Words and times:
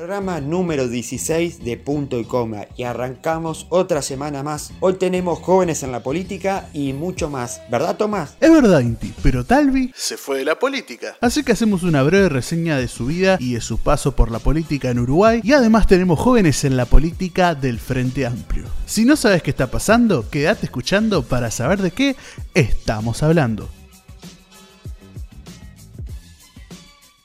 Programa 0.00 0.40
número 0.40 0.88
16 0.88 1.62
de 1.62 1.76
Punto 1.76 2.18
y 2.18 2.24
Coma 2.24 2.66
y 2.74 2.84
arrancamos 2.84 3.66
otra 3.68 4.00
semana 4.00 4.42
más. 4.42 4.72
Hoy 4.80 4.94
tenemos 4.94 5.40
jóvenes 5.40 5.82
en 5.82 5.92
la 5.92 6.02
política 6.02 6.70
y 6.72 6.94
mucho 6.94 7.28
más. 7.28 7.60
¿Verdad, 7.70 7.98
Tomás? 7.98 8.34
Es 8.40 8.50
verdad, 8.50 8.80
Inti, 8.80 9.12
pero 9.22 9.44
Talvi 9.44 9.92
se 9.94 10.16
fue 10.16 10.38
de 10.38 10.46
la 10.46 10.58
política. 10.58 11.18
Así 11.20 11.42
que 11.42 11.52
hacemos 11.52 11.82
una 11.82 12.02
breve 12.02 12.30
reseña 12.30 12.78
de 12.78 12.88
su 12.88 13.04
vida 13.04 13.36
y 13.38 13.52
de 13.52 13.60
su 13.60 13.76
paso 13.76 14.16
por 14.16 14.30
la 14.30 14.38
política 14.38 14.88
en 14.88 15.00
Uruguay 15.00 15.42
y 15.44 15.52
además 15.52 15.86
tenemos 15.86 16.18
jóvenes 16.18 16.64
en 16.64 16.78
la 16.78 16.86
política 16.86 17.54
del 17.54 17.78
Frente 17.78 18.24
Amplio. 18.24 18.64
Si 18.86 19.04
no 19.04 19.16
sabes 19.16 19.42
qué 19.42 19.50
está 19.50 19.70
pasando, 19.70 20.30
quédate 20.30 20.64
escuchando 20.64 21.24
para 21.24 21.50
saber 21.50 21.82
de 21.82 21.90
qué 21.90 22.16
estamos 22.54 23.22
hablando. 23.22 23.68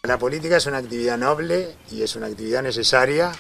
La 0.05 0.19
política 0.19 0.57
es 0.57 0.65
una 0.67 0.77
actividad 0.77 1.17
noble 1.17 1.75
y 1.91 2.03
es 2.03 2.15
una 2.15 2.27
actividad 2.27 2.61
necesaria. 2.61 3.31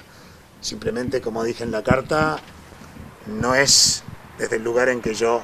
Simplemente, 0.61 1.21
como 1.21 1.43
dije 1.43 1.63
en 1.63 1.71
la 1.71 1.83
carta, 1.83 2.37
no 3.27 3.53
es 3.53 4.03
desde 4.39 4.55
el 4.55 4.63
lugar 4.63 4.89
en 4.89 5.01
que 5.01 5.13
yo 5.13 5.41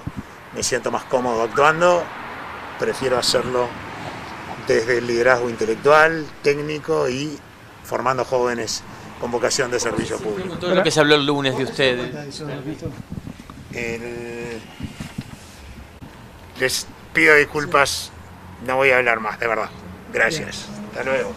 me 0.55 0.63
siento 0.63 0.89
más 0.89 1.03
cómodo 1.03 1.43
actuando. 1.43 2.03
Prefiero 2.79 3.19
hacerlo 3.19 3.67
desde 4.67 4.97
el 4.97 5.07
liderazgo 5.07 5.49
intelectual, 5.49 6.25
técnico 6.41 7.07
y 7.07 7.37
formando 7.83 8.25
jóvenes 8.25 8.83
con 9.19 9.29
vocación 9.29 9.69
de 9.69 9.79
servicio 9.79 10.17
público. 10.17 10.57
Todo 10.57 10.73
lo 10.73 10.83
que 10.83 10.89
se 10.89 10.99
habló 10.99 11.15
el 11.15 11.25
lunes 11.25 11.55
de 11.55 11.63
ustedes. 11.65 12.41
El... 13.73 14.59
Les 16.59 16.87
pido 17.13 17.35
disculpas, 17.35 18.11
no 18.65 18.77
voy 18.77 18.89
a 18.89 18.97
hablar 18.97 19.19
más, 19.19 19.39
de 19.39 19.47
verdad. 19.47 19.69
Gracias. 20.11 20.80
Hasta 20.91 21.03
luego. 21.05 21.31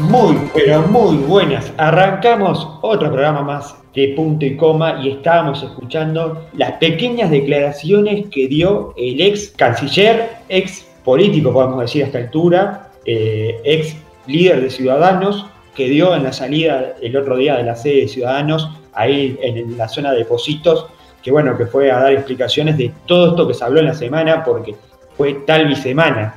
Muy, 0.00 0.36
pero 0.52 0.82
muy 0.88 1.18
buenas. 1.18 1.72
Arrancamos 1.76 2.66
otro 2.82 3.12
programa 3.12 3.42
más 3.42 3.76
de 3.94 4.14
punto 4.16 4.44
y 4.44 4.56
coma 4.56 5.00
y 5.00 5.10
estábamos 5.10 5.62
escuchando 5.62 6.44
las 6.54 6.72
pequeñas 6.72 7.30
declaraciones 7.30 8.26
que 8.30 8.48
dio 8.48 8.92
el 8.96 9.20
ex 9.20 9.50
canciller, 9.50 10.38
ex 10.48 10.84
político, 11.04 11.52
podemos 11.52 11.82
decir 11.82 12.02
a 12.02 12.06
esta 12.06 12.18
altura, 12.18 12.90
eh, 13.04 13.60
ex 13.64 13.96
líder 14.26 14.60
de 14.60 14.70
Ciudadanos, 14.70 15.46
que 15.74 15.88
dio 15.88 16.14
en 16.14 16.24
la 16.24 16.32
salida 16.32 16.94
el 17.00 17.16
otro 17.16 17.36
día 17.36 17.56
de 17.56 17.64
la 17.64 17.76
sede 17.76 18.02
de 18.02 18.08
Ciudadanos, 18.08 18.70
ahí 18.92 19.38
en 19.42 19.76
la 19.76 19.88
zona 19.88 20.12
de 20.12 20.24
Positos, 20.24 20.86
que 21.22 21.30
bueno, 21.30 21.56
que 21.56 21.66
fue 21.66 21.90
a 21.90 22.00
dar 22.00 22.12
explicaciones 22.12 22.76
de 22.76 22.92
todo 23.06 23.30
esto 23.30 23.46
que 23.46 23.54
se 23.54 23.64
habló 23.64 23.80
en 23.80 23.86
la 23.86 23.94
semana, 23.94 24.42
porque 24.42 24.74
fue 25.16 25.34
tal 25.46 25.66
bisemana. 25.66 26.34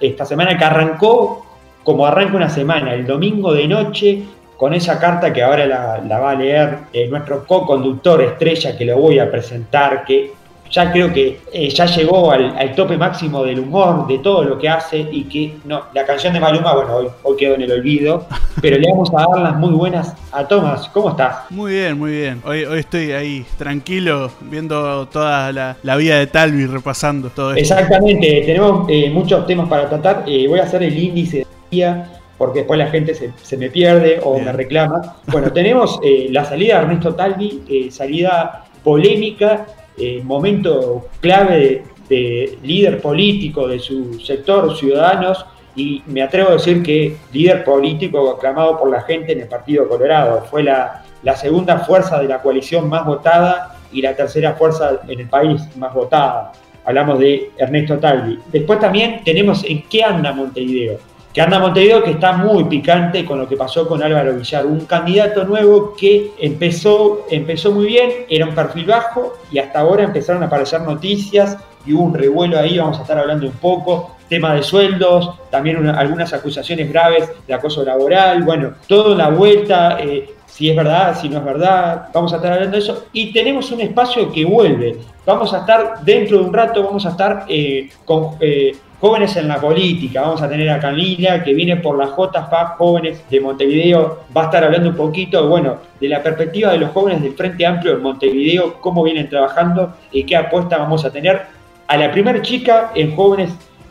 Esta, 0.00 0.24
semana 0.24 0.56
que 0.56 0.64
arrancó 0.64 1.44
como 1.82 2.06
arranca 2.06 2.36
una 2.36 2.48
semana, 2.48 2.94
el 2.94 3.06
domingo 3.06 3.52
de 3.52 3.68
noche, 3.68 4.22
con 4.56 4.72
esa 4.72 4.98
carta 4.98 5.32
que 5.32 5.42
ahora 5.42 5.66
la, 5.66 6.18
va 6.18 6.30
a 6.30 6.34
leer 6.34 6.78
eh, 6.92 7.06
nuestro 7.08 7.44
co-conductor 7.44 8.22
estrella, 8.22 8.76
que 8.78 8.84
lo 8.84 8.96
voy 8.96 9.18
a 9.18 9.30
presentar, 9.30 10.04
que 10.04 10.32
ya 10.74 10.90
creo 10.90 11.12
que 11.12 11.38
eh, 11.52 11.68
ya 11.68 11.86
llegó 11.86 12.32
al, 12.32 12.74
tope 12.74 12.96
máximo 12.96 13.44
del 13.44 13.60
humor, 13.60 14.08
de 14.08 14.18
todo 14.18 14.42
lo 14.42 14.58
que 14.58 14.68
hace, 14.68 14.98
y 14.98 15.22
que 15.24 15.54
no, 15.64 15.84
la 15.94 16.04
canción 16.04 16.32
de 16.32 16.40
Maluma, 16.40 16.74
bueno, 16.74 16.96
hoy, 16.96 17.06
hoy 17.22 17.36
quedó 17.36 17.54
en 17.54 17.62
el 17.62 17.70
olvido, 17.70 18.26
pero 18.60 18.76
le 18.76 18.90
vamos 18.90 19.08
a 19.16 19.20
dar 19.20 19.40
las 19.40 19.56
muy 19.56 19.70
buenas 19.70 20.14
a 20.32 20.48
Tomás. 20.48 20.88
¿Cómo 20.88 21.10
estás? 21.10 21.48
Muy 21.50 21.74
bien, 21.74 21.96
muy 21.96 22.10
bien. 22.10 22.42
Hoy, 22.44 22.64
hoy 22.64 22.80
estoy 22.80 23.12
ahí 23.12 23.46
tranquilo, 23.56 24.32
viendo 24.40 25.06
toda 25.06 25.52
la, 25.52 25.96
vida 25.96 26.18
de 26.18 26.26
Talvi, 26.26 26.66
repasando 26.66 27.30
todo 27.30 27.54
esto. 27.54 27.74
Exactamente, 27.74 28.42
tenemos 28.44 28.86
eh, 28.88 29.10
muchos 29.10 29.46
temas 29.46 29.68
para 29.68 29.88
tratar. 29.88 30.24
voy 30.24 30.58
a 30.58 30.64
hacer 30.64 30.82
el 30.82 30.98
índice 30.98 31.38
de 31.38 31.46
día 31.70 32.10
porque 32.36 32.60
después 32.60 32.78
la 32.78 32.88
gente 32.88 33.14
se, 33.14 33.56
me 33.56 33.70
pierde 33.70 34.18
o 34.24 34.40
me 34.40 34.50
reclama. 34.50 35.18
Bueno, 35.28 35.52
tenemos 35.52 36.00
eh, 36.02 36.26
la 36.30 36.44
salida 36.44 36.78
de 36.78 36.82
Ernesto 36.82 37.14
Talvi, 37.14 37.62
eh, 37.68 37.90
salida 37.92 38.64
polémica, 38.82 39.66
eh, 39.96 40.20
momento 40.22 41.08
clave 41.20 41.84
de, 42.08 42.58
líder 42.62 43.00
político 43.00 43.66
de 43.66 43.78
su 43.78 44.20
sector, 44.20 44.76
Ciudadanos, 44.76 45.46
y 45.74 46.02
me 46.06 46.22
atrevo 46.22 46.50
a 46.50 46.52
decir 46.52 46.82
que 46.82 47.16
líder 47.32 47.64
político 47.64 48.30
aclamado 48.30 48.78
por 48.78 48.90
la 48.90 49.02
gente 49.02 49.32
en 49.32 49.40
el 49.40 49.48
Partido 49.48 49.88
Colorado. 49.88 50.44
Fue 50.50 50.62
la, 50.62 51.04
la 51.22 51.34
segunda 51.34 51.78
fuerza 51.80 52.20
de 52.20 52.28
la 52.28 52.40
coalición 52.42 52.88
más 52.88 53.04
votada 53.04 53.78
y 53.92 54.02
la 54.02 54.14
tercera 54.14 54.54
fuerza 54.54 55.00
en 55.08 55.20
el 55.20 55.28
país 55.28 55.62
más 55.76 55.92
votada. 55.92 56.52
Hablamos 56.84 57.18
de 57.18 57.50
Ernesto 57.56 57.98
Talvi. 57.98 58.38
Después 58.52 58.78
también 58.78 59.22
tenemos 59.24 59.64
en 59.64 59.82
qué 59.88 60.04
anda 60.04 60.32
Montevideo 60.32 60.98
que 61.34 61.42
anda 61.42 61.58
Montevideo, 61.58 62.04
que 62.04 62.12
está 62.12 62.32
muy 62.32 62.64
picante 62.64 63.24
con 63.24 63.40
lo 63.40 63.48
que 63.48 63.56
pasó 63.56 63.88
con 63.88 64.00
Álvaro 64.00 64.36
Villar, 64.36 64.64
un 64.66 64.86
candidato 64.86 65.44
nuevo 65.44 65.92
que 65.98 66.30
empezó, 66.38 67.26
empezó 67.28 67.72
muy 67.72 67.86
bien, 67.86 68.10
era 68.28 68.46
un 68.46 68.54
perfil 68.54 68.86
bajo 68.86 69.34
y 69.50 69.58
hasta 69.58 69.80
ahora 69.80 70.04
empezaron 70.04 70.44
a 70.44 70.46
aparecer 70.46 70.82
noticias 70.82 71.58
y 71.84 71.92
hubo 71.92 72.04
un 72.04 72.14
revuelo 72.14 72.56
ahí, 72.56 72.78
vamos 72.78 73.00
a 73.00 73.02
estar 73.02 73.18
hablando 73.18 73.46
un 73.46 73.54
poco, 73.54 74.14
tema 74.28 74.54
de 74.54 74.62
sueldos, 74.62 75.30
también 75.50 75.88
algunas 75.88 76.32
acusaciones 76.32 76.88
graves 76.88 77.28
de 77.48 77.52
acoso 77.52 77.82
laboral, 77.82 78.44
bueno, 78.44 78.74
todo 78.86 79.16
la 79.16 79.28
vuelta, 79.28 79.98
eh, 80.00 80.34
si 80.46 80.70
es 80.70 80.76
verdad, 80.76 81.18
si 81.20 81.28
no 81.28 81.38
es 81.38 81.44
verdad, 81.44 82.10
vamos 82.14 82.32
a 82.32 82.36
estar 82.36 82.52
hablando 82.52 82.76
de 82.76 82.82
eso. 82.82 83.06
Y 83.12 83.32
tenemos 83.32 83.72
un 83.72 83.80
espacio 83.80 84.30
que 84.30 84.44
vuelve. 84.44 84.98
Vamos 85.26 85.52
a 85.52 85.58
estar, 85.58 86.04
dentro 86.04 86.38
de 86.38 86.44
un 86.44 86.54
rato, 86.54 86.84
vamos 86.84 87.04
a 87.06 87.08
estar 87.08 87.44
eh, 87.48 87.90
con 88.04 88.36
eh, 88.38 88.76
Jóvenes 89.04 89.36
en 89.36 89.48
la 89.48 89.60
política, 89.60 90.22
vamos 90.22 90.40
a 90.40 90.48
tener 90.48 90.70
a 90.70 90.80
Camila 90.80 91.44
que 91.44 91.52
viene 91.52 91.76
por 91.76 91.98
la 91.98 92.06
JFA 92.06 92.76
Jóvenes 92.78 93.22
de 93.28 93.38
Montevideo, 93.38 94.20
va 94.34 94.40
a 94.40 94.44
estar 94.46 94.64
hablando 94.64 94.88
un 94.88 94.96
poquito, 94.96 95.46
bueno, 95.46 95.76
de 96.00 96.08
la 96.08 96.22
perspectiva 96.22 96.72
de 96.72 96.78
los 96.78 96.90
jóvenes 96.92 97.20
del 97.20 97.34
Frente 97.34 97.66
Amplio 97.66 97.96
de 97.96 98.00
Montevideo, 98.00 98.80
cómo 98.80 99.02
vienen 99.02 99.28
trabajando 99.28 99.92
y 100.10 100.24
qué 100.24 100.36
apuesta 100.36 100.78
vamos 100.78 101.04
a 101.04 101.10
tener 101.10 101.42
a 101.86 101.96
la 101.98 102.10
primera 102.10 102.40
chica 102.40 102.92
en 102.94 103.14
Jóvenes 103.14 103.50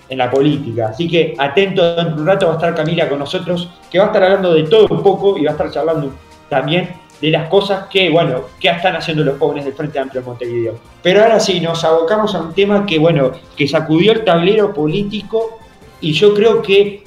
en 0.10 0.18
la 0.18 0.32
política. 0.32 0.88
Así 0.88 1.08
que 1.08 1.36
atento, 1.38 1.94
dentro 1.94 2.16
de 2.16 2.22
un 2.24 2.28
rato 2.28 2.48
va 2.48 2.54
a 2.54 2.56
estar 2.56 2.74
Camila 2.74 3.08
con 3.08 3.20
nosotros, 3.20 3.70
que 3.92 4.00
va 4.00 4.06
a 4.06 4.08
estar 4.08 4.24
hablando 4.24 4.52
de 4.52 4.64
todo 4.64 4.88
un 4.90 5.04
poco 5.04 5.38
y 5.38 5.44
va 5.44 5.52
a 5.52 5.54
estar 5.54 5.70
charlando 5.70 6.12
también 6.50 6.90
de 7.22 7.30
las 7.30 7.50
cosas 7.50 7.88
que, 7.88 8.10
bueno, 8.10 8.42
que 8.60 8.70
están 8.70 8.96
haciendo 8.96 9.24
los 9.24 9.38
jóvenes 9.38 9.66
del 9.66 9.74
Frente 9.74 10.00
Amplio 10.00 10.22
de 10.22 10.28
Montevideo. 10.28 10.80
Pero 11.02 11.24
ahora 11.24 11.40
sí, 11.40 11.60
nos 11.60 11.84
abocamos 11.84 12.36
a 12.36 12.42
un 12.42 12.54
tema 12.54 12.86
que, 12.86 13.00
bueno, 13.00 13.32
que 13.56 13.68
sacudió 13.68 14.12
el 14.12 14.24
tablero 14.24 14.74
político 14.74 15.60
y 16.02 16.14
yo 16.14 16.34
creo 16.34 16.62
que 16.62 17.04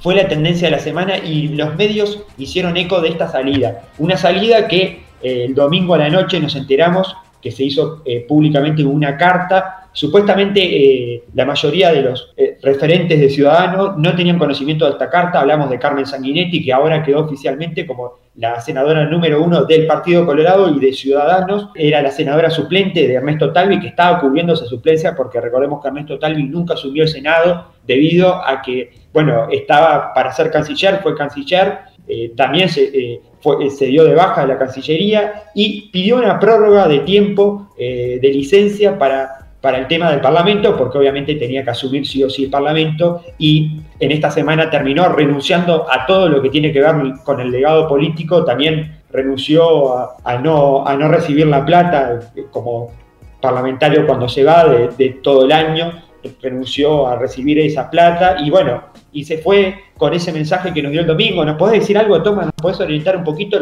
fue 0.00 0.14
la 0.14 0.28
tendencia 0.28 0.68
de 0.68 0.76
la 0.76 0.82
semana 0.82 1.18
y 1.18 1.48
los 1.48 1.74
medios 1.74 2.20
hicieron 2.38 2.76
eco 2.76 3.00
de 3.00 3.08
esta 3.08 3.28
salida. 3.28 3.82
Una 3.98 4.16
salida 4.16 4.68
que 4.68 5.04
eh, 5.22 5.44
el 5.46 5.54
domingo 5.54 5.94
a 5.94 5.98
la 5.98 6.08
noche 6.08 6.38
nos 6.38 6.54
enteramos 6.54 7.16
que 7.42 7.50
se 7.50 7.64
hizo 7.64 8.02
eh, 8.04 8.24
públicamente 8.28 8.84
una 8.84 9.16
carta 9.16 9.85
Supuestamente 9.96 10.60
eh, 10.60 11.24
la 11.32 11.46
mayoría 11.46 11.90
de 11.90 12.02
los 12.02 12.34
eh, 12.36 12.58
referentes 12.60 13.18
de 13.18 13.30
Ciudadanos 13.30 13.96
no 13.96 14.14
tenían 14.14 14.38
conocimiento 14.38 14.84
de 14.84 14.90
esta 14.90 15.08
carta. 15.08 15.40
Hablamos 15.40 15.70
de 15.70 15.78
Carmen 15.78 16.04
Sanguinetti, 16.04 16.62
que 16.62 16.70
ahora 16.70 17.02
quedó 17.02 17.20
oficialmente 17.20 17.86
como 17.86 18.18
la 18.34 18.60
senadora 18.60 19.06
número 19.06 19.42
uno 19.42 19.64
del 19.64 19.86
Partido 19.86 20.26
Colorado 20.26 20.68
y 20.68 20.80
de 20.80 20.92
Ciudadanos. 20.92 21.70
Era 21.74 22.02
la 22.02 22.10
senadora 22.10 22.50
suplente 22.50 23.08
de 23.08 23.14
Ernesto 23.14 23.54
Talvi, 23.54 23.80
que 23.80 23.86
estaba 23.86 24.20
cubriendo 24.20 24.52
esa 24.52 24.66
suplencia, 24.66 25.16
porque 25.16 25.40
recordemos 25.40 25.80
que 25.80 25.88
Ernesto 25.88 26.18
Talvi 26.18 26.42
nunca 26.42 26.74
asumió 26.74 27.04
el 27.04 27.08
Senado 27.08 27.68
debido 27.86 28.34
a 28.34 28.60
que, 28.60 28.90
bueno, 29.14 29.48
estaba 29.50 30.12
para 30.12 30.30
ser 30.30 30.50
canciller, 30.50 31.00
fue 31.02 31.16
canciller, 31.16 31.78
eh, 32.06 32.32
también 32.36 32.68
se, 32.68 33.22
se, 33.70 33.86
dio 33.86 34.04
de 34.04 34.14
baja 34.14 34.42
de 34.42 34.48
la 34.48 34.58
Cancillería 34.58 35.44
y 35.54 35.90
pidió 35.90 36.18
una 36.18 36.38
prórroga 36.38 36.86
de 36.86 36.98
tiempo 36.98 37.70
de 37.78 38.30
licencia 38.32 38.98
para 38.98 39.45
para 39.66 39.78
el 39.78 39.88
tema 39.88 40.12
del 40.12 40.20
Parlamento, 40.20 40.76
porque 40.76 40.96
obviamente 40.96 41.34
tenía 41.34 41.64
que 41.64 41.70
asumir 41.70 42.06
sí 42.06 42.22
o 42.22 42.30
sí 42.30 42.44
el 42.44 42.50
Parlamento, 42.50 43.24
y 43.36 43.80
en 43.98 44.12
esta 44.12 44.30
semana 44.30 44.70
terminó 44.70 45.08
renunciando 45.08 45.90
a 45.90 46.06
todo 46.06 46.28
lo 46.28 46.40
que 46.40 46.50
tiene 46.50 46.72
que 46.72 46.80
ver 46.80 46.94
con 47.24 47.40
el 47.40 47.50
legado 47.50 47.88
político, 47.88 48.44
también 48.44 49.00
renunció 49.10 50.22
a, 50.24 50.38
no, 50.38 50.86
a 50.86 50.94
no 50.94 51.08
recibir 51.08 51.48
la 51.48 51.66
plata 51.66 52.20
como 52.52 52.92
parlamentario 53.40 54.06
cuando 54.06 54.28
se 54.28 54.44
va 54.44 54.68
de 54.68 55.18
todo 55.20 55.46
el 55.46 55.50
año, 55.50 56.00
renunció 56.40 57.08
a 57.08 57.16
recibir 57.16 57.58
esa 57.58 57.90
plata, 57.90 58.36
y 58.38 58.50
bueno, 58.50 58.84
y 59.12 59.24
se 59.24 59.38
fue 59.38 59.78
con 59.96 60.12
ese 60.12 60.32
mensaje 60.32 60.72
que 60.72 60.82
nos 60.82 60.92
dio 60.92 61.00
el 61.00 61.06
domingo. 61.06 61.44
¿Nos 61.44 61.56
podés 61.56 61.80
decir 61.80 61.96
algo, 61.96 62.22
Tomás? 62.22 62.46
¿Nos 62.46 62.54
podés 62.54 62.80
orientar 62.80 63.16
un 63.16 63.24
poquito, 63.24 63.58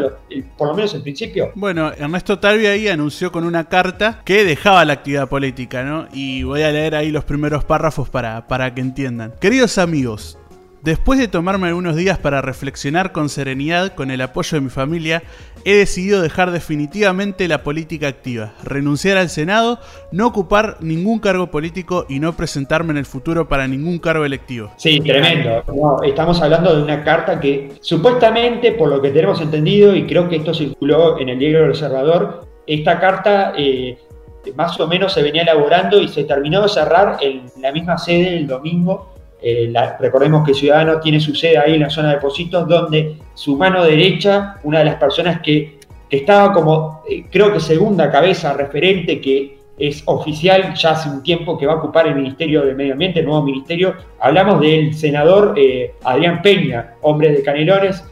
por 0.57 0.67
lo 0.67 0.73
menos 0.73 0.93
en 0.93 1.01
principio? 1.01 1.51
Bueno, 1.55 1.91
Ernesto 1.91 2.39
Talvi 2.39 2.65
ahí 2.65 2.87
anunció 2.87 3.31
con 3.31 3.45
una 3.45 3.65
carta 3.65 4.21
que 4.25 4.43
dejaba 4.43 4.83
la 4.85 4.93
actividad 4.93 5.29
política, 5.29 5.83
¿no? 5.83 6.07
Y 6.13 6.43
voy 6.43 6.63
a 6.63 6.71
leer 6.71 6.95
ahí 6.95 7.11
los 7.11 7.23
primeros 7.23 7.63
párrafos 7.63 8.09
para, 8.09 8.47
para 8.47 8.73
que 8.73 8.81
entiendan. 8.81 9.33
Queridos 9.39 9.77
amigos, 9.77 10.37
Después 10.85 11.17
de 11.17 11.27
tomarme 11.27 11.69
algunos 11.69 11.95
días 11.95 12.19
para 12.19 12.43
reflexionar 12.43 13.11
con 13.11 13.27
serenidad 13.27 13.95
con 13.95 14.11
el 14.11 14.21
apoyo 14.21 14.55
de 14.55 14.61
mi 14.61 14.69
familia, 14.69 15.23
he 15.63 15.73
decidido 15.73 16.21
dejar 16.21 16.51
definitivamente 16.51 17.47
la 17.47 17.63
política 17.63 18.07
activa, 18.07 18.53
renunciar 18.63 19.17
al 19.17 19.29
Senado, 19.29 19.79
no 20.11 20.27
ocupar 20.27 20.77
ningún 20.81 21.17
cargo 21.17 21.47
político 21.47 22.05
y 22.07 22.19
no 22.19 22.33
presentarme 22.33 22.91
en 22.91 22.97
el 22.97 23.07
futuro 23.07 23.47
para 23.47 23.67
ningún 23.67 23.97
cargo 23.97 24.25
electivo. 24.25 24.73
Sí, 24.77 24.99
tremendo. 24.99 25.63
estamos 26.03 26.39
hablando 26.43 26.75
de 26.75 26.83
una 26.83 27.03
carta 27.03 27.39
que 27.39 27.71
supuestamente, 27.81 28.73
por 28.73 28.87
lo 28.89 29.01
que 29.01 29.09
tenemos 29.09 29.41
entendido, 29.41 29.95
y 29.95 30.05
creo 30.05 30.29
que 30.29 30.35
esto 30.35 30.53
circuló 30.53 31.19
en 31.19 31.29
el 31.29 31.39
diario 31.39 31.61
del 31.61 31.69
Observador, 31.71 32.45
esta 32.67 32.99
carta 32.99 33.53
eh, 33.57 33.97
más 34.55 34.79
o 34.79 34.87
menos 34.87 35.13
se 35.13 35.23
venía 35.23 35.41
elaborando 35.41 35.99
y 35.99 36.09
se 36.09 36.25
terminó 36.25 36.61
de 36.61 36.69
cerrar 36.69 37.17
en 37.21 37.47
la 37.59 37.71
misma 37.71 37.97
sede 37.97 38.37
el 38.37 38.45
domingo 38.45 39.14
eh, 39.47 39.71
recordemos 39.99 40.43
que 40.43 40.55
Ciudadano 40.55 40.99
tiene 40.99 41.19
su 41.19 41.35
sede 41.35 41.59
ahí 41.59 41.75
en 41.75 41.81
la 41.81 41.89
zona 41.91 42.09
de 42.09 42.17
Positos, 42.17 42.67
donde 42.67 43.17
su 43.35 43.55
mano 43.55 43.83
derecha, 43.83 44.55
una 44.63 44.79
de 44.79 44.85
las 44.85 44.95
personas 44.95 45.39
que, 45.41 45.77
estaba 46.09 46.51
como, 46.51 47.03
eh, 47.07 47.25
creo 47.29 47.53
que 47.53 47.59
segunda 47.59 48.09
cabeza 48.09 48.53
referente, 48.53 49.21
que 49.21 49.59
es 49.77 50.01
oficial 50.05 50.73
ya 50.73 50.91
hace 50.91 51.09
un 51.09 51.21
tiempo 51.21 51.57
que 51.59 51.67
va 51.67 51.73
a 51.73 51.75
ocupar 51.75 52.07
el 52.07 52.15
Ministerio 52.15 52.65
de 52.65 52.73
Medio 52.73 52.93
Ambiente, 52.93 53.19
el 53.19 53.25
nuevo 53.25 53.43
ministerio, 53.43 53.93
hablamos 54.19 54.61
del 54.61 54.95
senador 54.95 55.53
eh, 55.57 55.93
Adrián 56.03 56.41
Peña, 56.41 56.95
hombre 57.01 57.31
de 57.31 57.43
Canelones, 57.43 58.03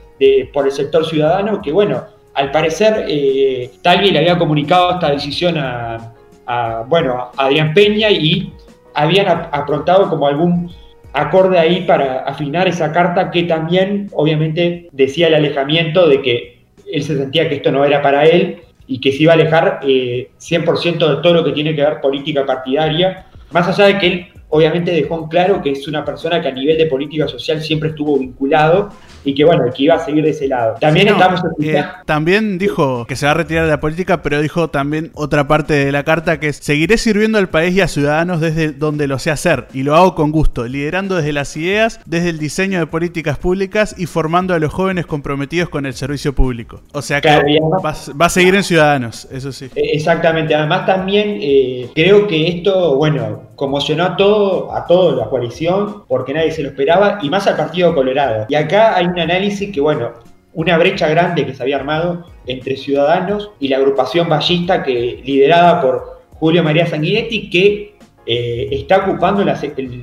por 0.54 0.66
el 0.66 0.72
sector 0.72 1.06
ciudadano, 1.06 1.62
que 1.62 1.74
bueno, 1.74 2.02
al 2.36 2.52
parecer 2.52 3.06
eh, 3.10 3.72
le 3.84 4.20
había 4.20 4.38
comunicado 4.38 4.92
esta 4.92 5.10
decisión 5.10 5.58
a, 5.58 6.14
a, 6.46 6.86
bueno, 6.88 7.32
a 7.36 7.46
Adrián 7.46 7.74
Peña 7.74 8.10
y 8.10 8.54
habían 8.94 9.28
aprontado 9.52 10.10
como 10.10 10.28
algún 10.28 10.72
acorde 11.14 11.60
ahí 11.60 11.82
para 11.86 12.24
afinar 12.24 12.68
esa 12.68 12.92
carta 12.92 13.32
que 13.32 13.44
también 13.44 14.10
obviamente 14.14 14.90
decía 14.92 15.28
el 15.28 15.36
alejamiento 15.36 16.08
de 16.08 16.22
que 16.22 16.64
él 16.92 17.04
se 17.04 17.18
sentía 17.18 17.48
que 17.48 17.56
esto 17.56 17.72
no 17.72 17.86
era 17.86 18.02
para 18.02 18.26
él 18.26 18.62
y 18.88 19.00
que 19.00 19.12
se 19.12 19.24
iba 19.24 19.34
a 19.34 19.36
alejar 19.36 19.80
100% 19.82 19.86
eh, 19.86 21.16
de 21.16 21.22
todo 21.22 21.34
lo 21.34 21.44
que 21.44 21.52
tiene 21.52 21.76
que 21.76 21.82
ver 21.82 22.02
política 22.02 22.46
partidaria, 22.46 23.28
más 23.52 23.68
allá 23.68 23.86
de 23.86 23.98
que 24.00 24.08
él 24.08 24.28
obviamente 24.50 24.92
dejó 24.92 25.18
en 25.20 25.28
claro 25.30 25.62
que 25.62 25.72
es 25.72 25.88
una 25.88 26.04
persona 26.04 26.42
que 26.42 26.48
a 26.48 26.52
nivel 26.52 26.78
de 26.78 26.86
política 26.88 27.28
social 27.28 27.62
siempre 27.62 27.90
estuvo 27.90 28.18
vinculado 28.18 28.90
y 29.24 29.34
que 29.34 29.44
bueno, 29.46 29.66
que 29.74 29.84
iba 29.84 29.96
a 29.96 30.00
seguir 30.06 30.24
de 30.24 30.32
ese 30.32 30.48
lado. 30.48 30.76
También 30.80 31.08
estamos 31.08 31.42
eh, 31.62 31.84
También 32.06 32.58
dijo 32.58 33.06
que 33.06 33.16
se 33.16 33.26
va 33.26 33.32
a 33.32 33.36
retirar 33.36 33.66
de 33.66 33.72
la 33.72 33.80
política, 33.80 34.22
pero 34.22 34.42
dijo 34.42 34.70
también 34.70 35.12
otra 35.14 35.48
parte 35.48 35.74
de 35.74 35.92
la 35.92 36.04
carta 36.04 36.40
que 36.40 36.50
es 36.50 36.58
seguiré 36.58 36.98
sirviendo 36.98 37.38
al 37.38 37.50
país 37.50 37.76
y 37.76 37.82
a 37.82 37.88
ciudadanos 37.88 38.42
desde 38.42 38.72
donde 38.72 39.08
lo 39.08 39.20
sé 39.20 39.32
hacer 39.32 39.68
y 39.74 39.84
lo 39.84 39.96
hago 39.96 40.16
con 40.16 40.32
gusto, 40.32 40.66
liderando 40.66 41.16
desde 41.16 41.34
las 41.34 41.56
ideas, 41.58 42.00
desde 42.06 42.30
el 42.30 42.40
diseño 42.40 42.80
de 42.80 42.88
políticas 42.88 43.38
públicas 43.38 43.96
y 43.98 44.06
formando 44.06 44.54
a 44.54 44.60
los 44.60 44.74
jóvenes 44.74 45.06
comprometidos 45.06 45.70
con 45.70 45.86
el 45.86 45.94
servicio 45.94 46.34
público. 46.34 46.82
O 46.94 47.02
sea 47.02 47.22
que 47.22 47.30
va, 47.30 48.26
a 48.26 48.30
seguir 48.30 48.56
en 48.56 48.64
ciudadanos, 48.64 49.28
eso 49.32 49.52
sí. 49.52 49.66
Eh, 49.76 49.92
exactamente, 49.94 50.56
además 50.56 50.86
también 50.86 51.38
eh, 51.42 51.90
creo 51.94 52.28
que 52.28 52.48
esto, 52.48 52.96
bueno, 52.96 53.54
conmocionó 53.56 54.04
a 54.04 54.18
todo, 54.18 54.74
a 54.74 54.86
toda 54.86 55.16
la 55.16 55.30
coalición 55.30 56.04
porque 56.08 56.34
nadie 56.34 56.52
se 56.52 56.64
lo 56.64 56.70
esperaba 56.70 57.20
y 57.22 57.30
más 57.30 57.48
al 57.48 57.56
Partido 57.56 57.94
Colorado. 57.94 58.46
Y 58.50 58.56
acá 58.56 58.96
hay 58.96 59.08
un 59.14 59.20
análisis 59.20 59.72
que, 59.72 59.80
bueno, 59.80 60.12
una 60.54 60.78
brecha 60.78 61.08
grande 61.08 61.46
que 61.46 61.54
se 61.54 61.64
había 61.64 61.78
armado 61.78 62.26
entre 62.46 62.76
Ciudadanos 62.78 63.52
y 63.60 63.68
la 63.70 63.78
agrupación 63.78 64.30
ballista 64.30 64.84
que 64.84 65.22
liderada 65.24 65.82
por 65.82 66.22
Julio 66.32 66.64
María 66.64 66.86
Sanguinetti 66.86 67.50
que 67.50 67.96
eh, 68.26 68.70
está 68.72 69.06
ocupando 69.06 69.44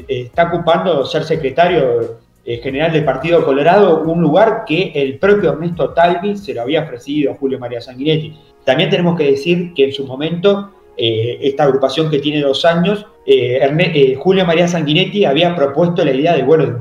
está 0.09 0.45
ocupando 0.45 1.05
ser 1.05 1.25
secretario 1.25 2.19
eh, 2.45 2.59
general 2.59 2.93
del 2.93 3.05
Partido 3.05 3.45
Colorado, 3.45 4.03
un 4.03 4.21
lugar 4.21 4.65
que 4.67 4.93
el 4.95 5.19
propio 5.19 5.53
Ernesto 5.53 5.91
Talvi 5.91 6.37
se 6.37 6.55
lo 6.55 6.62
había 6.62 6.83
ofrecido 6.83 7.33
a 7.33 7.35
Julio 7.35 7.59
María 7.59 7.81
Sanguinetti. 7.81 8.35
También 8.65 8.91
tenemos 8.91 9.17
que 9.17 9.31
decir 9.31 9.73
que 9.75 9.85
en 9.85 9.93
su 9.93 10.07
momento 10.07 10.73
eh, 10.97 11.39
esta 11.43 11.65
agrupación 11.65 12.11
que 12.11 12.19
tiene 12.19 12.41
dos 12.41 12.65
años, 12.65 13.07
Julio 14.19 14.45
María 14.45 14.67
Sanguinetti 14.67 15.25
había 15.25 15.55
propuesto 15.55 16.05
la 16.05 16.12
idea 16.12 16.35
de, 16.35 16.43
bueno, 16.43 16.79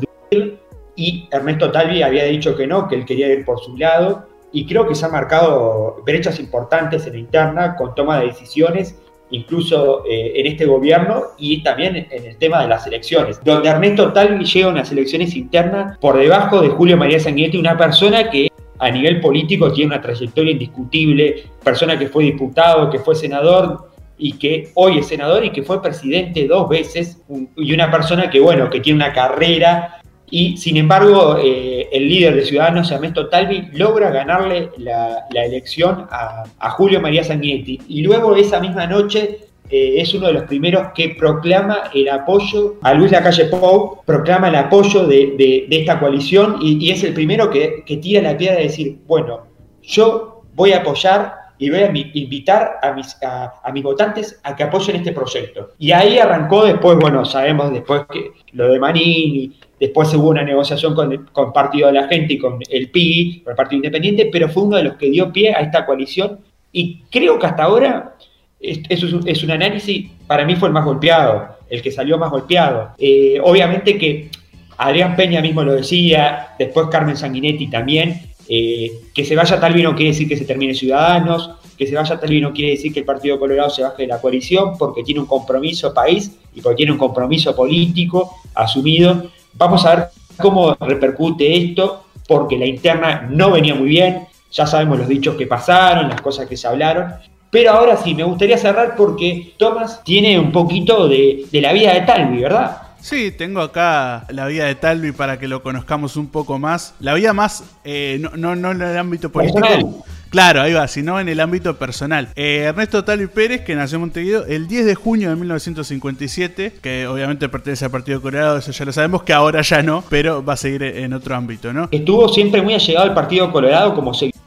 y 0.95 1.27
Ernesto 1.31 1.71
Talvi 1.71 2.01
había 2.03 2.25
dicho 2.25 2.55
que 2.55 2.67
no, 2.67 2.87
que 2.87 2.95
él 2.95 3.05
quería 3.05 3.27
ir 3.27 3.45
por 3.45 3.59
su 3.59 3.77
lado, 3.77 4.27
y 4.51 4.65
creo 4.65 4.87
que 4.87 4.95
se 4.95 5.05
han 5.05 5.11
marcado 5.11 6.01
brechas 6.05 6.39
importantes 6.39 7.05
en 7.05 7.13
la 7.13 7.19
interna 7.19 7.75
con 7.75 7.93
toma 7.93 8.19
de 8.19 8.27
decisiones, 8.27 8.99
incluso 9.31 10.03
eh, 10.09 10.33
en 10.35 10.47
este 10.47 10.65
gobierno 10.65 11.23
y 11.37 11.61
también 11.61 12.07
en 12.09 12.25
el 12.25 12.37
tema 12.37 12.63
de 12.63 12.67
las 12.67 12.87
elecciones, 12.87 13.39
donde 13.43 13.69
Ernesto 13.69 14.11
Talvi 14.11 14.43
llega 14.43 14.67
a 14.67 14.71
unas 14.71 14.91
elecciones 14.91 15.35
internas 15.35 15.97
por 15.99 16.17
debajo 16.17 16.61
de 16.61 16.69
Julio 16.69 16.97
María 16.97 17.19
Sanguinetti, 17.19 17.57
una 17.57 17.77
persona 17.77 18.29
que 18.29 18.49
a 18.79 18.89
nivel 18.89 19.19
político 19.19 19.71
tiene 19.71 19.93
una 19.93 20.01
trayectoria 20.01 20.51
indiscutible, 20.51 21.43
persona 21.63 21.99
que 21.99 22.07
fue 22.07 22.23
diputado, 22.23 22.89
que 22.89 22.97
fue 22.97 23.13
senador, 23.13 23.89
y 24.17 24.33
que 24.33 24.69
hoy 24.75 24.99
es 24.99 25.07
senador 25.07 25.45
y 25.45 25.51
que 25.51 25.63
fue 25.63 25.81
presidente 25.81 26.45
dos 26.47 26.67
veces, 26.67 27.21
y 27.55 27.73
una 27.73 27.89
persona 27.89 28.29
que, 28.29 28.39
bueno, 28.39 28.69
que 28.69 28.81
tiene 28.81 28.97
una 28.97 29.13
carrera 29.13 29.98
y 30.31 30.57
sin 30.57 30.77
embargo, 30.77 31.37
eh, 31.37 31.87
el 31.91 32.07
líder 32.07 32.35
de 32.35 32.45
Ciudadanos, 32.45 32.91
Ernesto 32.91 33.27
Talvi, 33.29 33.69
logra 33.73 34.09
ganarle 34.11 34.69
la, 34.77 35.25
elección 35.33 36.07
a, 36.09 36.69
Julio 36.71 37.01
María 37.01 37.23
Sanguinetti. 37.23 37.79
Y 37.87 38.01
luego 38.01 38.35
esa 38.35 38.59
misma 38.59 38.85
noche 38.87 39.39
eh, 39.69 39.95
es 39.97 40.13
uno 40.13 40.27
de 40.27 40.33
los 40.33 40.43
primeros 40.43 40.89
que 40.95 41.15
proclama 41.17 41.91
el 41.93 42.09
apoyo 42.09 42.75
a 42.81 42.93
Luis 42.93 43.11
Lacalle 43.11 43.45
Pou, 43.45 44.01
proclama 44.05 44.49
el 44.49 44.55
apoyo 44.55 45.05
de, 45.05 45.67
esta 45.69 45.99
coalición 45.99 46.57
y, 46.61 46.89
es 46.91 47.03
el 47.03 47.13
primero 47.13 47.49
que, 47.49 47.83
tira 48.01 48.21
la 48.21 48.37
piedra 48.37 48.57
de 48.57 48.63
decir, 48.63 48.99
bueno, 49.07 49.47
yo 49.81 50.43
voy 50.55 50.73
a 50.73 50.79
apoyar 50.79 51.33
y 51.57 51.69
voy 51.69 51.79
a 51.79 51.91
invitar 52.13 52.79
a 52.81 52.93
mis, 52.93 53.17
a, 53.21 53.71
mis 53.73 53.83
votantes 53.83 54.39
a 54.43 54.55
que 54.55 54.63
apoyen 54.63 54.95
este 54.95 55.11
proyecto. 55.11 55.71
Y 55.77 55.91
ahí 55.91 56.17
arrancó 56.17 56.65
después, 56.65 56.97
bueno, 56.97 57.25
sabemos 57.25 57.71
después 57.73 58.03
que 58.09 58.31
lo 58.53 58.69
de 58.69 58.79
Manini, 58.79 59.51
Después 59.79 60.13
hubo 60.13 60.29
una 60.29 60.43
negociación 60.43 60.93
con 60.93 61.11
el 61.13 61.21
Partido 61.53 61.87
de 61.87 61.93
la 61.93 62.07
Gente 62.07 62.33
y 62.33 62.37
con 62.37 62.59
el 62.69 62.89
PI, 62.89 63.41
con 63.43 63.51
el 63.51 63.55
Partido 63.55 63.77
Independiente, 63.77 64.29
pero 64.31 64.49
fue 64.49 64.63
uno 64.63 64.77
de 64.77 64.83
los 64.83 64.95
que 64.95 65.09
dio 65.09 65.31
pie 65.31 65.53
a 65.55 65.61
esta 65.61 65.85
coalición. 65.85 66.39
Y 66.71 67.03
creo 67.09 67.39
que 67.39 67.47
hasta 67.47 67.63
ahora, 67.63 68.17
eso 68.59 69.21
es 69.25 69.43
un, 69.43 69.51
análisis, 69.51 70.11
para 70.27 70.45
mí 70.45 70.55
fue 70.55 70.67
el 70.67 70.73
más 70.73 70.83
golpeado, 70.83 71.57
el 71.69 71.81
que 71.81 71.91
salió 71.91 72.17
más 72.17 72.29
golpeado. 72.29 72.91
Eh, 72.97 73.39
obviamente 73.41 73.97
que 73.97 74.29
Adrián 74.77 75.15
Peña 75.15 75.41
mismo 75.41 75.63
lo 75.63 75.73
decía, 75.73 76.55
después 76.59 76.87
Carmen 76.91 77.15
Sanguinetti 77.15 77.67
también, 77.67 78.21
eh, 78.49 78.91
que 79.13 79.23
se 79.23 79.35
vaya 79.35 79.59
Talvi 79.59 79.81
no 79.81 79.95
quiere 79.95 80.11
decir 80.11 80.27
que 80.27 80.35
se 80.35 80.45
termine 80.45 80.73
Ciudadanos, 80.73 81.51
que 81.77 81.87
se 81.87 81.95
vaya 81.95 82.19
Talvi 82.19 82.41
no 82.41 82.51
quiere 82.51 82.71
decir 82.71 82.91
que 82.91 82.99
el 82.99 83.05
Partido 83.05 83.39
Colorado 83.39 83.69
se 83.69 83.83
baje 83.83 84.03
de 84.03 84.07
la 84.07 84.19
coalición, 84.19 84.77
porque 84.77 85.03
tiene 85.03 85.21
un 85.21 85.27
compromiso 85.27 85.93
país 85.93 86.37
y 86.53 86.59
porque 86.59 86.77
tiene 86.77 86.91
un 86.91 86.97
compromiso 86.97 87.55
político 87.55 88.35
asumido 88.55 89.31
Vamos 89.53 89.85
a 89.85 89.95
ver 89.95 90.07
cómo 90.37 90.75
repercute 90.79 91.55
esto, 91.55 92.05
porque 92.27 92.57
la 92.57 92.65
interna 92.65 93.27
no 93.29 93.51
venía 93.51 93.75
muy 93.75 93.89
bien, 93.89 94.27
ya 94.51 94.65
sabemos 94.65 94.99
los 94.99 95.07
dichos 95.07 95.35
que 95.35 95.47
pasaron, 95.47 96.09
las 96.09 96.21
cosas 96.21 96.47
que 96.47 96.57
se 96.57 96.67
hablaron, 96.67 97.13
pero 97.51 97.71
ahora 97.71 97.97
sí, 97.97 98.13
me 98.13 98.23
gustaría 98.23 98.57
cerrar 98.57 98.95
porque 98.95 99.53
Tomás 99.57 100.03
tiene 100.03 100.39
un 100.39 100.51
poquito 100.51 101.07
de, 101.07 101.47
la 101.53 101.73
vida 101.73 101.93
de 101.93 102.01
Talvi, 102.01 102.41
¿verdad? 102.41 102.77
Sí, 103.01 103.31
tengo 103.31 103.61
acá 103.61 104.25
la 104.29 104.45
vida 104.45 104.65
de 104.65 104.75
Talvi 104.75 105.11
para 105.11 105.39
que 105.39 105.47
lo 105.47 105.63
conozcamos 105.63 106.15
un 106.15 106.27
poco 106.27 106.59
más. 106.59 106.93
La 106.99 107.13
vida 107.13 107.33
más, 107.33 107.63
eh, 107.83 108.17
no, 108.19 108.31
no, 108.35 108.55
no 108.55 108.71
en 108.71 108.81
el 108.81 108.97
ámbito 108.97 109.31
político. 109.31 110.05
Claro, 110.29 110.61
ahí 110.61 110.73
va, 110.73 110.87
sino 110.87 111.19
en 111.19 111.27
el 111.27 111.39
ámbito 111.39 111.77
personal. 111.77 112.29
Eh, 112.35 112.65
Ernesto 112.67 113.03
Talvi 113.03 113.27
Pérez, 113.27 113.61
que 113.61 113.75
nació 113.75 113.95
en 113.95 114.01
Montevideo 114.01 114.45
el 114.45 114.67
10 114.67 114.85
de 114.85 114.95
junio 114.95 115.29
de 115.29 115.35
1957, 115.35 116.73
que 116.81 117.07
obviamente 117.07 117.49
pertenece 117.49 117.85
al 117.85 117.91
Partido 117.91 118.21
Colorado, 118.21 118.57
eso 118.57 118.71
ya 118.71 118.85
lo 118.85 118.91
sabemos, 118.91 119.23
que 119.23 119.33
ahora 119.33 119.61
ya 119.61 119.81
no, 119.81 120.03
pero 120.07 120.45
va 120.45 120.53
a 120.53 120.57
seguir 120.57 120.83
en 120.83 121.13
otro 121.13 121.35
ámbito, 121.35 121.73
¿no? 121.73 121.87
Estuvo 121.91 122.29
siempre 122.29 122.61
muy 122.61 122.75
allegado 122.75 123.07
al 123.07 123.15
Partido 123.15 123.51
Colorado 123.51 123.95
como 123.95 124.13
seguidor 124.13 124.39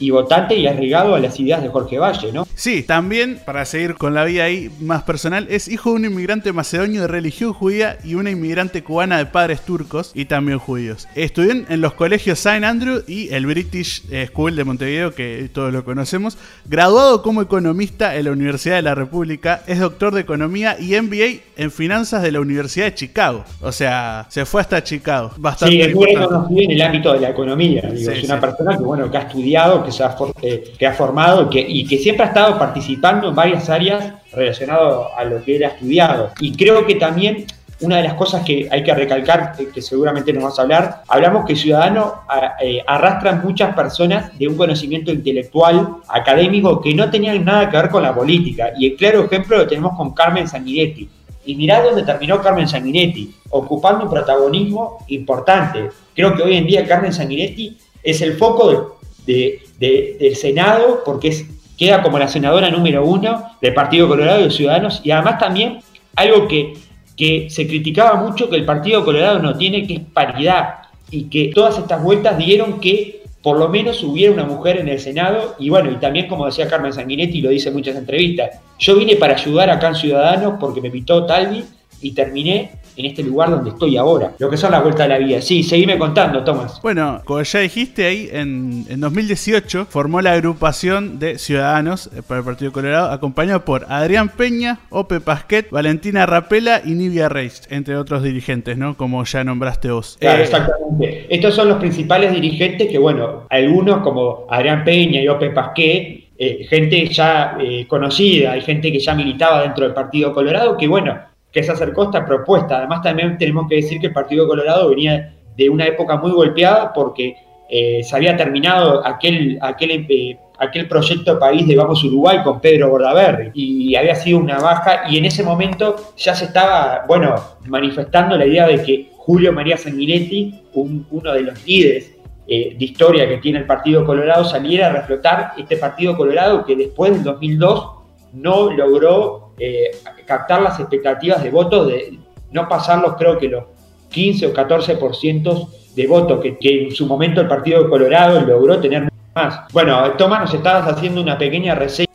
y 0.00 0.10
votante 0.10 0.56
y 0.56 0.66
arriesgado 0.66 1.14
a 1.14 1.20
las 1.20 1.38
ideas 1.38 1.62
de 1.62 1.68
Jorge 1.68 1.98
Valle, 1.98 2.32
¿no? 2.32 2.46
Sí, 2.60 2.82
también, 2.82 3.40
para 3.46 3.64
seguir 3.64 3.94
con 3.94 4.12
la 4.12 4.22
vida 4.24 4.44
ahí 4.44 4.70
más 4.80 5.02
personal, 5.04 5.46
es 5.48 5.66
hijo 5.66 5.88
de 5.88 5.96
un 5.96 6.04
inmigrante 6.04 6.52
macedonio 6.52 7.00
de 7.00 7.06
religión 7.06 7.54
judía 7.54 7.96
y 8.04 8.16
una 8.16 8.28
inmigrante 8.28 8.82
cubana 8.84 9.16
de 9.16 9.24
padres 9.24 9.62
turcos 9.62 10.12
y 10.14 10.26
también 10.26 10.58
judíos. 10.58 11.08
Estudió 11.14 11.52
en 11.52 11.80
los 11.80 11.94
colegios 11.94 12.38
St. 12.38 12.66
Andrew 12.66 13.02
y 13.08 13.32
el 13.32 13.46
British 13.46 14.02
School 14.26 14.56
de 14.56 14.64
Montevideo, 14.64 15.14
que 15.14 15.48
todos 15.50 15.72
lo 15.72 15.86
conocemos. 15.86 16.36
Graduado 16.66 17.22
como 17.22 17.40
economista 17.40 18.14
en 18.14 18.26
la 18.26 18.32
Universidad 18.32 18.76
de 18.76 18.82
la 18.82 18.94
República, 18.94 19.62
es 19.66 19.78
doctor 19.78 20.12
de 20.12 20.20
economía 20.20 20.76
y 20.78 21.00
MBA 21.00 21.40
en 21.56 21.70
finanzas 21.70 22.22
de 22.22 22.30
la 22.30 22.40
Universidad 22.40 22.84
de 22.84 22.94
Chicago. 22.94 23.42
O 23.62 23.72
sea, 23.72 24.26
se 24.28 24.44
fue 24.44 24.60
hasta 24.60 24.84
Chicago. 24.84 25.30
Bastante 25.38 25.76
sí, 25.76 25.80
es 25.80 25.94
muy 25.94 26.12
conocido 26.12 26.60
en 26.60 26.70
el 26.72 26.82
ámbito 26.82 27.14
de 27.14 27.20
la 27.20 27.30
economía. 27.30 27.90
es 27.90 28.22
una 28.24 28.38
persona 28.38 28.76
que, 28.76 28.82
bueno, 28.82 29.10
que 29.10 29.16
ha 29.16 29.22
estudiado, 29.22 29.82
que, 29.82 29.92
se 29.92 30.04
ha, 30.04 30.14
eh, 30.42 30.74
que 30.78 30.86
ha 30.86 30.92
formado 30.92 31.48
que, 31.48 31.64
y 31.66 31.86
que 31.86 31.96
siempre 31.96 32.26
ha 32.26 32.28
estado 32.28 32.49
participando 32.58 33.28
en 33.28 33.34
varias 33.34 33.68
áreas 33.68 34.12
relacionadas 34.32 35.08
a 35.16 35.24
lo 35.24 35.42
que 35.42 35.56
él 35.56 35.64
ha 35.64 35.68
estudiado. 35.68 36.30
Y 36.40 36.52
creo 36.52 36.86
que 36.86 36.94
también 36.96 37.46
una 37.80 37.96
de 37.96 38.02
las 38.04 38.14
cosas 38.14 38.44
que 38.44 38.68
hay 38.70 38.82
que 38.82 38.94
recalcar, 38.94 39.56
que 39.56 39.80
seguramente 39.80 40.32
nos 40.32 40.44
vas 40.44 40.58
a 40.58 40.62
hablar, 40.62 41.02
hablamos 41.08 41.46
que 41.46 41.56
Ciudadanos 41.56 42.12
eh, 42.60 42.82
arrastran 42.86 43.42
muchas 43.42 43.74
personas 43.74 44.38
de 44.38 44.48
un 44.48 44.56
conocimiento 44.56 45.10
intelectual, 45.10 45.96
académico, 46.08 46.80
que 46.80 46.94
no 46.94 47.10
tenían 47.10 47.44
nada 47.44 47.70
que 47.70 47.76
ver 47.76 47.88
con 47.88 48.02
la 48.02 48.14
política. 48.14 48.72
Y 48.76 48.86
el 48.86 48.96
claro 48.96 49.24
ejemplo 49.24 49.56
lo 49.56 49.66
tenemos 49.66 49.96
con 49.96 50.12
Carmen 50.12 50.46
Sanguinetti. 50.46 51.08
Y 51.46 51.54
mirá 51.54 51.82
dónde 51.82 52.02
terminó 52.02 52.42
Carmen 52.42 52.68
Sanguinetti, 52.68 53.34
ocupando 53.48 54.04
un 54.04 54.10
protagonismo 54.10 54.98
importante. 55.08 55.88
Creo 56.14 56.36
que 56.36 56.42
hoy 56.42 56.56
en 56.56 56.66
día 56.66 56.86
Carmen 56.86 57.14
Sanguinetti 57.14 57.78
es 58.02 58.20
el 58.20 58.34
foco 58.34 58.98
del 59.26 60.36
Senado 60.36 61.02
porque 61.04 61.28
es, 61.28 61.46
queda 61.80 62.00
como 62.00 62.16
la 62.16 62.28
senadora 62.28 62.70
número 62.70 63.04
uno 63.04 63.56
del 63.60 63.74
Partido 63.74 64.06
Colorado 64.06 64.44
de 64.44 64.52
Ciudadanos 64.52 65.00
y 65.02 65.10
además 65.10 65.38
también 65.38 65.80
algo 66.14 66.46
que 66.46 66.74
que 67.20 67.50
se 67.50 67.66
criticaba 67.68 68.14
mucho 68.14 68.48
que 68.48 68.56
el 68.56 68.64
Partido 68.64 69.04
Colorado 69.04 69.40
no 69.40 69.54
tiene, 69.54 69.86
que 69.86 69.92
es 69.92 70.00
paridad, 70.00 70.76
y 71.10 71.24
que 71.24 71.52
todas 71.54 71.76
estas 71.76 72.02
vueltas 72.02 72.38
dieron 72.38 72.80
que 72.80 73.20
por 73.42 73.58
lo 73.58 73.68
menos 73.68 74.02
hubiera 74.02 74.32
una 74.32 74.44
mujer 74.44 74.78
en 74.78 74.88
el 74.88 74.98
Senado, 74.98 75.54
y 75.58 75.68
bueno, 75.68 75.90
y 75.90 75.96
también 75.96 76.28
como 76.28 76.46
decía 76.46 76.66
Carmen 76.66 76.94
Sanguinetti, 76.94 77.42
lo 77.42 77.50
dice 77.50 77.68
en 77.68 77.74
muchas 77.74 77.96
entrevistas, 77.96 78.60
yo 78.78 78.96
vine 78.96 79.16
para 79.16 79.34
ayudar 79.34 79.68
acá 79.68 79.88
en 79.88 79.96
Ciudadanos 79.96 80.54
porque 80.58 80.80
me 80.80 80.88
invitó 80.88 81.26
Talvi 81.26 81.62
y 82.00 82.12
terminé 82.12 82.70
en 83.00 83.06
este 83.06 83.22
lugar 83.22 83.50
donde 83.50 83.70
estoy 83.70 83.96
ahora. 83.96 84.32
Lo 84.38 84.48
que 84.48 84.56
son 84.56 84.70
las 84.70 84.82
vueltas 84.82 85.08
de 85.08 85.08
la 85.08 85.18
vida. 85.18 85.40
Sí, 85.40 85.62
seguime 85.62 85.98
contando, 85.98 86.44
Tomás. 86.44 86.80
Bueno, 86.82 87.20
como 87.24 87.42
ya 87.42 87.60
dijiste 87.60 88.06
ahí, 88.06 88.28
en, 88.32 89.00
2018 89.00 89.86
formó 89.86 90.20
la 90.20 90.32
agrupación 90.32 91.18
de 91.18 91.38
Ciudadanos 91.38 92.10
eh, 92.14 92.22
para 92.26 92.40
el 92.40 92.46
Partido 92.46 92.72
Colorado, 92.72 93.10
acompañado 93.10 93.64
por 93.64 93.86
Adrián 93.88 94.28
Peña, 94.28 94.80
Ope 94.90 95.20
Pasquet, 95.20 95.70
Valentina 95.70 96.26
Rapela 96.26 96.82
y 96.84 96.92
Nivia 96.92 97.28
Reis, 97.28 97.62
entre 97.70 97.96
otros 97.96 98.22
dirigentes, 98.22 98.76
¿no? 98.76 98.96
Como 98.96 99.24
ya 99.24 99.42
nombraste 99.42 99.90
vos. 99.90 100.16
Claro, 100.20 100.40
eh, 100.40 100.44
exactamente. 100.44 101.26
Estos 101.34 101.54
son 101.54 101.68
los 101.68 101.78
principales 101.78 102.32
dirigentes 102.32 102.88
que, 102.88 102.98
bueno, 102.98 103.46
algunos 103.48 104.02
como 104.02 104.46
Adrián 104.50 104.84
Peña 104.84 105.22
y 105.22 105.28
Ope 105.28 105.50
Pasquet, 105.50 106.28
eh, 106.38 106.66
gente 106.68 107.06
ya 107.08 107.56
conocida, 107.86 108.52
hay 108.52 108.62
gente 108.62 108.90
que 108.90 108.98
ya 108.98 109.14
militaba 109.14 109.62
dentro 109.62 109.84
del 109.84 109.92
Partido 109.92 110.32
Colorado, 110.32 110.76
que 110.76 110.88
bueno, 110.88 111.18
que 111.52 111.62
se 111.62 111.72
acercó 111.72 112.02
a 112.02 112.04
esta 112.06 112.24
propuesta. 112.24 112.78
Además, 112.78 113.02
también 113.02 113.36
tenemos 113.38 113.68
que 113.68 113.76
decir 113.76 114.00
que 114.00 114.08
el 114.08 114.12
Partido 114.12 114.46
Colorado 114.46 114.88
venía 114.88 115.34
de 115.56 115.68
una 115.68 115.86
época 115.86 116.16
muy 116.16 116.30
golpeada 116.30 116.92
porque 116.92 117.36
eh, 117.68 118.02
se 118.02 118.16
había 118.16 118.36
terminado 118.36 119.06
aquel, 119.06 119.58
aquel, 119.60 120.06
eh, 120.08 120.38
aquel 120.58 120.88
proyecto 120.88 121.38
país 121.38 121.66
de 121.66 121.76
Vamos 121.76 122.02
Uruguay 122.02 122.38
con 122.42 122.60
Pedro 122.60 122.90
Bordaberry 122.90 123.50
y 123.54 123.94
había 123.94 124.14
sido 124.14 124.38
una 124.38 124.58
baja 124.58 125.02
y 125.08 125.18
en 125.18 125.24
ese 125.24 125.42
momento 125.42 125.96
ya 126.16 126.34
se 126.34 126.46
estaba, 126.46 127.04
bueno, 127.06 127.34
manifestando 127.66 128.36
la 128.36 128.46
idea 128.46 128.66
de 128.66 128.82
que 128.82 129.10
Julio 129.16 129.52
María 129.52 129.76
Sanguinetti, 129.76 130.62
uno 130.74 131.32
de 131.32 131.42
los 131.42 131.66
líderes 131.66 132.16
eh, 132.48 132.74
de 132.76 132.84
historia 132.84 133.28
que 133.28 133.36
tiene 133.36 133.60
el 133.60 133.66
Partido 133.66 134.04
Colorado, 134.04 134.44
saliera 134.44 134.88
a 134.88 134.92
reflotar 134.92 135.52
este 135.56 135.76
Partido 135.76 136.16
Colorado 136.16 136.64
que 136.64 136.74
después 136.74 137.12
del 137.12 137.22
2002 137.22 137.90
no 138.32 138.72
logró 138.72 139.49
eh, 139.60 139.90
captar 140.24 140.62
las 140.62 140.80
expectativas 140.80 141.42
de 141.42 141.50
votos, 141.50 141.86
de 141.86 142.18
no 142.50 142.66
pasarlos 142.66 143.14
creo 143.18 143.38
que 143.38 143.48
los 143.48 143.64
15 144.08 144.46
o 144.46 144.54
14% 144.54 145.68
de 145.94 146.06
votos 146.06 146.40
que, 146.40 146.84
en 146.84 146.90
su 146.92 147.06
momento 147.06 147.40
el 147.40 147.46
Partido 147.46 147.88
Colorado 147.88 148.40
logró 148.40 148.80
tener 148.80 149.08
más. 149.34 149.60
Bueno, 149.72 150.12
Tomás, 150.12 150.40
nos 150.40 150.54
estabas 150.54 150.88
haciendo 150.92 151.20
una 151.20 151.36
pequeña 151.36 151.74
reseña. 151.74 152.10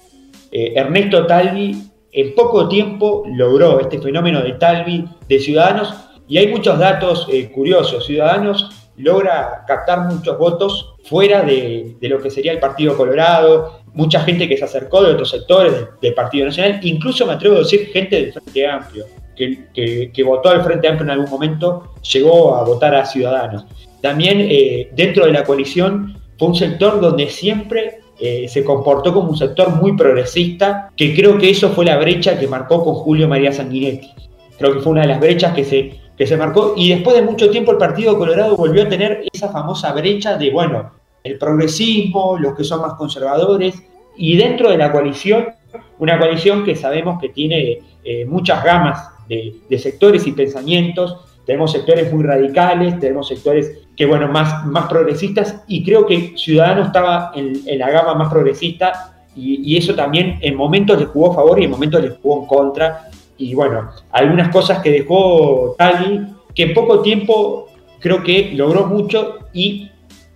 Eh, 0.51 0.73
Ernesto 0.75 1.25
Talvi 1.27 1.91
en 2.11 2.33
poco 2.33 2.67
tiempo 2.67 3.23
logró 3.27 3.79
este 3.79 3.99
fenómeno 3.99 4.41
de 4.41 4.53
Talvi 4.53 5.07
de 5.27 5.39
Ciudadanos 5.39 5.93
y 6.27 6.37
hay 6.37 6.47
muchos 6.47 6.79
datos 6.79 7.27
eh, 7.31 7.51
curiosos. 7.51 8.05
Ciudadanos 8.05 8.89
logra 8.97 9.63
captar 9.67 10.11
muchos 10.11 10.37
votos 10.37 10.94
fuera 11.05 11.43
de, 11.43 11.95
de, 11.99 12.09
lo 12.09 12.21
que 12.21 12.29
sería 12.29 12.51
el 12.51 12.59
Partido 12.59 12.97
Colorado, 12.97 13.81
mucha 13.95 14.21
gente 14.21 14.47
que 14.47 14.57
se 14.57 14.65
acercó 14.65 15.03
de 15.03 15.13
otros 15.13 15.29
sectores 15.29 15.73
del, 16.01 16.13
Partido 16.13 16.45
Nacional, 16.45 16.79
incluso 16.83 17.25
me 17.25 17.33
atrevo 17.33 17.55
a 17.55 17.59
decir 17.59 17.87
gente 17.91 18.15
del 18.17 18.33
Frente 18.33 18.67
Amplio, 18.67 19.05
que, 19.35 20.23
votó 20.23 20.49
al 20.49 20.63
Frente 20.63 20.87
Amplio 20.87 21.05
en 21.05 21.11
algún 21.11 21.29
momento, 21.29 21.93
llegó 22.13 22.55
a 22.55 22.63
votar 22.63 22.93
a 22.93 23.05
Ciudadanos. 23.05 23.65
También 24.01 24.39
eh, 24.41 24.89
dentro 24.93 25.25
de 25.25 25.31
la 25.31 25.43
coalición 25.43 26.17
fue 26.37 26.49
un 26.49 26.55
sector 26.55 26.99
donde 26.99 27.29
siempre 27.29 27.99
eh, 28.19 28.47
se 28.47 28.63
comportó 28.63 29.13
como 29.13 29.29
un 29.29 29.37
sector 29.37 29.69
muy 29.69 29.95
progresista, 29.95 30.91
que 30.95 31.15
creo 31.15 31.37
que 31.37 31.49
eso 31.49 31.69
fue 31.69 31.85
la 31.85 31.97
brecha 31.97 32.37
que 32.37 32.47
marcó 32.47 32.83
con 32.83 32.95
Julio 32.95 33.27
María 33.27 33.51
Sanguinetti. 33.51 34.11
Creo 34.57 34.73
que 34.73 34.79
fue 34.79 34.93
una 34.93 35.01
de 35.01 35.07
las 35.07 35.19
brechas 35.19 35.53
que 35.53 35.63
se, 35.63 35.99
que 36.17 36.25
se 36.25 36.37
marcó 36.37 36.73
y 36.77 36.89
después 36.89 37.15
de 37.15 37.21
mucho 37.21 37.49
tiempo 37.49 37.71
el 37.71 37.77
Partido 37.77 38.17
Colorado 38.17 38.55
volvió 38.55 38.83
a 38.83 38.89
tener 38.89 39.25
esa 39.33 39.49
famosa 39.49 39.91
brecha 39.93 40.37
de, 40.37 40.49
bueno, 40.51 40.91
el 41.23 41.37
progresismo, 41.37 42.37
los 42.39 42.55
que 42.55 42.63
son 42.63 42.81
más 42.81 42.93
conservadores, 42.93 43.81
y 44.15 44.37
dentro 44.37 44.69
de 44.69 44.77
la 44.77 44.91
coalición, 44.91 45.47
una 45.99 46.17
coalición 46.17 46.63
que 46.63 46.75
sabemos 46.75 47.19
que 47.19 47.29
tiene 47.29 47.79
eh, 48.03 48.25
muchas 48.25 48.63
gamas 48.63 49.09
de, 49.27 49.55
sectores 49.79 50.25
y 50.27 50.31
pensamientos, 50.31 51.17
tenemos 51.45 51.71
sectores 51.71 52.11
muy 52.13 52.23
radicales, 52.23 52.99
tenemos 52.99 53.27
sectores 53.27 53.87
que, 53.95 54.05
bueno, 54.05 54.27
más, 54.27 54.65
más 54.65 54.87
progresistas, 54.87 55.63
y 55.67 55.83
creo 55.83 56.05
que 56.05 56.33
Ciudadanos 56.37 56.87
estaba 56.87 57.31
en, 57.35 57.61
la 57.77 57.89
gama 57.89 58.13
más 58.13 58.29
progresista, 58.31 59.11
y, 59.35 59.75
eso 59.75 59.95
también 59.95 60.37
en 60.41 60.55
momentos 60.55 60.99
le 60.99 61.05
jugó 61.05 61.31
a 61.31 61.35
favor 61.35 61.59
y 61.59 61.65
en 61.65 61.71
momentos 61.71 62.01
le 62.01 62.11
jugó 62.11 62.41
en 62.41 62.47
contra, 62.47 63.09
y 63.37 63.53
bueno, 63.53 63.91
algunas 64.11 64.49
cosas 64.49 64.81
que 64.81 64.91
dejó 64.91 65.75
Tali, 65.77 66.27
que 66.53 66.63
en 66.63 66.73
poco 66.73 67.01
tiempo 67.01 67.67
creo 67.99 68.23
que 68.23 68.51
logró 68.53 68.85
mucho, 68.85 69.39
y 69.53 69.89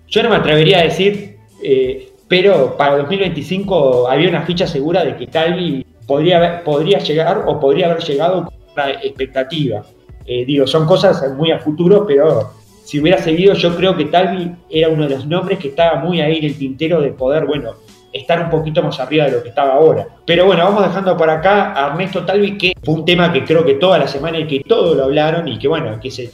yo 0.07 0.23
no 0.23 0.29
me 0.29 0.37
atrevería 0.37 0.79
a 0.79 0.83
decir, 0.83 1.37
eh, 1.63 2.09
pero 2.27 2.77
para 2.77 2.97
2025 2.97 4.07
había 4.07 4.29
una 4.29 4.43
ficha 4.43 4.67
segura 4.67 5.03
de 5.03 5.15
que 5.15 5.27
Talvi 5.27 5.85
podría, 6.05 6.63
podría 6.63 6.99
llegar 6.99 7.43
o 7.47 7.59
podría 7.59 7.87
haber 7.87 8.03
llegado 8.03 8.45
con 8.45 8.53
una 8.73 8.91
expectativa. 8.91 9.83
Eh, 10.25 10.45
digo, 10.45 10.67
son 10.67 10.85
cosas 10.85 11.23
muy 11.35 11.51
a 11.51 11.59
futuro, 11.59 12.05
pero 12.05 12.51
si 12.83 12.99
hubiera 12.99 13.17
seguido, 13.17 13.53
yo 13.53 13.75
creo 13.75 13.95
que 13.95 14.05
Talvi 14.05 14.51
era 14.69 14.89
uno 14.89 15.07
de 15.07 15.15
los 15.15 15.25
nombres 15.25 15.59
que 15.59 15.69
estaba 15.69 15.99
muy 15.99 16.21
ahí 16.21 16.37
en 16.37 16.45
el 16.45 16.57
tintero 16.57 17.01
de 17.01 17.11
poder, 17.11 17.45
bueno, 17.45 17.75
estar 18.11 18.41
un 18.41 18.49
poquito 18.49 18.81
más 18.81 18.99
arriba 18.99 19.25
de 19.25 19.31
lo 19.31 19.43
que 19.43 19.49
estaba 19.49 19.73
ahora. 19.73 20.07
Pero 20.25 20.45
bueno, 20.45 20.63
vamos 20.63 20.83
dejando 20.83 21.15
por 21.15 21.29
acá 21.29 21.73
a 21.75 21.91
Ernesto 21.91 22.25
Talvi, 22.25 22.57
que 22.57 22.73
fue 22.83 22.95
un 22.95 23.05
tema 23.05 23.31
que 23.31 23.43
creo 23.43 23.65
que 23.65 23.75
toda 23.75 23.99
la 23.99 24.07
semana 24.07 24.39
y 24.39 24.47
que 24.47 24.61
todos 24.61 24.95
lo 24.97 25.05
hablaron 25.05 25.47
y 25.47 25.59
que 25.59 25.67
bueno, 25.67 25.99
que 25.99 26.11
se 26.11 26.31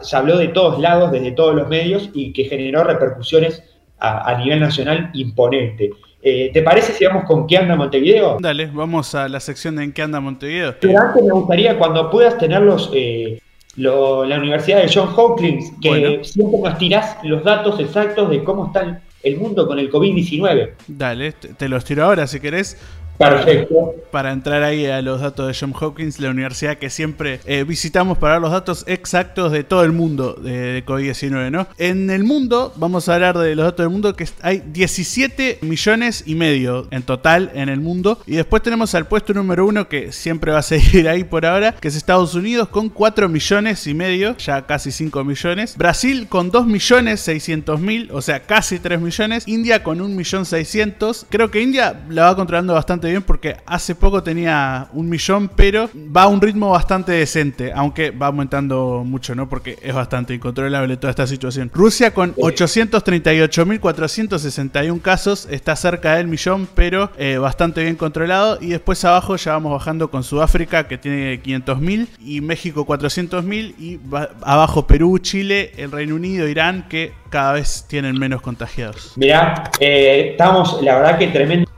se 0.00 0.16
habló 0.16 0.36
de 0.36 0.48
todos 0.48 0.80
lados, 0.80 1.12
desde 1.12 1.32
todos 1.32 1.54
los 1.54 1.68
medios 1.68 2.10
y 2.12 2.32
que 2.32 2.44
generó 2.44 2.84
repercusiones 2.84 3.62
a, 4.00 4.36
nivel 4.38 4.60
nacional 4.60 5.10
imponente. 5.14 5.90
Eh, 6.22 6.50
¿Te 6.52 6.62
parece 6.62 6.92
si 6.92 7.04
vamos 7.04 7.24
con 7.24 7.46
qué 7.46 7.58
anda 7.58 7.74
Montevideo? 7.74 8.38
Dale, 8.40 8.66
vamos 8.66 9.14
a 9.14 9.28
la 9.28 9.40
sección 9.40 9.76
de 9.76 9.84
en 9.84 9.92
qué 9.92 10.02
anda 10.02 10.20
Montevideo. 10.20 10.76
Pero 10.80 11.00
antes 11.00 11.22
me 11.22 11.32
gustaría 11.32 11.76
cuando 11.78 12.08
puedas 12.10 12.38
tenerlos 12.38 12.90
eh, 12.94 13.40
la 13.76 14.38
Universidad 14.38 14.82
de 14.82 14.90
John 14.92 15.10
Hopkins, 15.16 15.72
que 15.80 16.20
siempre 16.22 16.60
nos 16.60 16.78
tirás 16.78 17.16
los 17.24 17.42
datos 17.42 17.80
exactos 17.80 18.30
de 18.30 18.44
cómo 18.44 18.66
está 18.66 19.00
el 19.28 19.38
mundo 19.38 19.66
con 19.66 19.78
el 19.78 19.90
COVID-19. 19.90 20.70
Dale, 20.88 21.32
te 21.32 21.68
los 21.68 21.84
tiro 21.84 22.04
ahora 22.04 22.26
si 22.26 22.40
querés. 22.40 22.76
Perfecto. 23.18 23.94
Para 24.12 24.32
entrar 24.32 24.62
ahí 24.62 24.86
a 24.86 25.02
los 25.02 25.20
datos 25.20 25.48
de 25.48 25.56
John 25.58 25.74
Hopkins, 25.78 26.20
la 26.20 26.30
universidad 26.30 26.78
que 26.78 26.88
siempre 26.88 27.40
eh, 27.44 27.64
visitamos 27.64 28.16
para 28.16 28.38
los 28.38 28.52
datos 28.52 28.84
exactos 28.86 29.52
de 29.52 29.64
todo 29.64 29.82
el 29.84 29.92
mundo 29.92 30.34
de, 30.34 30.84
COVID-19, 30.86 31.50
¿no? 31.50 31.66
En 31.78 32.10
el 32.10 32.24
mundo, 32.24 32.72
vamos 32.76 33.08
a 33.08 33.14
hablar 33.14 33.36
de 33.36 33.54
los 33.56 33.64
datos 33.64 33.84
del 33.84 33.90
mundo, 33.90 34.14
que 34.14 34.26
hay 34.40 34.62
17 34.64 35.58
millones 35.62 36.22
y 36.26 36.36
medio 36.36 36.86
en 36.90 37.02
total 37.02 37.50
en 37.54 37.68
el 37.68 37.80
mundo. 37.80 38.18
Y 38.26 38.36
después 38.36 38.62
tenemos 38.62 38.94
al 38.94 39.06
puesto 39.06 39.34
número 39.34 39.66
uno, 39.66 39.88
que 39.88 40.12
siempre 40.12 40.52
va 40.52 40.58
a 40.58 40.62
seguir 40.68 41.08
ahí 41.08 41.24
por 41.24 41.44
ahora, 41.44 41.72
que 41.72 41.88
es 41.88 41.96
Estados 41.96 42.34
Unidos 42.34 42.68
con 42.68 42.88
4 42.88 43.28
millones 43.28 43.86
y 43.86 43.94
medio, 43.94 44.36
ya 44.36 44.64
casi 44.66 44.92
5 44.92 45.24
millones. 45.24 45.76
Brasil 45.76 46.28
con 46.28 46.50
2 46.50 46.66
millones 46.66 47.20
600 47.20 47.80
mil, 47.80 48.10
o 48.12 48.22
sea, 48.22 48.40
casi 48.40 48.78
3 48.78 49.00
millones. 49.00 49.48
India 49.48 49.82
con 49.82 50.00
1 50.00 50.14
millón 50.14 50.46
600. 50.46 51.26
Creo 51.28 51.50
que 51.50 51.60
India 51.60 52.00
la 52.08 52.24
va 52.24 52.36
controlando 52.36 52.74
bastante 52.74 53.07
bien 53.08 53.22
porque 53.22 53.56
hace 53.66 53.94
poco 53.94 54.22
tenía 54.22 54.88
un 54.92 55.08
millón, 55.08 55.50
pero 55.54 55.88
va 55.94 56.22
a 56.22 56.28
un 56.28 56.40
ritmo 56.40 56.70
bastante 56.70 57.12
decente, 57.12 57.70
aunque 57.74 58.10
va 58.10 58.28
aumentando 58.28 59.02
mucho, 59.04 59.34
¿no? 59.34 59.46
Porque 59.48 59.76
es 59.82 59.94
bastante 59.94 60.32
incontrolable 60.34 60.96
toda 60.96 61.10
esta 61.10 61.26
situación. 61.26 61.70
Rusia 61.74 62.14
con 62.14 62.34
838.461 62.36 65.00
casos 65.00 65.48
está 65.50 65.74
cerca 65.76 66.16
del 66.16 66.26
millón, 66.28 66.68
pero 66.74 67.10
eh, 67.18 67.36
bastante 67.38 67.82
bien 67.82 67.96
controlado. 67.96 68.58
Y 68.60 68.68
después 68.68 69.04
abajo 69.04 69.36
ya 69.36 69.52
vamos 69.52 69.72
bajando 69.72 70.10
con 70.10 70.24
Sudáfrica, 70.24 70.88
que 70.88 70.96
tiene 70.98 71.42
500.000, 71.42 72.08
y 72.18 72.40
México 72.40 72.86
400.000, 72.86 73.74
y 73.78 74.00
abajo 74.42 74.86
Perú, 74.86 75.18
Chile, 75.18 75.72
el 75.76 75.90
Reino 75.90 76.14
Unido, 76.14 76.48
Irán, 76.48 76.86
que 76.88 77.12
cada 77.30 77.54
vez 77.54 77.84
tienen 77.88 78.18
menos 78.18 78.40
contagiados. 78.40 79.12
Mirá, 79.16 79.70
eh, 79.80 80.30
estamos, 80.32 80.80
la 80.82 80.96
verdad 80.96 81.18
que 81.18 81.28
tremendo 81.28 81.70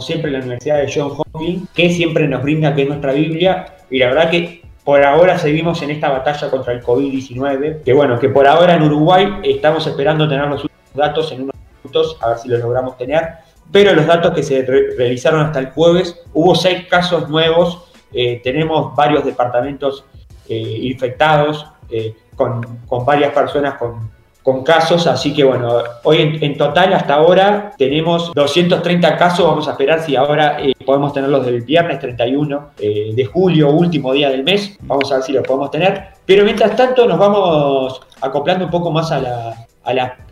siempre 0.00 0.30
la 0.30 0.38
Universidad 0.38 0.78
de 0.78 0.92
John 0.92 1.12
Hopkins, 1.16 1.68
que 1.74 1.90
siempre 1.90 2.26
nos 2.28 2.42
brinda 2.42 2.74
que 2.74 2.82
es 2.82 2.88
nuestra 2.88 3.12
Biblia, 3.12 3.74
y 3.90 3.98
la 3.98 4.08
verdad 4.08 4.30
que 4.30 4.62
por 4.84 5.04
ahora 5.04 5.38
seguimos 5.38 5.82
en 5.82 5.90
esta 5.90 6.08
batalla 6.08 6.50
contra 6.50 6.72
el 6.72 6.82
COVID-19, 6.82 7.82
que 7.82 7.92
bueno, 7.92 8.18
que 8.18 8.28
por 8.28 8.46
ahora 8.46 8.74
en 8.74 8.82
Uruguay 8.82 9.40
estamos 9.42 9.86
esperando 9.86 10.28
tener 10.28 10.48
los 10.48 10.66
datos 10.94 11.30
en 11.32 11.42
unos 11.42 11.54
minutos, 11.82 12.16
a 12.22 12.30
ver 12.30 12.38
si 12.38 12.48
los 12.48 12.60
logramos 12.60 12.96
tener, 12.96 13.28
pero 13.70 13.94
los 13.94 14.06
datos 14.06 14.32
que 14.34 14.42
se 14.42 14.62
realizaron 14.62 15.42
hasta 15.42 15.58
el 15.58 15.70
jueves, 15.70 16.20
hubo 16.32 16.54
seis 16.54 16.86
casos 16.88 17.28
nuevos, 17.28 17.90
eh, 18.12 18.40
tenemos 18.42 18.96
varios 18.96 19.24
departamentos 19.24 20.04
eh, 20.48 20.56
infectados, 20.56 21.66
eh, 21.90 22.14
con 22.34 23.04
varias 23.04 23.32
personas 23.32 23.74
con 23.74 24.17
con 24.48 24.64
casos, 24.64 25.06
así 25.06 25.34
que 25.34 25.44
bueno, 25.44 25.82
hoy 26.04 26.38
en, 26.40 26.56
total 26.56 26.94
hasta 26.94 27.16
ahora 27.16 27.72
tenemos 27.76 28.32
230 28.32 29.14
casos, 29.18 29.46
vamos 29.46 29.68
a 29.68 29.72
esperar 29.72 30.00
si 30.00 30.16
ahora 30.16 30.56
eh, 30.58 30.72
podemos 30.86 31.12
tenerlos 31.12 31.44
del 31.44 31.60
viernes 31.60 31.98
31 31.98 32.70
eh, 32.78 33.12
de 33.14 33.24
julio, 33.26 33.68
último 33.68 34.10
día 34.14 34.30
del 34.30 34.44
mes, 34.44 34.78
vamos 34.80 35.12
a 35.12 35.16
ver 35.16 35.24
si 35.24 35.32
los 35.32 35.46
podemos 35.46 35.70
tener, 35.70 36.02
pero 36.24 36.44
mientras 36.44 36.74
tanto 36.74 37.06
nos 37.06 37.18
vamos 37.18 38.00
acoplando 38.22 38.64
un 38.64 38.70
poco 38.70 38.90
más 38.90 39.12
a 39.12 39.20
la, 39.20 39.66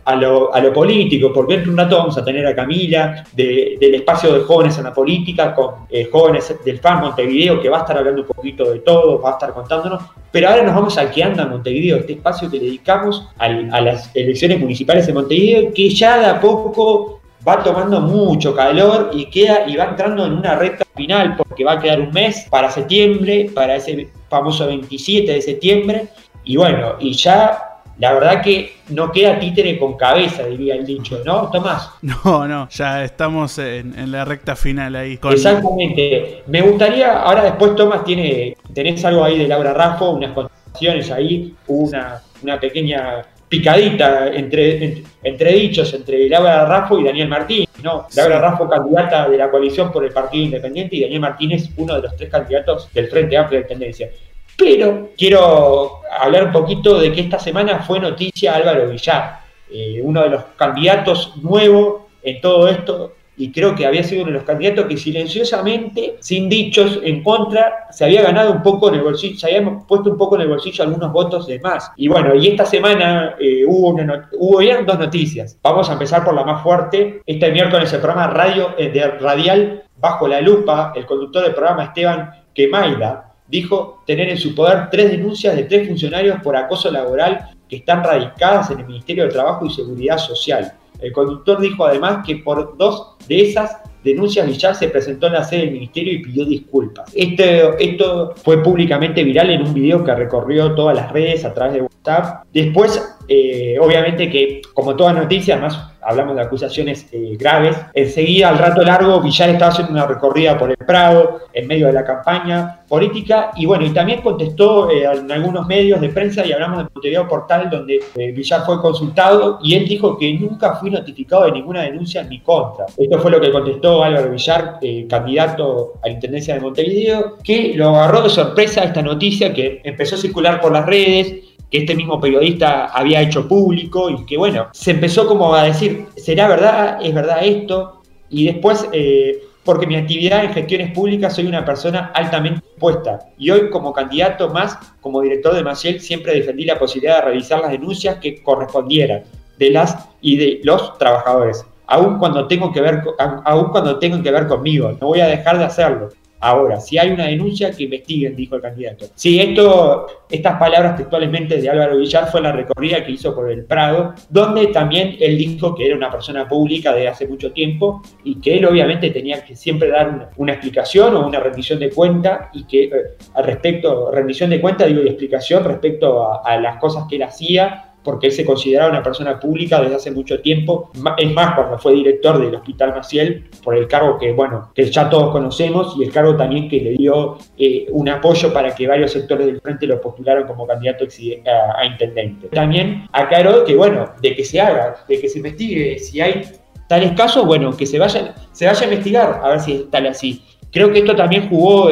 a, 0.05 0.15
lo, 0.15 0.73
político, 0.73 1.31
porque 1.33 1.55
en 1.55 1.69
un 1.69 1.77
rato 1.77 1.97
vamos 1.97 2.17
a 2.17 2.23
tener 2.23 2.45
a 2.45 2.55
Camila 2.55 3.23
del 3.33 3.95
espacio 3.95 4.33
de 4.33 4.39
jóvenes 4.41 4.77
en 4.77 4.85
la 4.85 4.93
política, 4.93 5.53
con 5.53 5.87
eh, 5.89 6.07
jóvenes 6.11 6.55
del 6.63 6.79
FAN 6.79 7.01
Montevideo, 7.01 7.59
que 7.61 7.69
va 7.69 7.77
a 7.77 7.81
estar 7.81 7.97
hablando 7.97 8.21
un 8.21 8.27
poquito 8.27 8.71
de 8.71 8.79
todo, 8.79 9.21
va 9.21 9.31
a 9.31 9.33
estar 9.33 9.53
contándonos, 9.53 10.03
pero 10.31 10.49
ahora 10.49 10.63
nos 10.63 10.75
vamos 10.75 10.97
a 10.97 11.09
que 11.09 11.23
anda 11.23 11.45
Montevideo, 11.45 11.97
este 11.97 12.13
espacio 12.13 12.49
que 12.49 12.59
dedicamos 12.59 13.27
a 13.37 13.81
las 13.81 14.15
elecciones 14.15 14.59
municipales 14.59 15.07
de 15.07 15.13
Montevideo, 15.13 15.73
que 15.73 15.89
ya 15.89 16.19
de 16.19 16.25
a 16.27 16.39
poco 16.39 17.21
va 17.47 17.63
tomando 17.63 18.01
mucho 18.01 18.53
calor 18.53 19.11
y 19.13 19.25
queda 19.27 19.67
y 19.67 19.75
va 19.77 19.85
entrando 19.85 20.25
en 20.25 20.33
una 20.33 20.55
recta 20.55 20.85
final 20.95 21.35
porque 21.37 21.63
va 21.63 21.73
a 21.73 21.79
quedar 21.79 22.01
un 22.01 22.11
mes 22.11 22.45
para 22.49 22.69
septiembre, 22.69 23.49
para 23.53 23.77
ese 23.77 24.09
famoso 24.29 24.67
27 24.67 25.31
de 25.31 25.41
septiembre 25.41 26.07
y 26.43 26.57
bueno, 26.57 26.95
y 26.99 27.13
ya 27.13 27.66
la 27.99 28.13
verdad 28.13 28.41
que 28.41 28.73
no 28.89 29.11
queda 29.11 29.39
títere 29.39 29.77
con 29.79 29.97
cabeza, 29.97 30.45
diría 30.45 30.75
el 30.75 30.85
dicho, 30.85 31.21
¿no, 31.25 31.49
Tomás? 31.49 31.91
No, 32.01 32.47
no, 32.47 32.69
ya 32.69 33.03
estamos 33.03 33.57
en, 33.57 34.11
la 34.11 34.23
recta 34.23 34.55
final 34.55 34.95
ahí. 34.95 35.19
Exactamente. 35.31 36.43
Me 36.47 36.61
gustaría, 36.61 37.21
ahora 37.21 37.43
después 37.43 37.75
Tomás 37.75 38.03
tiene, 38.03 38.55
tenés 38.73 39.03
algo 39.03 39.23
ahí 39.23 39.37
de 39.37 39.47
Laura 39.47 39.73
Raffo, 39.73 40.11
unas 40.11 40.31
conversaciones 40.31 41.11
ahí, 41.11 41.55
una, 41.67 42.21
una 42.43 42.59
pequeña 42.59 43.23
picadita 43.49 44.27
entre, 44.27 45.03
entre, 45.23 45.53
dichos 45.53 45.93
entre 45.93 46.27
Laura 46.29 46.65
Raffo 46.65 46.99
y 46.99 47.03
Daniel 47.05 47.29
Martínez, 47.29 47.69
¿no? 47.81 48.07
Laura 48.15 48.39
Raffo 48.39 48.69
candidata 48.69 49.29
de 49.29 49.37
la 49.37 49.49
coalición 49.49 49.91
por 49.91 50.03
el 50.03 50.11
Partido 50.11 50.43
Independiente 50.43 50.97
y 50.97 51.01
Daniel 51.01 51.21
Martínez 51.21 51.69
uno 51.77 51.95
de 51.95 52.01
los 52.01 52.15
tres 52.15 52.29
candidatos 52.29 52.89
del 52.93 53.07
Frente 53.07 53.37
Amplio 53.37 53.61
de 53.61 53.67
Tendencia. 53.67 54.09
Pero 54.57 55.09
quiero 55.15 56.01
hablar 56.19 56.45
un 56.45 56.51
poquito 56.51 56.99
de 56.99 57.11
que 57.11 57.21
esta 57.21 57.39
semana 57.39 57.79
fue 57.79 57.99
noticia 57.99 58.55
Álvaro 58.55 58.89
Villar, 58.89 59.41
eh, 59.71 60.01
uno 60.03 60.23
de 60.23 60.29
los 60.29 60.43
candidatos 60.55 61.33
nuevos 61.37 62.01
en 62.23 62.41
todo 62.41 62.67
esto, 62.67 63.13
y 63.37 63.51
creo 63.51 63.75
que 63.75 63.85
había 63.85 64.03
sido 64.03 64.23
uno 64.23 64.31
de 64.31 64.39
los 64.39 64.47
candidatos 64.47 64.87
que 64.87 64.97
silenciosamente, 64.97 66.17
sin 66.19 66.49
dichos 66.49 66.99
en 67.03 67.23
contra, 67.23 67.85
se 67.91 68.03
había 68.03 68.23
ganado 68.23 68.51
un 68.51 68.63
poco 68.63 68.89
en 68.89 68.95
el 68.95 69.01
bolsillo, 69.01 69.37
se 69.37 69.45
había 69.45 69.79
puesto 69.87 70.09
un 70.09 70.17
poco 70.17 70.35
en 70.35 70.41
el 70.41 70.47
bolsillo 70.47 70.83
algunos 70.83 71.11
votos 71.11 71.45
de 71.45 71.59
más. 71.59 71.91
Y 71.95 72.07
bueno, 72.07 72.33
y 72.33 72.47
esta 72.47 72.65
semana 72.65 73.35
eh, 73.39 73.63
hubo, 73.65 73.89
una 73.89 74.27
hubo 74.39 74.59
dos 74.85 74.99
noticias. 74.99 75.57
Vamos 75.61 75.87
a 75.89 75.93
empezar 75.93 76.25
por 76.25 76.33
la 76.33 76.43
más 76.43 76.63
fuerte. 76.63 77.21
Este 77.27 77.51
miércoles 77.51 77.93
el 77.93 78.01
programa 78.01 78.27
radio, 78.27 78.73
eh, 78.75 79.17
radial 79.19 79.83
Bajo 79.99 80.27
la 80.27 80.41
Lupa, 80.41 80.93
el 80.95 81.05
conductor 81.05 81.43
del 81.43 81.53
programa 81.53 81.85
Esteban 81.85 82.31
Quemaida, 82.53 83.26
dijo 83.47 84.03
tener 84.05 84.29
en 84.29 84.37
su 84.37 84.53
poder 84.53 84.89
tres 84.89 85.11
denuncias 85.11 85.55
de 85.55 85.63
tres 85.63 85.87
funcionarios 85.87 86.41
por 86.41 86.55
acoso 86.55 86.91
laboral 86.91 87.49
que 87.67 87.77
están 87.77 88.03
radicadas 88.03 88.71
en 88.71 88.79
el 88.79 88.85
Ministerio 88.87 89.25
de 89.25 89.31
Trabajo 89.31 89.65
y 89.65 89.69
Seguridad 89.69 90.17
Social. 90.17 90.73
El 90.99 91.11
conductor 91.11 91.59
dijo 91.59 91.85
además 91.85 92.25
que 92.25 92.37
por 92.37 92.77
dos 92.77 93.15
de 93.27 93.49
esas 93.49 93.77
denuncias 94.03 94.47
Villar 94.47 94.75
se 94.75 94.87
presentó 94.87 95.27
en 95.27 95.33
la 95.33 95.43
sede 95.43 95.61
del 95.61 95.71
ministerio 95.71 96.13
y 96.13 96.21
pidió 96.21 96.45
disculpas. 96.45 97.11
Este, 97.13 97.61
esto 97.83 98.33
fue 98.37 98.63
públicamente 98.63 99.23
viral 99.23 99.49
en 99.49 99.63
un 99.63 99.73
video 99.73 100.03
que 100.03 100.15
recorrió 100.15 100.73
todas 100.75 100.95
las 100.95 101.11
redes 101.11 101.43
a 101.45 101.53
través 101.53 101.75
de 101.75 101.81
WhatsApp. 101.81 102.45
Después, 102.53 103.16
eh, 103.27 103.77
obviamente 103.79 104.29
que 104.29 104.61
como 104.73 104.95
toda 104.95 105.13
noticia, 105.13 105.55
además 105.55 105.97
hablamos 106.07 106.35
de 106.35 106.41
acusaciones 106.41 107.07
eh, 107.11 107.35
graves. 107.37 107.75
Enseguida, 107.93 108.49
al 108.49 108.57
rato 108.57 108.81
largo, 108.81 109.19
Villar 109.21 109.49
estaba 109.49 109.71
haciendo 109.71 109.91
una 109.91 110.07
recorrida 110.07 110.57
por 110.57 110.69
el 110.69 110.77
Prado 110.77 111.41
en 111.51 111.67
medio 111.67 111.87
de 111.87 111.93
la 111.93 112.05
campaña 112.05 112.79
política 112.87 113.51
y 113.57 113.65
bueno, 113.65 113.85
y 113.85 113.89
también 113.89 114.21
contestó 114.21 114.89
eh, 114.89 115.03
en 115.03 115.29
algunos 115.29 115.67
medios 115.67 115.99
de 115.99 116.07
prensa 116.09 116.45
y 116.45 116.53
hablamos 116.53 116.77
de 116.77 116.83
Montevideo 116.93 117.27
Portal 117.27 117.69
donde 117.69 117.99
eh, 118.15 118.31
Villar 118.31 118.65
fue 118.65 118.81
consultado 118.81 119.59
y 119.61 119.75
él 119.75 119.85
dijo 119.85 120.17
que 120.17 120.33
nunca 120.33 120.75
fui 120.75 120.89
notificado 120.89 121.43
de 121.43 121.51
ninguna 121.51 121.81
denuncia 121.81 122.21
en 122.21 122.29
mi 122.29 122.39
contra. 122.39 122.85
Esto 122.95 123.19
fue 123.19 123.31
lo 123.31 123.41
que 123.41 123.51
contestó 123.51 124.03
Álvaro 124.03 124.31
Villar, 124.31 124.79
candidato 125.09 125.95
a 126.01 126.07
la 126.07 126.13
Intendencia 126.13 126.53
de 126.53 126.61
Montevideo, 126.61 127.37
que 127.43 127.73
lo 127.75 127.89
agarró 127.89 128.21
de 128.21 128.29
sorpresa 128.29 128.83
esta 128.83 129.01
noticia 129.01 129.53
que 129.53 129.81
empezó 129.83 130.15
a 130.15 130.19
circular 130.19 130.61
por 130.61 130.71
las 130.71 130.85
redes 130.85 131.46
que 131.71 131.79
este 131.79 131.95
mismo 131.95 132.19
periodista 132.19 132.85
había 132.87 133.21
hecho 133.21 133.47
público 133.47 134.09
y 134.09 134.25
que 134.25 134.37
bueno, 134.37 134.67
se 134.71 134.91
empezó 134.91 135.27
como 135.27 135.53
a 135.53 135.63
decir, 135.63 136.07
¿será 136.15 136.47
verdad? 136.47 136.99
¿Es 137.01 137.13
verdad 137.13 137.39
esto? 137.43 138.01
Y 138.29 138.45
después, 138.45 138.87
eh, 138.91 139.41
porque 139.63 139.87
mi 139.87 139.95
actividad 139.95 140.45
en 140.45 140.53
gestiones 140.53 140.91
públicas 140.91 141.35
soy 141.35 141.45
una 141.45 141.65
persona 141.65 142.11
altamente 142.13 142.61
puesta 142.79 143.19
y 143.37 143.49
hoy 143.49 143.69
como 143.69 143.91
candidato 143.91 144.49
más, 144.49 144.77
como 145.01 145.21
director 145.21 145.53
de 145.55 145.63
Maciel, 145.63 145.99
siempre 145.99 146.33
defendí 146.33 146.65
la 146.65 146.79
posibilidad 146.79 147.17
de 147.17 147.25
realizar 147.25 147.59
las 147.59 147.71
denuncias 147.71 148.17
que 148.17 148.41
correspondieran 148.41 149.23
de 149.57 149.71
las 149.71 150.07
y 150.21 150.37
de 150.37 150.61
los 150.63 150.97
trabajadores, 150.97 151.65
aun 151.87 152.17
cuando 152.19 152.47
tengo 152.47 152.71
que 152.71 152.81
ver, 152.81 153.03
aun 153.17 153.69
cuando 153.71 153.97
tengan 153.99 154.23
que 154.23 154.31
ver 154.31 154.47
conmigo, 154.47 154.91
no 155.01 155.07
voy 155.07 155.19
a 155.19 155.27
dejar 155.27 155.57
de 155.57 155.65
hacerlo. 155.65 156.09
Ahora, 156.39 156.79
si 156.79 156.97
hay 156.97 157.09
una 157.09 157.25
denuncia, 157.25 157.71
que 157.71 157.83
investiguen, 157.83 158.35
dijo 158.35 158.55
el 158.55 158.61
candidato. 158.61 159.05
Sí, 159.15 159.39
esto, 159.39 160.07
estas 160.29 160.59
palabras 160.59 160.95
textualmente 160.95 161.59
de 161.59 161.69
Álvaro 161.69 161.97
Villar 161.97 162.29
fue 162.31 162.41
la 162.41 162.51
recorrida 162.51 163.03
que 163.03 163.11
hizo 163.11 163.33
por 163.33 163.49
el 163.51 163.65
Prado, 163.65 164.13
donde 164.29 164.67
también 164.67 165.15
él 165.19 165.37
dijo 165.37 165.73
que 165.73 165.87
era 165.87 165.95
una 165.95 166.11
persona 166.11 166.47
pública 166.47 166.93
de 166.93 167.07
hace 167.07 167.27
mucho 167.27 167.51
tiempo 167.51 168.01
y 168.23 168.39
que 168.39 168.57
él 168.57 168.65
obviamente 168.65 169.09
tenía 169.09 169.43
que 169.43 169.55
siempre 169.55 169.89
dar 169.89 170.31
una, 170.37 170.53
explicación 170.53 171.15
o 171.15 171.27
una 171.27 171.39
rendición 171.39 171.79
de 171.79 171.89
cuenta 171.89 172.49
y 172.53 172.65
que 172.65 172.83
eh, 172.85 172.91
al 173.33 173.43
respecto, 173.43 174.11
rendición 174.11 174.49
de 174.49 174.61
cuenta, 174.61 174.85
digo, 174.85 175.01
y 175.03 175.07
explicación 175.07 175.63
respecto 175.63 176.23
a, 176.23 176.41
a 176.43 176.59
las 176.59 176.77
cosas 176.77 177.05
que 177.09 177.15
él 177.15 177.23
hacía 177.23 177.86
porque 178.07 178.27
él 178.27 178.31
se 178.31 178.45
consideraba 178.45 178.89
una 178.89 179.03
persona 179.03 179.37
pública 179.37 179.81
desde 179.81 179.95
hace 179.95 180.11
mucho 180.11 180.39
tiempo. 180.39 180.91
Es 181.17 181.33
más, 181.33 181.55
cuando 181.55 181.77
fue 181.77 181.91
director 181.91 182.39
del 182.39 182.55
Hospital 182.55 182.95
Maciel, 182.95 183.49
por 183.61 183.75
el 183.75 183.85
cargo 183.85 184.17
que, 184.17 184.31
bueno, 184.31 184.71
que 184.73 184.89
ya 184.89 185.09
todos 185.09 185.33
conocemos 185.33 185.93
y 185.99 186.05
el 186.05 186.11
cargo 186.13 186.37
también 186.37 186.69
que 186.69 186.79
le 186.79 186.91
dio 186.91 187.37
eh, 187.57 187.85
un 187.91 188.07
apoyo 188.07 188.53
para 188.53 188.73
que 188.73 188.87
varios 188.87 189.11
sectores 189.11 189.45
del 189.47 189.59
frente 189.59 189.85
lo 189.87 189.99
postularon 189.99 190.47
como 190.47 190.65
candidato 190.65 191.03
a, 191.03 191.85
intendente. 191.85 192.47
También 192.47 193.09
aclaró 193.11 193.65
que, 193.65 193.75
bueno, 193.75 194.13
de 194.21 194.33
que 194.37 194.45
se 194.45 194.61
haga, 194.61 194.95
de 195.05 195.19
que 195.19 195.27
se 195.27 195.39
investigue, 195.39 195.99
si 195.99 196.21
hay 196.21 196.43
tales 196.87 197.11
casos, 197.11 197.45
bueno, 197.45 197.75
que 197.75 197.85
se 197.85 197.99
vaya, 197.99 198.35
se 198.53 198.67
vaya 198.67 198.79
a 198.79 198.83
investigar 198.85 199.41
a 199.43 199.49
ver 199.49 199.59
si 199.59 199.73
es 199.73 199.91
tal 199.91 200.07
así. 200.07 200.45
Creo 200.71 200.93
que 200.93 200.99
esto 200.99 201.13
también 201.13 201.49
jugó, 201.49 201.89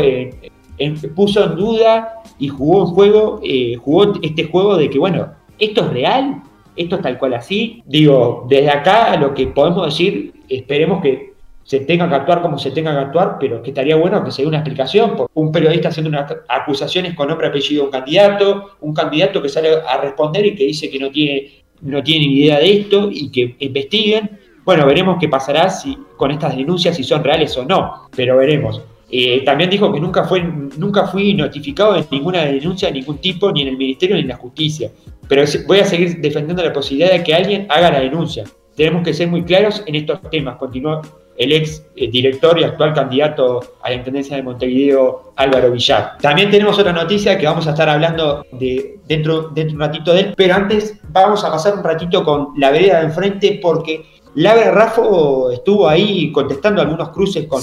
puso 1.13 1.43
en 1.43 1.55
duda 1.57 2.21
y 2.39 2.47
jugó 2.47 2.83
en 2.83 2.93
juego, 2.93 3.41
eh, 3.43 3.75
jugó 3.75 4.13
este 4.21 4.45
juego 4.45 4.77
de 4.77 4.89
que, 4.89 4.97
bueno, 4.97 5.43
¿Esto 5.59 5.85
es 5.85 5.89
real? 5.91 6.43
¿Esto 6.75 6.97
es 6.97 7.01
tal 7.01 7.17
cual 7.17 7.33
así? 7.35 7.81
Digo, 7.85 8.45
desde 8.49 8.69
acá 8.69 9.15
lo 9.17 9.33
que 9.33 9.47
podemos 9.47 9.85
decir, 9.85 10.33
esperemos 10.49 11.01
que 11.01 11.35
se 11.63 11.79
tenga 11.79 12.07
que 12.07 12.15
actuar 12.15 12.41
como 12.41 12.59
se 12.59 12.71
tenga 12.71 12.93
que 12.93 12.99
actuar, 12.99 13.37
pero 13.39 13.61
que 13.63 13.71
estaría 13.71 13.95
bueno 13.95 14.23
que 14.23 14.31
se 14.31 14.43
dé 14.43 14.47
una 14.47 14.57
explicación. 14.57 15.15
Por 15.15 15.29
un 15.33 15.51
periodista 15.51 15.89
haciendo 15.89 16.09
unas 16.09 16.31
acusaciones 16.47 17.15
con 17.15 17.27
nombre 17.27 17.47
y 17.47 17.49
apellido 17.49 17.83
a 17.83 17.85
un 17.85 17.91
candidato, 17.91 18.71
un 18.81 18.93
candidato 18.93 19.41
que 19.41 19.49
sale 19.49 19.69
a 19.87 19.97
responder 19.97 20.45
y 20.45 20.55
que 20.55 20.65
dice 20.65 20.89
que 20.89 20.99
no 20.99 21.09
tiene, 21.09 21.63
no 21.81 22.03
tiene 22.03 22.27
ni 22.27 22.39
idea 22.41 22.59
de 22.59 22.71
esto 22.71 23.09
y 23.11 23.31
que 23.31 23.55
investiguen. 23.59 24.39
Bueno, 24.63 24.85
veremos 24.85 25.17
qué 25.19 25.27
pasará 25.27 25.69
si, 25.69 25.97
con 26.17 26.31
estas 26.31 26.55
denuncias, 26.55 26.95
si 26.95 27.03
son 27.03 27.23
reales 27.23 27.57
o 27.57 27.65
no, 27.65 28.07
pero 28.15 28.37
veremos. 28.37 28.81
Eh, 29.09 29.43
también 29.45 29.69
dijo 29.69 29.93
que 29.93 29.99
nunca, 29.99 30.23
fue, 30.23 30.41
nunca 30.77 31.07
fui 31.07 31.33
notificado 31.33 31.93
de 31.93 32.05
ninguna 32.11 32.45
denuncia 32.45 32.87
de 32.87 32.95
ningún 32.95 33.19
tipo, 33.19 33.51
ni 33.51 33.61
en 33.61 33.69
el 33.69 33.77
Ministerio 33.77 34.15
ni 34.15 34.23
en 34.23 34.29
la 34.29 34.37
Justicia. 34.37 34.91
Pero 35.27 35.43
voy 35.67 35.79
a 35.79 35.85
seguir 35.85 36.19
defendiendo 36.21 36.63
la 36.63 36.73
posibilidad 36.73 37.11
de 37.11 37.23
que 37.23 37.33
alguien 37.33 37.67
haga 37.69 37.91
la 37.91 37.99
denuncia. 37.99 38.43
Tenemos 38.75 39.03
que 39.03 39.13
ser 39.13 39.27
muy 39.27 39.43
claros 39.43 39.83
en 39.85 39.95
estos 39.95 40.21
temas, 40.29 40.57
continuó 40.57 41.01
el 41.37 41.51
ex 41.51 41.85
eh, 41.95 42.09
director 42.09 42.59
y 42.59 42.63
actual 42.63 42.93
candidato 42.93 43.59
a 43.81 43.89
la 43.89 43.95
Intendencia 43.95 44.35
de 44.37 44.43
Montevideo, 44.43 45.33
Álvaro 45.35 45.71
Villar. 45.71 46.17
También 46.21 46.49
tenemos 46.49 46.77
otra 46.79 46.93
noticia 46.93 47.37
que 47.37 47.45
vamos 47.45 47.67
a 47.67 47.71
estar 47.71 47.89
hablando 47.89 48.45
de, 48.53 48.99
dentro, 49.05 49.49
dentro 49.49 49.71
de 49.71 49.73
un 49.73 49.79
ratito 49.79 50.13
de 50.13 50.19
él, 50.21 50.33
pero 50.35 50.55
antes 50.55 50.99
vamos 51.09 51.43
a 51.43 51.51
pasar 51.51 51.75
un 51.75 51.83
ratito 51.83 52.23
con 52.23 52.49
la 52.57 52.71
vereda 52.71 52.99
de 52.99 53.05
enfrente 53.05 53.59
porque 53.61 54.05
Laura 54.35 54.71
Raffo 54.71 55.49
estuvo 55.51 55.87
ahí 55.87 56.31
contestando 56.31 56.81
algunos 56.81 57.09
cruces 57.09 57.47
con 57.47 57.61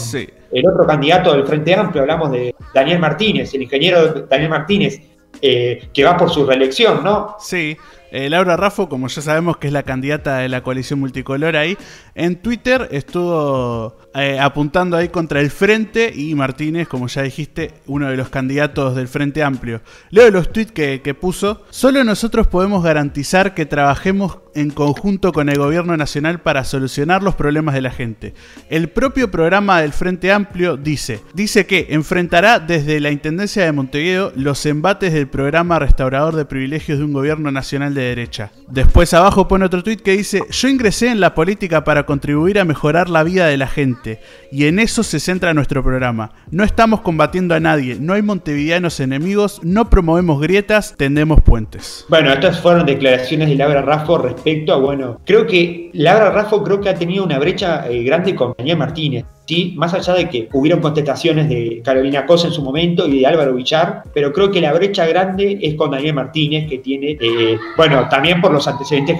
el 0.53 0.69
otro 0.69 0.87
candidato 0.87 1.33
del 1.33 1.47
Frente 1.47 1.75
Amplio, 1.75 2.03
hablamos 2.03 2.33
de 2.33 2.55
Daniel 2.75 2.99
Martínez, 2.99 3.53
el 3.55 3.63
ingeniero 3.63 4.27
Daniel 4.29 4.51
Martínez, 4.51 5.01
eh, 5.41 5.89
que 5.93 6.05
va 6.05 6.17
por 6.17 6.31
su 6.31 6.47
reelección, 6.47 7.05
¿no? 7.05 7.37
Sí, 7.39 7.77
eh, 8.11 8.31
Laura 8.31 8.57
Raffo, 8.57 8.89
como 8.89 9.09
ya 9.09 9.21
sabemos 9.21 9.59
que 9.59 9.67
es 9.67 9.73
la 9.73 9.83
candidata 9.83 10.39
de 10.39 10.49
la 10.49 10.63
coalición 10.63 11.01
multicolor 11.01 11.57
ahí, 11.57 11.77
en 12.15 12.37
Twitter 12.37 12.89
estuvo 12.91 13.97
eh, 14.15 14.39
apuntando 14.39 14.97
ahí 14.97 15.09
contra 15.09 15.41
el 15.41 15.51
Frente 15.51 16.13
y 16.15 16.35
Martínez, 16.35 16.89
como 16.89 17.07
ya 17.09 17.23
dijiste, 17.23 17.73
uno 17.87 18.09
de 18.09 18.17
los 18.17 18.29
candidatos 18.29 18.95
del 18.95 19.09
Frente 19.09 19.43
Amplio. 19.43 19.81
Leo 20.11 20.31
los 20.31 20.53
tweets 20.53 20.73
que, 20.73 21.01
que 21.03 21.15
puso. 21.15 21.63
Solo 21.71 22.05
nosotros 22.05 22.47
podemos 22.47 22.83
garantizar 22.85 23.55
que 23.55 23.67
trabajemos 23.67 24.39
en 24.55 24.71
conjunto 24.71 25.33
con 25.33 25.49
el 25.49 25.59
gobierno 25.59 25.97
nacional 25.97 26.41
para 26.41 26.65
solucionar 26.65 27.23
los 27.23 27.35
problemas 27.35 27.75
de 27.75 27.81
la 27.81 27.91
gente. 27.91 28.35
El 28.69 28.89
propio 28.89 29.31
programa 29.31 29.81
del 29.81 29.93
Frente 29.93 30.31
Amplio 30.31 30.77
dice, 30.77 31.21
dice 31.33 31.65
que 31.65 31.87
enfrentará 31.91 32.59
desde 32.59 33.01
la 33.01 33.11
Intendencia 33.11 33.65
de 33.65 33.73
Montevideo 33.73 34.33
los 34.37 34.65
embates 34.67 35.13
del 35.13 35.29
programa 35.29 35.79
restaurador 35.79 36.37
de 36.37 36.45
privilegios 36.45 36.99
de 36.99 37.05
un 37.05 37.13
gobierno 37.13 37.51
nacional 37.51 37.95
de 37.95 38.03
derecha. 38.03 38.53
Después 38.69 39.15
abajo 39.15 39.49
pone 39.49 39.65
otro 39.65 39.83
tweet 39.83 39.99
que 39.99 40.17
dice, 40.17 40.43
yo 40.51 40.69
ingresé 40.69 41.09
en 41.09 41.21
la 41.21 41.35
política 41.35 41.85
para 41.85 42.05
contribuir 42.05 42.59
a 42.59 42.65
mejorar 42.65 43.09
la 43.09 43.23
vida 43.23 43.47
de 43.47 43.57
la 43.57 43.69
gente 43.69 44.02
y 44.51 44.67
en 44.67 44.79
eso 44.79 45.03
se 45.03 45.21
centra 45.21 45.55
nuestro 45.55 45.83
programa. 45.83 46.33
No 46.51 46.65
estamos 46.65 47.01
combatiendo 47.01 47.55
a 47.55 47.61
nadie, 47.61 47.97
no 48.01 48.15
hay 48.15 48.23
montevideanos 48.23 49.01
enemigos, 49.01 49.61
no 49.63 49.91
promovemos 49.91 50.41
grietas, 50.41 50.95
tendemos 50.97 51.41
puentes. 51.43 52.05
Bueno, 52.09 52.33
estas 52.33 52.61
fueron 52.61 52.87
declaraciones 52.87 53.49
de 53.49 53.57
Laura 53.57 53.83
Raffo 53.83 54.19
respecto 54.19 54.73
a, 54.73 54.77
bueno, 54.77 55.21
creo 55.25 55.47
que 55.47 55.91
Laura 55.95 56.31
Raffo 56.31 56.63
creo 56.63 56.81
que 56.81 56.89
ha 56.89 56.95
tenido 56.95 57.25
una 57.25 57.39
brecha 57.39 57.89
eh, 57.89 58.03
grande 58.03 58.35
con 58.35 58.55
Daniel 58.57 58.79
Martínez. 58.79 59.25
¿sí? 59.47 59.75
Más 59.77 59.93
allá 59.95 60.15
de 60.15 60.29
que 60.29 60.49
hubieron 60.53 60.81
contestaciones 60.81 61.49
de 61.49 61.83
Carolina 61.85 62.27
Cosa 62.27 62.49
en 62.49 62.53
su 62.53 62.63
momento 62.63 63.07
y 63.07 63.21
de 63.21 63.27
Álvaro 63.27 63.55
Villar, 63.55 64.03
pero 64.15 64.33
creo 64.33 64.51
que 64.51 64.61
la 64.61 64.73
brecha 64.73 65.07
grande 65.07 65.59
es 65.61 65.75
con 65.75 65.91
Daniel 65.91 66.15
Martínez, 66.15 66.69
que 66.69 66.79
tiene, 66.79 67.17
eh, 67.21 67.59
bueno, 67.77 68.09
también 68.09 68.41
por 68.41 68.53
los 68.53 68.67
antecedentes 68.67 69.19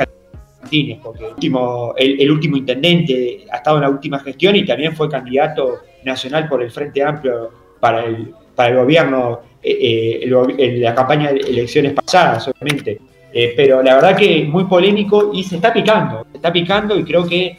Porque 1.03 1.25
el 1.25 1.33
último, 1.35 1.95
el, 1.97 2.31
último 2.31 2.57
intendente 2.57 3.45
ha 3.51 3.57
estado 3.57 3.77
en 3.77 3.83
la 3.83 3.91
última 3.91 4.19
gestión 4.21 4.57
y 4.57 4.65
también 4.65 4.97
fue 4.97 5.09
candidato 5.09 5.81
nacional 6.05 6.49
por 6.49 6.63
el 6.63 6.71
Frente 6.71 7.03
Amplio 7.03 7.51
para 7.79 8.05
el, 8.05 8.33
para 8.55 8.71
el 8.71 8.77
gobierno 8.77 9.41
eh, 9.63 10.21
eh, 10.25 10.79
la 10.79 10.95
campaña 10.95 11.33
de 11.33 11.41
elecciones 11.41 11.93
pasadas, 11.93 12.49
obviamente. 12.49 13.01
Eh, 13.33 13.55
pero 13.57 13.83
la 13.83 13.95
verdad 13.95 14.17
que 14.17 14.45
muy 14.45 14.65
polémico 14.65 15.31
y 15.33 15.43
se 15.43 15.57
está 15.57 15.73
picando, 15.73 16.27
se 16.31 16.37
está 16.37 16.53
picando 16.53 16.99
y 16.99 17.05
creo 17.05 17.27
que 17.27 17.57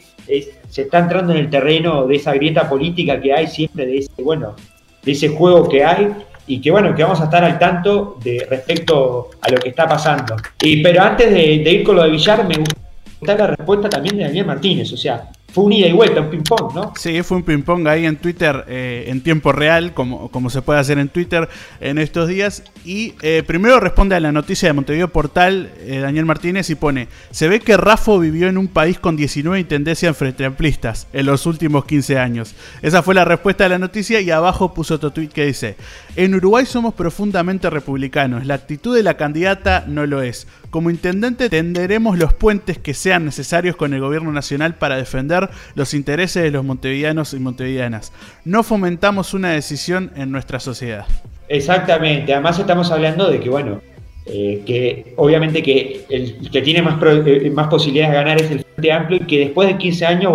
se 0.68 0.82
está 0.82 1.00
entrando 1.00 1.32
en 1.32 1.38
el 1.38 1.50
terreno 1.50 2.06
de 2.06 2.16
esa 2.16 2.32
grieta 2.32 2.68
política 2.68 3.20
que 3.20 3.32
hay 3.32 3.46
siempre, 3.48 3.84
de 3.86 3.98
ese, 3.98 4.22
bueno, 4.22 4.54
de 5.02 5.12
ese 5.12 5.28
juego 5.28 5.68
que 5.68 5.84
hay 5.84 6.12
y 6.46 6.60
que 6.60 6.70
bueno, 6.70 6.94
que 6.94 7.02
vamos 7.02 7.20
a 7.20 7.24
estar 7.24 7.42
al 7.42 7.58
tanto 7.58 8.18
de 8.22 8.46
respecto 8.48 9.30
a 9.40 9.50
lo 9.50 9.58
que 9.58 9.70
está 9.70 9.88
pasando. 9.88 10.36
Pero 10.58 11.02
antes 11.02 11.30
de, 11.30 11.58
de 11.58 11.72
ir 11.72 11.84
con 11.84 11.96
lo 11.96 12.04
de 12.04 12.10
Villar, 12.10 12.46
me 12.46 12.56
gusta 12.56 12.83
está 13.24 13.36
la 13.36 13.56
respuesta 13.56 13.88
también 13.88 14.16
de 14.16 14.24
Daniel 14.24 14.46
Martínez, 14.46 14.92
o 14.92 14.96
sea, 14.96 15.28
fue 15.54 15.62
un 15.62 15.72
ida 15.72 15.86
y 15.86 15.92
vuelta, 15.92 16.20
un 16.20 16.30
ping-pong, 16.30 16.74
¿no? 16.74 16.92
Sí, 16.96 17.22
fue 17.22 17.36
un 17.36 17.44
ping-pong 17.44 17.86
ahí 17.86 18.06
en 18.06 18.16
Twitter 18.16 18.64
eh, 18.66 19.04
en 19.06 19.22
tiempo 19.22 19.52
real, 19.52 19.94
como, 19.94 20.28
como 20.32 20.50
se 20.50 20.62
puede 20.62 20.80
hacer 20.80 20.98
en 20.98 21.08
Twitter 21.08 21.48
en 21.80 21.98
estos 21.98 22.28
días. 22.28 22.64
Y 22.84 23.14
eh, 23.22 23.44
primero 23.46 23.78
responde 23.78 24.16
a 24.16 24.20
la 24.20 24.32
noticia 24.32 24.68
de 24.68 24.72
Montevideo 24.72 25.12
Portal, 25.12 25.70
eh, 25.78 26.00
Daniel 26.00 26.24
Martínez, 26.24 26.70
y 26.70 26.74
pone: 26.74 27.06
Se 27.30 27.46
ve 27.46 27.60
que 27.60 27.76
Rafo 27.76 28.18
vivió 28.18 28.48
en 28.48 28.58
un 28.58 28.66
país 28.66 28.98
con 28.98 29.14
19 29.14 29.60
intendencias 29.60 30.16
frente 30.16 30.44
amplistas 30.44 31.06
en 31.12 31.26
los 31.26 31.46
últimos 31.46 31.84
15 31.84 32.18
años. 32.18 32.56
Esa 32.82 33.04
fue 33.04 33.14
la 33.14 33.24
respuesta 33.24 33.62
de 33.62 33.70
la 33.70 33.78
noticia, 33.78 34.20
y 34.20 34.32
abajo 34.32 34.74
puso 34.74 34.96
otro 34.96 35.12
tweet 35.12 35.28
que 35.28 35.46
dice: 35.46 35.76
En 36.16 36.34
Uruguay 36.34 36.66
somos 36.66 36.94
profundamente 36.94 37.70
republicanos, 37.70 38.44
la 38.44 38.54
actitud 38.54 38.92
de 38.92 39.04
la 39.04 39.16
candidata 39.16 39.84
no 39.86 40.04
lo 40.04 40.20
es. 40.20 40.48
Como 40.70 40.90
intendente 40.90 41.48
tenderemos 41.48 42.18
los 42.18 42.34
puentes 42.34 42.78
que 42.78 42.94
sean 42.94 43.24
necesarios 43.24 43.76
con 43.76 43.94
el 43.94 44.00
gobierno 44.00 44.32
nacional 44.32 44.74
para 44.74 44.96
defender 44.96 45.43
los 45.74 45.94
intereses 45.94 46.42
de 46.42 46.50
los 46.50 46.64
montevideanos 46.64 47.34
y 47.34 47.38
montevideanas. 47.38 48.12
No 48.44 48.62
fomentamos 48.62 49.34
una 49.34 49.50
decisión 49.50 50.10
en 50.16 50.30
nuestra 50.30 50.60
sociedad. 50.60 51.06
Exactamente, 51.48 52.32
además 52.32 52.58
estamos 52.58 52.90
hablando 52.90 53.30
de 53.30 53.40
que, 53.40 53.50
bueno, 53.50 53.80
eh, 54.26 54.62
que 54.64 55.12
obviamente 55.16 55.62
que 55.62 56.06
el 56.08 56.50
que 56.50 56.62
tiene 56.62 56.80
más, 56.80 56.98
eh, 57.02 57.50
más 57.52 57.68
posibilidades 57.68 58.12
de 58.12 58.18
ganar 58.18 58.40
es 58.40 58.50
el 58.50 58.64
Frente 58.64 58.92
Amplio 58.92 59.18
y 59.22 59.26
que 59.26 59.38
después 59.40 59.68
de 59.68 59.76
15 59.76 60.06
años 60.06 60.34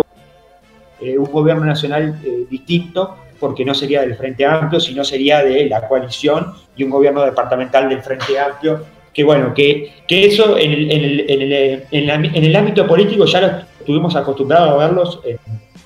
eh, 1.00 1.18
un 1.18 1.24
gobierno 1.24 1.64
nacional 1.64 2.20
distinto, 2.48 3.16
porque 3.40 3.64
no 3.64 3.74
sería 3.74 4.02
del 4.02 4.14
Frente 4.14 4.44
Amplio, 4.44 4.78
sino 4.78 5.02
sería 5.02 5.42
de 5.42 5.66
la 5.68 5.88
coalición 5.88 6.52
y 6.76 6.84
un 6.84 6.90
gobierno 6.90 7.22
departamental 7.22 7.88
del 7.88 8.02
Frente 8.02 8.38
Amplio 8.38 8.84
que 9.12 9.24
bueno, 9.24 9.52
que, 9.54 9.92
que 10.06 10.26
eso 10.26 10.56
en 10.56 10.72
el, 10.72 10.90
en, 10.90 11.04
el, 11.04 11.20
en, 11.28 12.10
el, 12.10 12.34
en, 12.36 12.44
el, 12.44 12.56
ámbito 12.56 12.86
político 12.86 13.24
ya 13.24 13.40
lo 13.40 13.48
estuvimos 13.90 14.14
acostumbrados 14.14 14.70
a 14.70 14.76
verlos 14.76 15.20
en, 15.24 15.38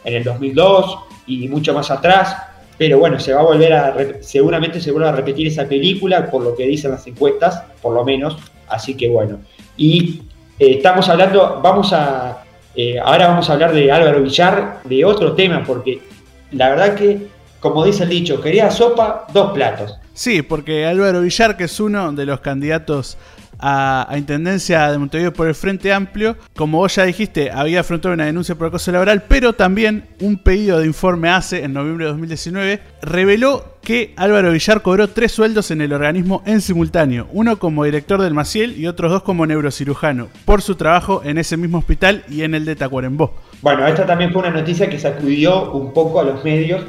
el 0.05 0.23
2002 0.23 0.99
y 1.27 1.49
mucho 1.49 1.73
más 1.73 1.91
atrás, 1.91 2.37
pero 2.77 2.99
bueno, 2.99 3.19
se 3.19 3.33
va 3.33 3.41
a 3.41 3.45
volver 3.45 3.73
a, 3.73 3.97
seguramente 4.21 4.79
se 4.79 4.91
vuelve 4.91 5.09
a 5.09 5.13
repetir 5.13 5.47
esa 5.47 5.67
película 5.67 6.31
por 6.31 6.43
lo 6.43 6.55
que 6.55 6.67
dicen 6.67 6.91
las 6.91 7.07
encuestas, 7.07 7.63
por 7.81 7.95
lo 7.95 8.05
menos, 8.05 8.37
así 8.69 8.95
que 8.95 9.09
bueno. 9.09 9.39
Y 9.79 10.23
eh, 10.59 10.73
estamos 10.73 11.09
hablando, 11.09 11.61
vamos 11.63 11.95
a, 11.95 12.45
eh, 12.77 12.99
ahora 13.03 13.29
vamos 13.29 13.49
a 13.49 13.55
hablar 13.55 13.73
de 13.73 13.91
Álvaro 13.91 14.21
Villar, 14.23 14.81
de 14.85 15.05
otro 15.07 15.33
tema, 15.33 15.65
porque 15.65 16.03
la 16.51 16.69
verdad 16.69 16.95
que, 16.95 17.29
como 17.61 17.87
dice 17.87 18.03
el 18.03 18.11
dicho, 18.11 18.43
quería 18.43 18.71
sopa, 18.71 19.27
dos 19.33 19.53
platos. 19.53 19.99
Sí, 20.13 20.43
porque 20.43 20.85
Álvaro 20.85 21.23
Villar, 21.23 21.57
que 21.57 21.65
es 21.65 21.81
uno 21.81 22.13
de 22.13 22.27
los 22.27 22.41
candidatos 22.41 23.17
a, 23.67 24.15
Intendencia 24.19 24.91
de 24.91 24.99
Montevideo 24.99 25.33
por 25.33 25.49
el 25.49 25.55
Frente 25.55 25.93
Amplio, 25.93 26.37
como 26.55 26.79
vos 26.79 26.95
ya 26.95 27.05
dijiste, 27.05 27.51
había 27.51 27.81
afrontado 27.81 28.13
una 28.13 28.27
denuncia 28.27 28.55
por 28.55 28.69
acoso 28.69 28.93
laboral, 28.93 29.25
pero 29.27 29.55
también 29.55 30.05
un 30.21 30.37
pedido 30.37 30.79
de 30.79 30.87
informe 30.87 31.31
ACE 31.31 31.65
en 31.65 31.73
noviembre 31.73 32.05
de 32.05 32.11
2019 32.11 32.81
reveló 33.01 33.75
que 33.81 34.13
Álvaro 34.17 34.53
Villar 34.53 34.83
cobró 34.83 35.09
tres 35.09 35.33
sueldos 35.33 35.71
en 35.71 35.81
el 35.81 35.93
organismo 35.95 36.43
en 36.45 36.61
simultáneo, 36.61 37.27
uno 37.33 37.59
como 37.59 37.85
director 37.85 38.21
del 38.21 38.35
Maciel 38.35 38.79
y 38.79 38.87
otros 38.87 39.11
dos 39.11 39.23
como 39.23 39.47
neurocirujano, 39.47 40.29
por 40.45 40.61
su 40.61 40.75
trabajo 40.75 41.23
en 41.25 41.39
ese 41.39 41.57
mismo 41.57 41.79
hospital 41.79 42.25
y 42.29 42.43
en 42.43 42.55
el 42.55 42.67
de 42.67 42.77
Tacuarembó. 42.77 43.35
Bueno, 43.63 43.87
esta 43.87 44.05
también 44.05 44.31
fue 44.31 44.43
una 44.43 44.51
noticia 44.51 44.91
que 44.91 44.99
sacudió 44.99 45.73
un 45.73 45.93
poco 45.95 46.21
a 46.21 46.25
los 46.25 46.45
medios 46.45 46.83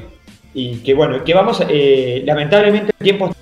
y 0.53 0.77
que 0.77 0.93
bueno, 0.93 1.23
que 1.23 1.33
vamos, 1.33 1.63
eh, 1.69 2.21
lamentablemente 2.25 2.91
el 2.97 3.03
tiempo, 3.03 3.33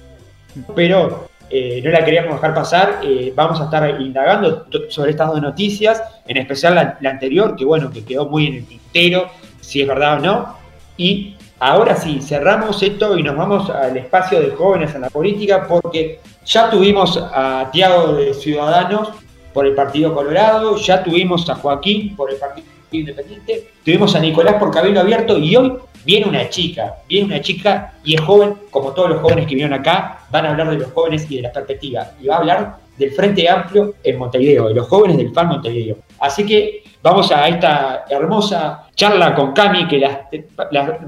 pero 0.76 1.30
eh, 1.50 1.82
no 1.84 1.92
la 1.92 2.04
queríamos 2.04 2.34
dejar 2.34 2.54
pasar, 2.54 3.00
eh, 3.04 3.32
vamos 3.36 3.60
a 3.62 3.66
estar 3.66 4.02
indagando 4.02 4.66
sobre 4.90 5.12
estas 5.12 5.30
dos 5.30 5.42
noticias, 5.42 6.02
en 6.28 6.38
especial 6.38 6.98
la, 7.00 7.10
anterior, 7.10 7.56
que 7.56 7.66
bueno, 7.66 7.92
que 7.92 8.04
quedó 8.04 8.28
muy 8.28 8.48
en 8.48 8.54
el 8.56 8.66
tintero, 8.66 9.28
si 9.62 9.82
es 9.82 9.88
verdad 9.88 10.18
o 10.18 10.20
no, 10.20 10.56
y 10.98 11.36
ahora 11.60 11.96
sí, 11.96 12.22
cerramos 12.22 12.82
esto 12.82 13.18
y 13.18 13.24
nos 13.24 13.36
vamos 13.36 13.70
al 13.70 13.96
espacio 13.98 14.40
de 14.40 14.52
jóvenes 14.52 14.96
en 14.96 15.02
la 15.02 15.10
política, 15.10 15.68
porque 15.68 16.20
ya 16.46 16.70
tuvimos 16.70 17.18
a 17.18 17.70
Tiago 17.72 18.14
de 18.14 18.34
Ciudadanos 18.34 19.10
por 19.54 19.68
el 19.68 19.76
Partido 19.76 20.14
Colorado, 20.14 20.76
ya 20.78 21.04
tuvimos 21.04 21.50
a 21.50 21.56
Joaquín 21.56 22.16
por 22.16 22.32
el 22.32 22.38
Partido 22.38 22.68
Independiente, 22.92 23.72
tuvimos 23.84 24.16
a 24.16 24.20
Nicolás 24.20 24.56
por 24.56 24.72
Cabildo 24.72 25.00
Abierto 25.00 25.38
y 25.38 25.56
hoy 25.56 25.74
viene 26.06 26.28
una 26.28 26.50
chica, 26.50 26.96
viene 27.08 27.28
una 27.28 27.42
chica 27.42 27.94
y 28.04 28.16
es 28.16 28.22
joven, 28.22 28.56
como 28.70 28.92
todos 28.92 29.10
los 29.10 29.22
jóvenes 29.22 29.46
que 29.46 29.56
vinieron 29.56 29.74
acá, 29.74 30.20
van 30.30 30.46
a 30.46 30.52
hablar 30.52 30.70
de 30.70 30.78
los 30.78 30.92
jóvenes 30.92 31.30
y 31.30 31.38
de 31.38 31.44
la 31.44 31.52
perspectiva, 31.52 32.12
y 32.22 32.28
va 32.28 32.36
a 32.36 32.38
hablar 32.40 32.78
del 32.98 33.12
Frente 33.12 33.50
Amplio 33.50 33.96
en 34.04 34.18
Montevideo, 34.18 34.70
de 34.70 34.76
los 34.76 34.88
jóvenes 34.88 35.18
del 35.18 35.34
FAN 35.34 35.48
Montevideo. 35.48 35.98
Así 36.20 36.46
que 36.46 36.84
vamos 37.02 37.32
a 37.32 37.48
esta 37.48 38.06
hermosa 38.10 38.88
charla 38.96 39.34
con 39.34 39.54
Cami, 39.54 39.88
que 39.88 40.04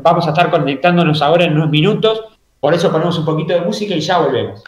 vamos 0.02 0.26
a 0.26 0.30
estar 0.30 0.50
conectándonos 0.50 1.22
ahora 1.22 1.46
en 1.46 1.54
unos 1.54 1.70
minutos, 1.70 2.24
por 2.60 2.74
eso 2.74 2.92
ponemos 2.92 3.18
un 3.20 3.26
poquito 3.26 3.54
de 3.54 3.62
música 3.62 3.94
y 3.96 4.00
ya 4.00 4.18
volvemos. 4.18 4.64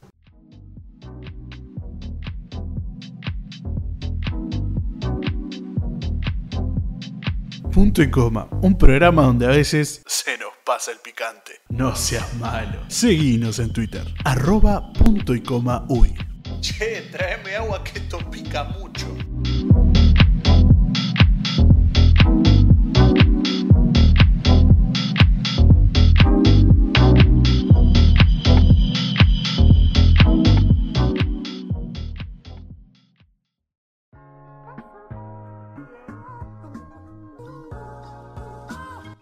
Punto 7.78 8.02
y 8.02 8.10
coma, 8.10 8.48
un 8.63 8.76
programa 8.76 9.22
donde 9.22 9.46
a 9.46 9.50
veces 9.50 10.02
se 10.08 10.36
nos 10.40 10.50
pasa 10.66 10.90
el 10.90 10.98
picante. 10.98 11.62
No 11.70 11.96
seas 11.96 12.34
malo. 12.34 12.80
Seguinos 12.88 13.60
en 13.60 13.72
Twitter, 13.72 14.04
arroba 14.26 14.92
punto 14.94 15.36
y 15.36 15.44
coma 15.44 15.86
uy. 15.88 16.12
Che, 16.60 17.04
tráeme 17.12 17.56
agua 17.56 17.84
que 17.84 18.00
esto 18.00 18.18
pica 18.32 18.63
mucho. 18.63 19.06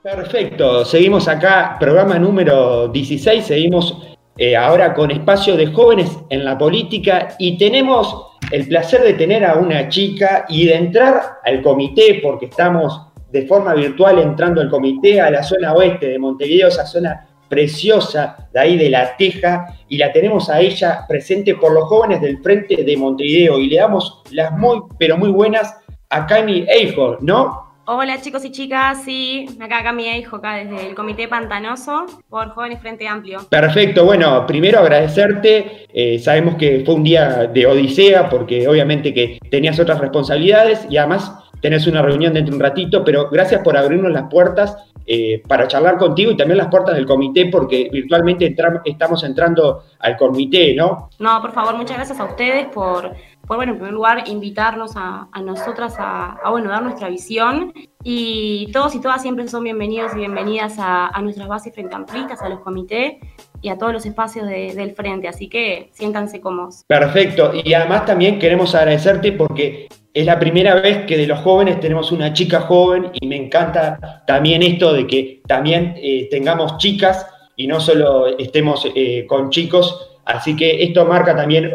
Perfecto, 0.06 0.86
seguimos 0.86 1.28
acá, 1.28 1.78
programa 1.80 2.20
número 2.20 2.90
16, 2.90 3.44
seguimos 3.44 4.08
eh, 4.38 4.56
ahora 4.56 4.94
con 4.94 5.10
espacio 5.10 5.58
de 5.58 5.66
jóvenes 5.66 6.16
en 6.30 6.46
la 6.46 6.60
política 6.60 7.30
y 7.40 7.58
tenemos 7.58 8.28
el 8.52 8.68
placer 8.68 9.02
de 9.02 9.16
tener 9.16 9.44
a 9.44 9.56
una 9.56 9.90
chica 9.90 10.46
y 10.48 10.68
de 10.68 10.76
entrar 10.76 11.40
al 11.44 11.64
comité 11.64 12.20
porque 12.22 12.46
estamos 12.46 13.08
de 13.32 13.48
forma 13.48 13.74
virtual 13.74 14.20
entrando 14.20 14.62
al 14.62 14.70
comité 14.70 15.20
a 15.20 15.32
la 15.32 15.42
zona 15.42 15.74
oeste 15.74 16.10
de 16.10 16.20
Montevideo, 16.20 16.68
esa 16.68 16.86
zona 16.86 17.26
preciosa 17.50 18.48
de 18.54 18.60
ahí 18.60 18.78
de 18.78 18.92
la 18.92 19.18
Teja, 19.18 19.66
y 19.90 19.98
la 19.98 20.12
tenemos 20.12 20.52
a 20.52 20.62
ella 20.62 21.04
presente 21.08 21.56
por 21.56 21.74
los 21.74 21.86
jóvenes 21.86 22.22
del 22.22 22.44
Frente 22.44 22.84
de 22.84 22.96
Montevideo, 22.96 23.58
y 23.58 23.70
le 23.70 23.78
damos 23.78 24.22
las 24.30 24.52
muy, 24.52 24.82
pero 25.00 25.18
muy 25.18 25.30
buenas 25.30 25.76
a 26.10 26.28
Cami 26.28 26.64
Eijo, 26.70 27.18
¿no? 27.22 27.65
Hola 27.88 28.20
chicos 28.20 28.44
y 28.44 28.52
chicas, 28.52 29.04
sí, 29.04 29.46
acá 29.62 29.84
Cami 29.84 30.08
Eijo, 30.08 30.38
acá 30.38 30.56
desde 30.56 30.88
el 30.90 30.96
Comité 30.96 31.28
Pantanoso 31.28 32.08
por 32.32 32.50
Jóvenes 32.50 32.80
Frente 32.80 33.08
Amplio. 33.08 33.42
Perfecto, 33.48 34.06
bueno, 34.06 34.48
primero 34.48 34.80
agradecerte, 34.80 35.86
eh, 35.94 36.18
sabemos 36.18 36.56
que 36.56 36.82
fue 36.84 36.96
un 36.96 37.04
día 37.04 37.46
de 37.46 37.68
odisea 37.68 38.28
porque 38.28 38.68
obviamente 38.68 39.14
que 39.14 39.38
tenías 39.52 39.80
otras 39.80 40.00
responsabilidades 40.00 40.88
y 40.90 40.98
además 40.98 41.32
tenés 41.62 41.86
una 41.86 42.02
reunión 42.02 42.34
dentro 42.34 42.54
de 42.54 42.58
un 42.58 42.64
ratito, 42.64 43.04
pero 43.04 43.30
gracias 43.30 43.62
por 43.62 43.78
abrirnos 43.78 44.12
las 44.12 44.30
puertas 44.32 44.76
eh, 45.08 45.44
para 45.48 45.68
charlar 45.68 45.98
contigo 45.98 46.32
y 46.32 46.38
también 46.38 46.58
las 46.58 46.70
puertas 46.70 46.96
del 46.96 47.06
comité, 47.06 47.46
porque 47.52 47.90
virtualmente 47.92 48.56
estamos 48.86 49.24
entrando 49.24 49.84
al 50.00 50.18
comité, 50.18 50.74
¿no? 50.74 51.10
No, 51.20 51.40
por 51.40 51.52
favor, 51.52 51.76
muchas 51.76 51.98
gracias 51.98 52.20
a 52.20 52.26
ustedes 52.26 52.66
por, 52.68 53.14
por 53.48 53.58
bueno, 53.58 53.74
en 53.74 53.78
primer 53.78 53.94
lugar, 53.94 54.24
invitarnos 54.28 54.94
a, 54.96 55.28
nosotras 55.44 55.96
a, 56.00 56.38
bueno, 56.50 56.70
dar 56.70 56.84
nuestra 56.84 57.10
visión. 57.10 57.74
Y 58.04 58.72
todos 58.72 58.96
y 58.96 59.02
todas 59.02 59.22
siempre 59.22 59.48
son 59.48 59.64
bienvenidos 59.64 60.14
y 60.14 60.18
bienvenidas 60.18 60.76
a, 60.80 61.12
nuestras 61.22 61.48
bases 61.48 61.74
frente 61.74 61.96
amplistas, 61.96 62.42
a 62.42 62.50
los 62.50 62.60
comités 62.62 63.14
y 63.62 63.70
a 63.70 63.78
todos 63.78 63.94
los 63.94 64.06
espacios 64.06 64.48
del 64.48 64.96
frente. 64.96 65.28
Así 65.28 65.48
que 65.48 65.90
siéntanse 65.94 66.42
cómodos. 66.42 66.84
Perfecto. 66.88 67.52
Y 67.54 67.74
además 67.74 68.06
también 68.06 68.40
queremos 68.40 68.74
agradecerte 68.74 69.32
porque 69.32 69.88
es 70.14 70.26
la 70.26 70.40
primera 70.40 70.76
vez 70.76 71.06
que 71.06 71.18
de 71.18 71.28
los 71.28 71.40
jóvenes 71.40 71.80
tenemos 71.80 72.12
una 72.12 72.34
chica 72.34 72.62
joven 72.62 73.12
y 73.14 73.28
me 73.28 73.36
encanta 73.36 74.24
también 74.26 74.64
esto 74.64 74.94
de 74.94 75.06
que 75.06 75.42
también 75.48 75.94
eh, 75.98 76.28
tengamos 76.32 76.78
chicas 76.78 77.28
y 77.56 77.68
no 77.68 77.80
solo 77.80 78.28
estemos 78.38 78.88
eh, 78.96 79.26
con 79.28 79.50
chicos. 79.52 80.12
Así 80.26 80.56
que 80.56 80.84
esto 80.84 81.06
marca 81.06 81.36
también 81.36 81.72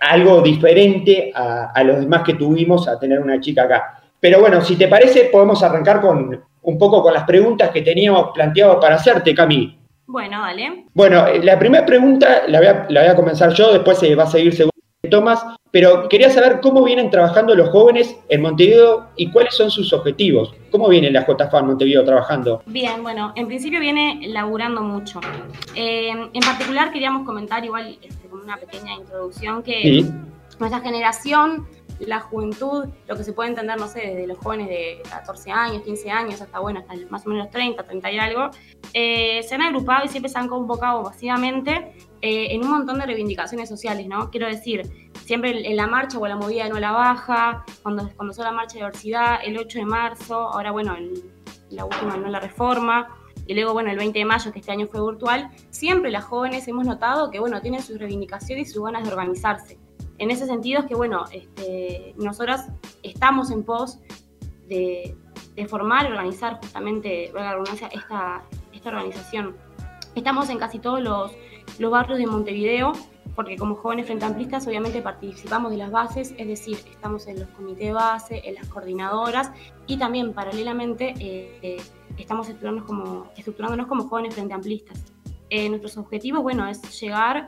algo 0.00 0.40
diferente 0.40 1.32
a, 1.34 1.82
los 1.84 2.00
demás 2.00 2.22
que 2.22 2.34
tuvimos 2.34 2.88
a 2.88 2.98
tener 2.98 3.20
una 3.20 3.40
chica 3.40 3.64
acá. 3.64 4.02
Pero 4.20 4.40
bueno, 4.40 4.60
si 4.62 4.76
te 4.76 4.88
parece, 4.88 5.24
podemos 5.24 5.62
arrancar 5.62 6.00
con 6.00 6.42
un 6.62 6.78
poco 6.78 7.02
con 7.02 7.12
las 7.12 7.24
preguntas 7.24 7.70
que 7.70 7.82
teníamos 7.82 8.30
planteado 8.32 8.80
para 8.80 8.96
hacerte, 8.96 9.34
Cami. 9.34 9.78
Bueno, 10.06 10.40
dale. 10.40 10.86
Bueno, 10.94 11.26
eh, 11.26 11.42
la 11.42 11.58
primera 11.58 11.84
pregunta 11.84 12.42
la 12.46 12.58
voy 12.58 12.68
a, 12.68 12.86
la 12.88 13.00
voy 13.02 13.10
a 13.10 13.16
comenzar 13.16 13.52
yo, 13.52 13.72
después 13.72 13.98
se 13.98 14.14
va 14.14 14.24
a 14.24 14.28
seguir 14.28 14.54
según 14.54 14.70
Tomás, 15.10 15.44
pero 15.74 16.08
quería 16.08 16.30
saber 16.30 16.60
cómo 16.60 16.84
vienen 16.84 17.10
trabajando 17.10 17.52
los 17.52 17.68
jóvenes 17.70 18.16
en 18.28 18.42
Montevideo 18.42 19.08
y 19.16 19.32
cuáles 19.32 19.56
son 19.56 19.72
sus 19.72 19.92
objetivos. 19.92 20.54
¿Cómo 20.70 20.88
viene 20.88 21.10
la 21.10 21.26
JFA 21.26 21.58
en 21.58 21.66
Montevideo 21.66 22.04
trabajando? 22.04 22.62
Bien, 22.66 23.02
bueno, 23.02 23.32
en 23.34 23.48
principio 23.48 23.80
viene 23.80 24.20
laburando 24.28 24.82
mucho. 24.82 25.20
Eh, 25.74 26.10
en 26.10 26.40
particular 26.46 26.92
queríamos 26.92 27.26
comentar 27.26 27.64
igual 27.64 27.98
este, 28.00 28.28
con 28.28 28.42
una 28.42 28.56
pequeña 28.56 28.94
introducción 28.94 29.64
que 29.64 30.06
nuestra 30.60 30.78
generación 30.78 31.66
la 32.00 32.20
juventud, 32.20 32.86
lo 33.08 33.16
que 33.16 33.24
se 33.24 33.32
puede 33.32 33.50
entender, 33.50 33.78
no 33.78 33.88
sé, 33.88 34.00
desde 34.00 34.26
los 34.26 34.38
jóvenes 34.38 34.68
de 34.68 35.02
14 35.10 35.50
años, 35.50 35.82
15 35.82 36.10
años, 36.10 36.40
hasta 36.40 36.58
bueno, 36.58 36.80
hasta 36.80 36.94
más 37.08 37.26
o 37.26 37.30
menos 37.30 37.50
30, 37.50 37.82
30 37.82 38.12
y 38.12 38.18
algo, 38.18 38.50
eh, 38.92 39.42
se 39.42 39.54
han 39.54 39.62
agrupado 39.62 40.04
y 40.04 40.08
siempre 40.08 40.30
se 40.30 40.38
han 40.38 40.48
convocado 40.48 41.02
masivamente 41.02 41.92
eh, 42.20 42.48
en 42.50 42.62
un 42.62 42.70
montón 42.70 42.98
de 42.98 43.06
reivindicaciones 43.06 43.68
sociales, 43.68 44.06
¿no? 44.06 44.30
Quiero 44.30 44.46
decir, 44.46 45.03
siempre 45.24 45.66
en 45.66 45.76
la 45.76 45.86
marcha 45.86 46.18
o 46.18 46.26
la 46.26 46.36
movida 46.36 46.68
no 46.68 46.78
la 46.78 46.92
baja, 46.92 47.64
cuando, 47.82 48.10
son 48.32 48.44
la 48.44 48.52
marcha 48.52 48.74
de 48.74 48.80
diversidad, 48.80 49.38
el 49.42 49.56
8 49.58 49.78
de 49.78 49.84
marzo, 49.86 50.34
ahora 50.34 50.70
bueno, 50.70 50.96
la 51.70 51.84
última 51.84 52.16
no 52.16 52.28
la 52.28 52.40
reforma, 52.40 53.08
y 53.46 53.54
luego, 53.54 53.72
bueno, 53.72 53.90
el 53.90 53.98
20 53.98 54.18
de 54.18 54.24
mayo, 54.24 54.52
que 54.52 54.58
este 54.58 54.72
año 54.72 54.86
fue 54.86 55.04
virtual, 55.04 55.50
siempre 55.70 56.10
las 56.10 56.24
jóvenes 56.24 56.68
hemos 56.68 56.86
notado 56.86 57.30
que, 57.30 57.40
bueno, 57.40 57.60
tienen 57.60 57.82
sus 57.82 57.98
reivindicaciones 57.98 58.68
y 58.68 58.72
sus 58.72 58.84
ganas 58.84 59.04
de 59.04 59.10
organizarse. 59.10 59.78
En 60.18 60.30
ese 60.30 60.46
sentido 60.46 60.80
es 60.80 60.86
que, 60.86 60.94
bueno, 60.94 61.24
este, 61.32 62.14
nosotras 62.16 62.70
estamos 63.02 63.50
en 63.50 63.64
pos 63.64 63.98
de, 64.68 65.16
formar 65.68 66.06
y 66.06 66.08
organizar 66.08 66.58
justamente, 66.60 67.32
esta, 67.92 68.44
esta 68.72 68.88
organización. 68.88 69.56
Estamos 70.14 70.48
en 70.50 70.58
casi 70.58 70.78
todos 70.78 71.00
los 71.00 71.90
barrios 71.90 72.18
de 72.18 72.26
Montevideo, 72.26 72.92
porque 73.34 73.56
como 73.56 73.74
jóvenes 73.74 74.06
frente 74.06 74.24
amplistas 74.24 74.66
obviamente 74.66 75.02
participamos 75.02 75.70
de 75.70 75.78
las 75.78 75.90
bases, 75.90 76.34
es 76.36 76.46
decir, 76.46 76.78
estamos 76.90 77.26
en 77.26 77.40
los 77.40 77.48
comités 77.50 77.86
de 77.86 77.92
base, 77.92 78.42
en 78.44 78.54
las 78.54 78.68
coordinadoras 78.68 79.50
y 79.86 79.96
también 79.98 80.32
paralelamente 80.32 81.14
eh, 81.18 81.58
eh, 81.62 81.76
estamos 82.18 82.48
estructurándonos 82.48 82.86
como, 82.86 83.30
estructurándonos 83.36 83.86
como 83.86 84.08
jóvenes 84.08 84.34
frente 84.34 84.54
amplistas. 84.54 85.04
Eh, 85.50 85.68
nuestros 85.68 85.96
objetivos, 85.98 86.42
bueno, 86.42 86.66
es 86.68 87.00
llegar 87.00 87.44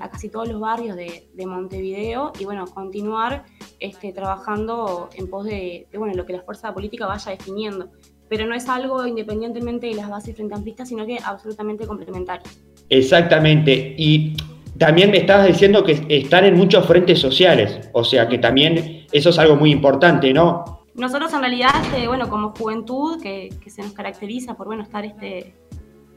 a 0.00 0.10
casi 0.10 0.28
todos 0.28 0.46
los 0.48 0.60
barrios 0.60 0.96
de, 0.96 1.46
Montevideo 1.46 2.30
y, 2.38 2.44
bueno, 2.44 2.66
continuar 2.66 3.46
este, 3.80 4.12
trabajando 4.12 5.08
en 5.14 5.30
pos 5.30 5.46
de, 5.46 5.86
de, 5.90 5.98
bueno, 5.98 6.12
lo 6.12 6.26
que 6.26 6.34
la 6.34 6.42
fuerza 6.42 6.74
política 6.74 7.06
vaya 7.06 7.30
definiendo. 7.32 7.88
Pero 8.28 8.44
no 8.44 8.54
es 8.54 8.68
algo 8.68 9.06
independientemente 9.06 9.86
de 9.86 9.94
las 9.94 10.10
bases 10.10 10.36
frente 10.36 10.54
amplistas, 10.54 10.90
sino 10.90 11.06
que 11.06 11.16
absolutamente 11.24 11.86
complementario. 11.86 12.44
Exactamente. 12.90 13.94
Y 13.96 14.36
también 14.78 15.10
me 15.10 15.18
estabas 15.18 15.46
diciendo 15.46 15.84
que 15.84 16.06
están 16.08 16.44
en 16.44 16.56
muchos 16.56 16.86
frentes 16.86 17.18
sociales, 17.18 17.88
o 17.92 18.04
sea 18.04 18.28
que 18.28 18.38
también 18.38 19.06
eso 19.12 19.30
es 19.30 19.38
algo 19.38 19.56
muy 19.56 19.70
importante, 19.70 20.32
¿no? 20.32 20.82
Nosotros 20.94 21.32
en 21.34 21.40
realidad, 21.40 21.70
este, 21.82 22.08
bueno, 22.08 22.28
como 22.28 22.50
juventud, 22.50 23.20
que, 23.20 23.50
se 23.66 23.82
nos 23.82 23.92
caracteriza 23.92 24.54
por, 24.54 24.66
bueno, 24.66 24.82
estar 24.82 25.04
este, 25.04 25.54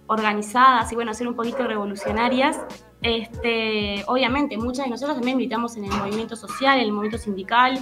organizadas 0.08 0.91
y, 0.91 0.95
bueno, 0.95 1.13
ser 1.13 1.28
un 1.28 1.36
poquito 1.36 1.67
revolucionarias, 1.67 2.60
este, 3.02 4.04
obviamente 4.08 4.58
muchas 4.58 4.86
de 4.86 4.91
nosotros 4.91 5.17
también 5.17 5.38
militamos 5.38 5.76
en 5.78 5.86
el 5.86 5.91
movimiento 5.91 6.36
social, 6.36 6.80
en 6.80 6.86
el 6.86 6.91
movimiento 6.91 7.17
sindical, 7.17 7.80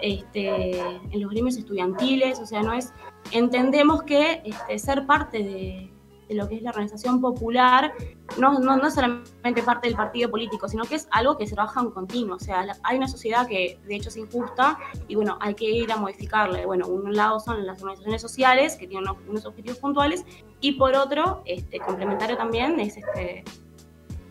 este, 0.00 0.80
en 0.80 1.20
los 1.20 1.30
gremios 1.30 1.56
estudiantiles, 1.56 2.40
o 2.40 2.46
sea, 2.46 2.62
no 2.62 2.72
es, 2.72 2.92
entendemos 3.30 4.02
que 4.02 4.42
este, 4.44 4.78
ser 4.78 5.06
parte 5.06 5.38
de 5.38 5.90
lo 6.34 6.48
que 6.48 6.56
es 6.56 6.62
la 6.62 6.70
organización 6.70 7.20
popular 7.20 7.92
no, 8.38 8.58
no, 8.58 8.76
no 8.76 8.86
es 8.86 8.94
solamente 8.94 9.62
parte 9.64 9.88
del 9.88 9.96
partido 9.96 10.30
político, 10.30 10.68
sino 10.68 10.84
que 10.84 10.94
es 10.96 11.08
algo 11.10 11.36
que 11.36 11.46
se 11.46 11.54
trabaja 11.54 11.80
en 11.80 11.90
continuo. 11.90 12.36
O 12.36 12.38
sea, 12.38 12.64
hay 12.82 12.96
una 12.96 13.08
sociedad 13.08 13.46
que 13.46 13.78
de 13.86 13.96
hecho 13.96 14.08
es 14.08 14.16
injusta 14.16 14.78
y 15.08 15.14
bueno, 15.16 15.38
hay 15.40 15.54
que 15.54 15.70
ir 15.70 15.90
a 15.92 15.96
modificarla. 15.96 16.64
Bueno, 16.66 16.86
un 16.86 17.14
lado 17.14 17.40
son 17.40 17.66
las 17.66 17.82
organizaciones 17.82 18.22
sociales 18.22 18.76
que 18.76 18.86
tienen 18.86 19.10
unos, 19.28 19.46
objetivos 19.46 19.78
puntuales 19.78 20.24
y 20.60 20.72
por 20.72 20.94
otro, 20.94 21.42
este, 21.44 21.80
complementario 21.80 22.36
también 22.36 22.78
es 22.78 22.96
este, 22.96 23.44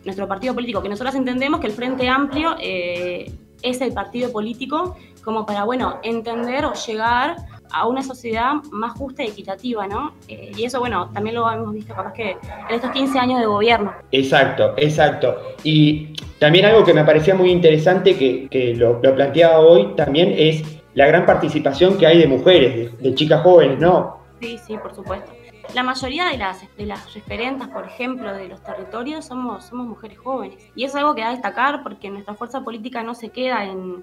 nuestro 0.04 0.26
partido 0.26 0.54
político, 0.54 0.82
que 0.82 0.88
nosotros 0.88 1.14
entendemos 1.14 1.60
que 1.60 1.66
el 1.66 1.72
Frente 1.72 2.08
Amplio 2.08 2.56
eh, 2.58 3.32
es 3.62 3.80
el 3.80 3.92
partido 3.92 4.32
político 4.32 4.96
como 5.22 5.44
para, 5.44 5.64
bueno, 5.64 5.98
entender 6.02 6.64
o 6.64 6.72
llegar 6.72 7.36
a 7.72 7.86
una 7.86 8.02
sociedad 8.02 8.54
más 8.70 8.92
justa 8.92 9.22
y 9.22 9.28
equitativa, 9.28 9.86
¿no? 9.86 10.12
Eh, 10.28 10.52
y 10.56 10.64
eso, 10.64 10.80
bueno, 10.80 11.10
también 11.12 11.36
lo 11.36 11.50
hemos 11.50 11.72
visto 11.72 11.94
capaz 11.94 12.12
que 12.12 12.32
en 12.32 12.74
estos 12.74 12.90
15 12.90 13.18
años 13.18 13.40
de 13.40 13.46
gobierno. 13.46 13.92
Exacto, 14.12 14.74
exacto. 14.76 15.36
Y 15.64 16.14
también 16.38 16.64
algo 16.64 16.84
que 16.84 16.94
me 16.94 17.04
parecía 17.04 17.34
muy 17.34 17.50
interesante 17.50 18.16
que, 18.16 18.74
lo, 18.76 19.00
planteaba 19.00 19.58
hoy 19.58 19.94
también 19.96 20.34
es 20.36 20.62
la 20.94 21.06
gran 21.06 21.26
participación 21.26 21.98
que 21.98 22.06
hay 22.06 22.18
de 22.18 22.26
mujeres, 22.26 22.98
de, 22.98 23.14
chicas 23.14 23.42
jóvenes, 23.42 23.78
¿no? 23.78 24.20
Sí, 24.40 24.58
sí, 24.58 24.76
por 24.76 24.94
supuesto. 24.94 25.32
La 25.74 25.82
mayoría 25.84 26.26
de 26.26 26.36
las, 26.36 26.64
de 26.76 26.86
las 26.86 27.14
referentas, 27.14 27.68
por 27.68 27.84
ejemplo, 27.84 28.34
de 28.34 28.48
los 28.48 28.60
territorios 28.62 29.24
somos, 29.26 29.66
somos 29.66 29.86
mujeres 29.86 30.18
jóvenes. 30.18 30.58
Y 30.74 30.84
es 30.84 30.94
algo 30.96 31.14
que 31.14 31.20
da 31.20 31.28
a 31.28 31.32
destacar 31.32 31.84
porque 31.84 32.10
nuestra 32.10 32.34
fuerza 32.34 32.62
política 32.62 33.04
no 33.04 33.14
se 33.14 33.28
queda 33.28 33.64
en, 33.64 34.02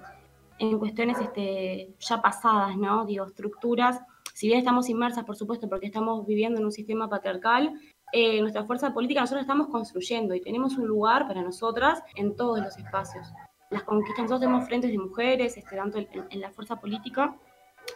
en 0.58 0.78
cuestiones 0.78 1.18
este, 1.20 1.94
ya 1.98 2.20
pasadas, 2.20 2.76
¿no? 2.76 3.04
Digo, 3.06 3.26
estructuras, 3.26 4.00
si 4.34 4.46
bien 4.46 4.58
estamos 4.58 4.88
inmersas, 4.88 5.24
por 5.24 5.36
supuesto, 5.36 5.68
porque 5.68 5.86
estamos 5.86 6.24
viviendo 6.26 6.60
en 6.60 6.64
un 6.64 6.72
sistema 6.72 7.08
patriarcal, 7.08 7.72
eh, 8.12 8.40
nuestra 8.40 8.64
fuerza 8.64 8.94
política 8.94 9.20
nosotros 9.20 9.42
estamos 9.42 9.68
construyendo 9.68 10.34
y 10.34 10.40
tenemos 10.40 10.76
un 10.78 10.86
lugar 10.86 11.26
para 11.26 11.42
nosotras 11.42 12.02
en 12.14 12.36
todos 12.36 12.60
los 12.60 12.76
espacios. 12.78 13.26
Las 13.70 13.82
conquistas, 13.82 14.22
nosotros 14.22 14.40
tenemos 14.40 14.66
frentes 14.66 14.90
de 14.90 14.98
mujeres, 14.98 15.56
este, 15.56 15.76
tanto 15.76 15.98
en, 15.98 16.40
la 16.40 16.50
fuerza 16.50 16.76
política, 16.76 17.36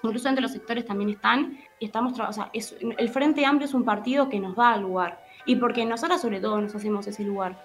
incluso 0.02 0.28
entre 0.28 0.42
los 0.42 0.52
sectores 0.52 0.84
también 0.84 1.10
están, 1.10 1.58
y 1.78 1.86
estamos, 1.86 2.18
o 2.18 2.32
sea, 2.32 2.50
el 2.52 3.08
Frente 3.08 3.46
Amplio 3.46 3.66
es 3.66 3.74
un 3.74 3.84
partido 3.84 4.28
que 4.28 4.40
nos 4.40 4.56
da 4.56 4.76
lugar, 4.76 5.24
y 5.46 5.56
porque 5.56 5.84
nosotras 5.86 6.20
sobre 6.20 6.40
todo 6.40 6.60
nos 6.60 6.74
hacemos 6.74 7.06
ese 7.06 7.24
lugar. 7.24 7.56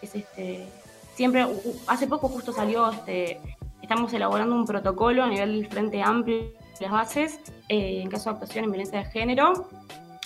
Es 0.00 0.14
este, 0.14 0.68
siempre, 1.14 1.46
hace 1.86 2.06
poco 2.06 2.28
justo 2.28 2.52
salió 2.52 2.90
este, 2.90 3.40
Estamos 3.86 4.12
elaborando 4.12 4.56
un 4.56 4.64
protocolo 4.64 5.22
a 5.22 5.28
nivel 5.28 5.60
del 5.60 5.70
Frente 5.70 6.02
Amplio 6.02 6.38
las 6.80 6.90
bases 6.90 7.38
eh, 7.68 8.00
en 8.02 8.10
caso 8.10 8.24
de 8.24 8.30
actuación 8.34 8.64
en 8.64 8.72
violencia 8.72 8.98
de 8.98 9.04
género. 9.04 9.68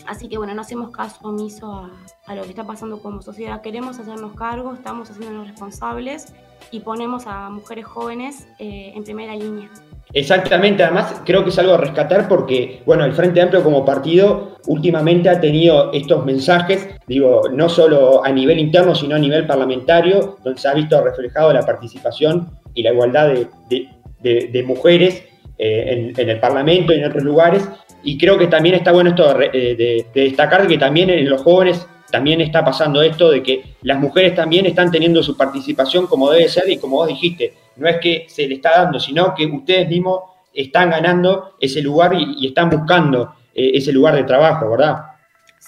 Así 0.07 0.31
que 0.31 0.39
bueno, 0.39 0.55
no 0.55 0.63
hacemos 0.63 0.89
caso 0.93 1.19
omiso 1.29 1.91
a, 2.27 2.35
lo 2.35 2.43
que 2.45 2.49
está 2.49 2.65
pasando 2.65 3.03
como 3.03 3.21
sociedad. 3.21 3.61
Queremos 3.61 3.99
hacernos 3.99 4.33
cargo, 4.33 4.73
estamos 4.73 5.11
haciéndonos 5.11 5.47
responsables 5.49 6.33
y 6.71 6.81
ponemos 6.81 7.27
a 7.27 7.51
mujeres 7.51 7.85
jóvenes 7.85 8.49
eh, 8.59 8.95
en 8.97 9.05
primera 9.05 9.37
línea. 9.37 9.69
Exactamente, 10.15 10.83
además 10.83 11.21
creo 11.27 11.45
que 11.45 11.51
es 11.51 11.59
algo 11.59 11.75
a 11.75 11.77
rescatar 11.77 12.29
porque, 12.29 12.83
bueno, 12.87 13.05
el 13.05 13.13
Frente 13.13 13.43
Amplio 13.43 13.63
como 13.63 13.85
partido 13.85 14.57
últimamente 14.69 15.29
ha 15.29 15.39
tenido 15.39 15.93
estos 15.93 16.25
mensajes, 16.25 16.89
digo, 17.07 17.43
no 17.53 17.69
solo 17.69 18.25
a 18.25 18.33
nivel 18.33 18.59
interno, 18.59 18.95
sino 18.95 19.17
a 19.17 19.19
nivel 19.19 19.47
parlamentario, 19.47 20.39
donde 20.43 20.59
se 20.59 20.67
ha 20.67 20.73
visto 20.73 20.99
reflejado 21.05 21.53
la 21.53 21.61
participación 21.61 22.59
y 22.75 22.83
la 22.83 22.93
igualdad 22.93 23.33
de, 23.69 24.63
mujeres 24.65 25.25
eh, 25.59 26.13
en, 26.17 26.29
el 26.29 26.41
Parlamento 26.41 26.93
y 26.93 26.99
en 26.99 27.05
otros 27.05 27.25
lugares. 27.25 27.69
Y 28.03 28.17
creo 28.17 28.39
que 28.39 28.47
también 28.47 28.75
está 28.77 28.93
bueno 28.93 29.11
esto 29.11 29.35
de, 29.35 29.49
de 29.51 30.07
destacar 30.15 30.67
que 30.67 30.79
también 30.79 31.11
en 31.11 31.29
los 31.29 31.43
jóvenes 31.43 31.87
también 32.11 32.41
está 32.41 32.65
pasando 32.65 33.03
esto 33.03 33.31
de 33.31 33.43
que 33.43 33.77
las 33.83 33.99
mujeres 33.99 34.35
también 34.35 34.67
están 34.67 34.91
teniendo 34.91 35.23
su 35.23 35.37
participación 35.37 36.07
como 36.07 36.31
debe 36.31 36.49
ser 36.49 36.69
y 36.69 36.77
como 36.77 36.97
vos 36.97 37.09
dijiste, 37.09 37.55
no 37.77 37.89
es 37.89 37.99
que 37.99 38.27
se 38.29 38.47
le 38.47 38.57
está 38.57 38.83
dando, 38.83 38.99
sino 39.01 39.35
que 39.35 39.47
ustedes 39.47 39.89
mismos 39.89 40.21
están 40.53 40.91
ganando 40.91 41.55
ese 41.61 41.81
lugar 41.81 42.15
y, 42.15 42.47
están 42.47 42.71
buscando 42.71 43.35
eh, 43.55 43.71
ese 43.75 43.93
lugar 43.93 44.17
de 44.17 44.25
trabajo, 44.25 44.71
¿verdad? 44.71 44.97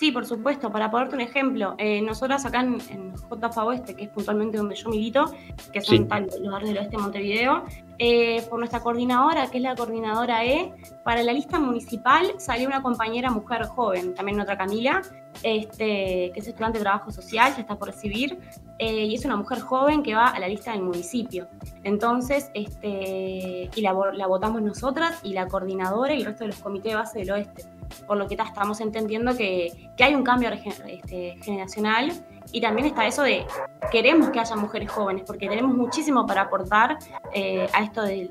Sí, 0.02 0.10
por 0.10 0.26
supuesto. 0.26 0.68
Para 0.72 0.90
ponerte 0.90 1.14
un 1.14 1.20
ejemplo, 1.20 1.76
eh, 1.78 2.02
nosotros 2.02 2.44
acá 2.44 2.58
en, 2.58 2.80
en 2.90 3.14
JFA 3.14 3.64
Oeste, 3.64 3.94
que 3.94 4.02
es 4.02 4.10
puntualmente 4.10 4.56
donde 4.56 4.74
yo 4.74 4.88
milito, 4.88 5.32
que 5.72 5.80
son 5.80 6.08
los 6.08 6.08
barrios 6.08 6.70
del 6.70 6.78
oeste 6.78 6.96
de 6.96 7.02
Montevideo, 7.04 7.62
eh, 8.00 8.42
por 8.50 8.58
nuestra 8.58 8.80
coordinadora, 8.80 9.48
que 9.48 9.58
es 9.58 9.62
la 9.62 9.76
coordinadora 9.76 10.44
E, 10.44 10.72
para 11.04 11.22
la 11.22 11.32
lista 11.32 11.60
municipal 11.60 12.32
salió 12.38 12.66
una 12.66 12.82
compañera 12.82 13.30
mujer 13.30 13.62
joven, 13.66 14.12
también 14.12 14.40
otra 14.40 14.58
Camila, 14.58 15.02
este, 15.44 16.32
que 16.34 16.40
es 16.40 16.48
estudiante 16.48 16.78
de 16.78 16.82
trabajo 16.82 17.12
social, 17.12 17.52
ya 17.54 17.60
está 17.60 17.78
por 17.78 17.86
recibir, 17.86 18.40
eh, 18.80 19.04
y 19.04 19.14
es 19.14 19.24
una 19.24 19.36
mujer 19.36 19.60
joven 19.60 20.02
que 20.02 20.16
va 20.16 20.30
a 20.30 20.40
la 20.40 20.48
lista 20.48 20.72
del 20.72 20.82
municipio. 20.82 21.46
Entonces, 21.84 22.50
este, 22.54 23.70
y 23.72 23.80
la, 23.80 23.94
la 24.14 24.26
votamos 24.26 24.62
nosotras 24.62 25.20
y 25.22 25.32
la 25.32 25.46
coordinadora 25.46 26.12
y 26.12 26.18
el 26.18 26.24
resto 26.24 26.42
de 26.42 26.48
los 26.48 26.58
comités 26.58 26.90
de 26.90 26.96
base 26.96 27.20
del 27.20 27.30
oeste 27.30 27.71
por 28.06 28.16
lo 28.16 28.26
que 28.26 28.34
estamos 28.34 28.80
entendiendo 28.80 29.36
que, 29.36 29.90
hay 29.98 30.14
un 30.14 30.24
cambio 30.24 30.50
este, 30.50 31.36
generacional 31.42 32.12
y 32.50 32.60
también 32.60 32.88
está 32.88 33.06
eso 33.06 33.22
de 33.22 33.44
queremos 33.90 34.30
que 34.30 34.40
haya 34.40 34.56
mujeres 34.56 34.90
jóvenes 34.90 35.22
porque 35.26 35.48
tenemos 35.48 35.74
muchísimo 35.74 36.26
para 36.26 36.42
aportar 36.42 36.98
eh, 37.34 37.66
a 37.72 37.82
esto 37.82 38.02
de, 38.02 38.30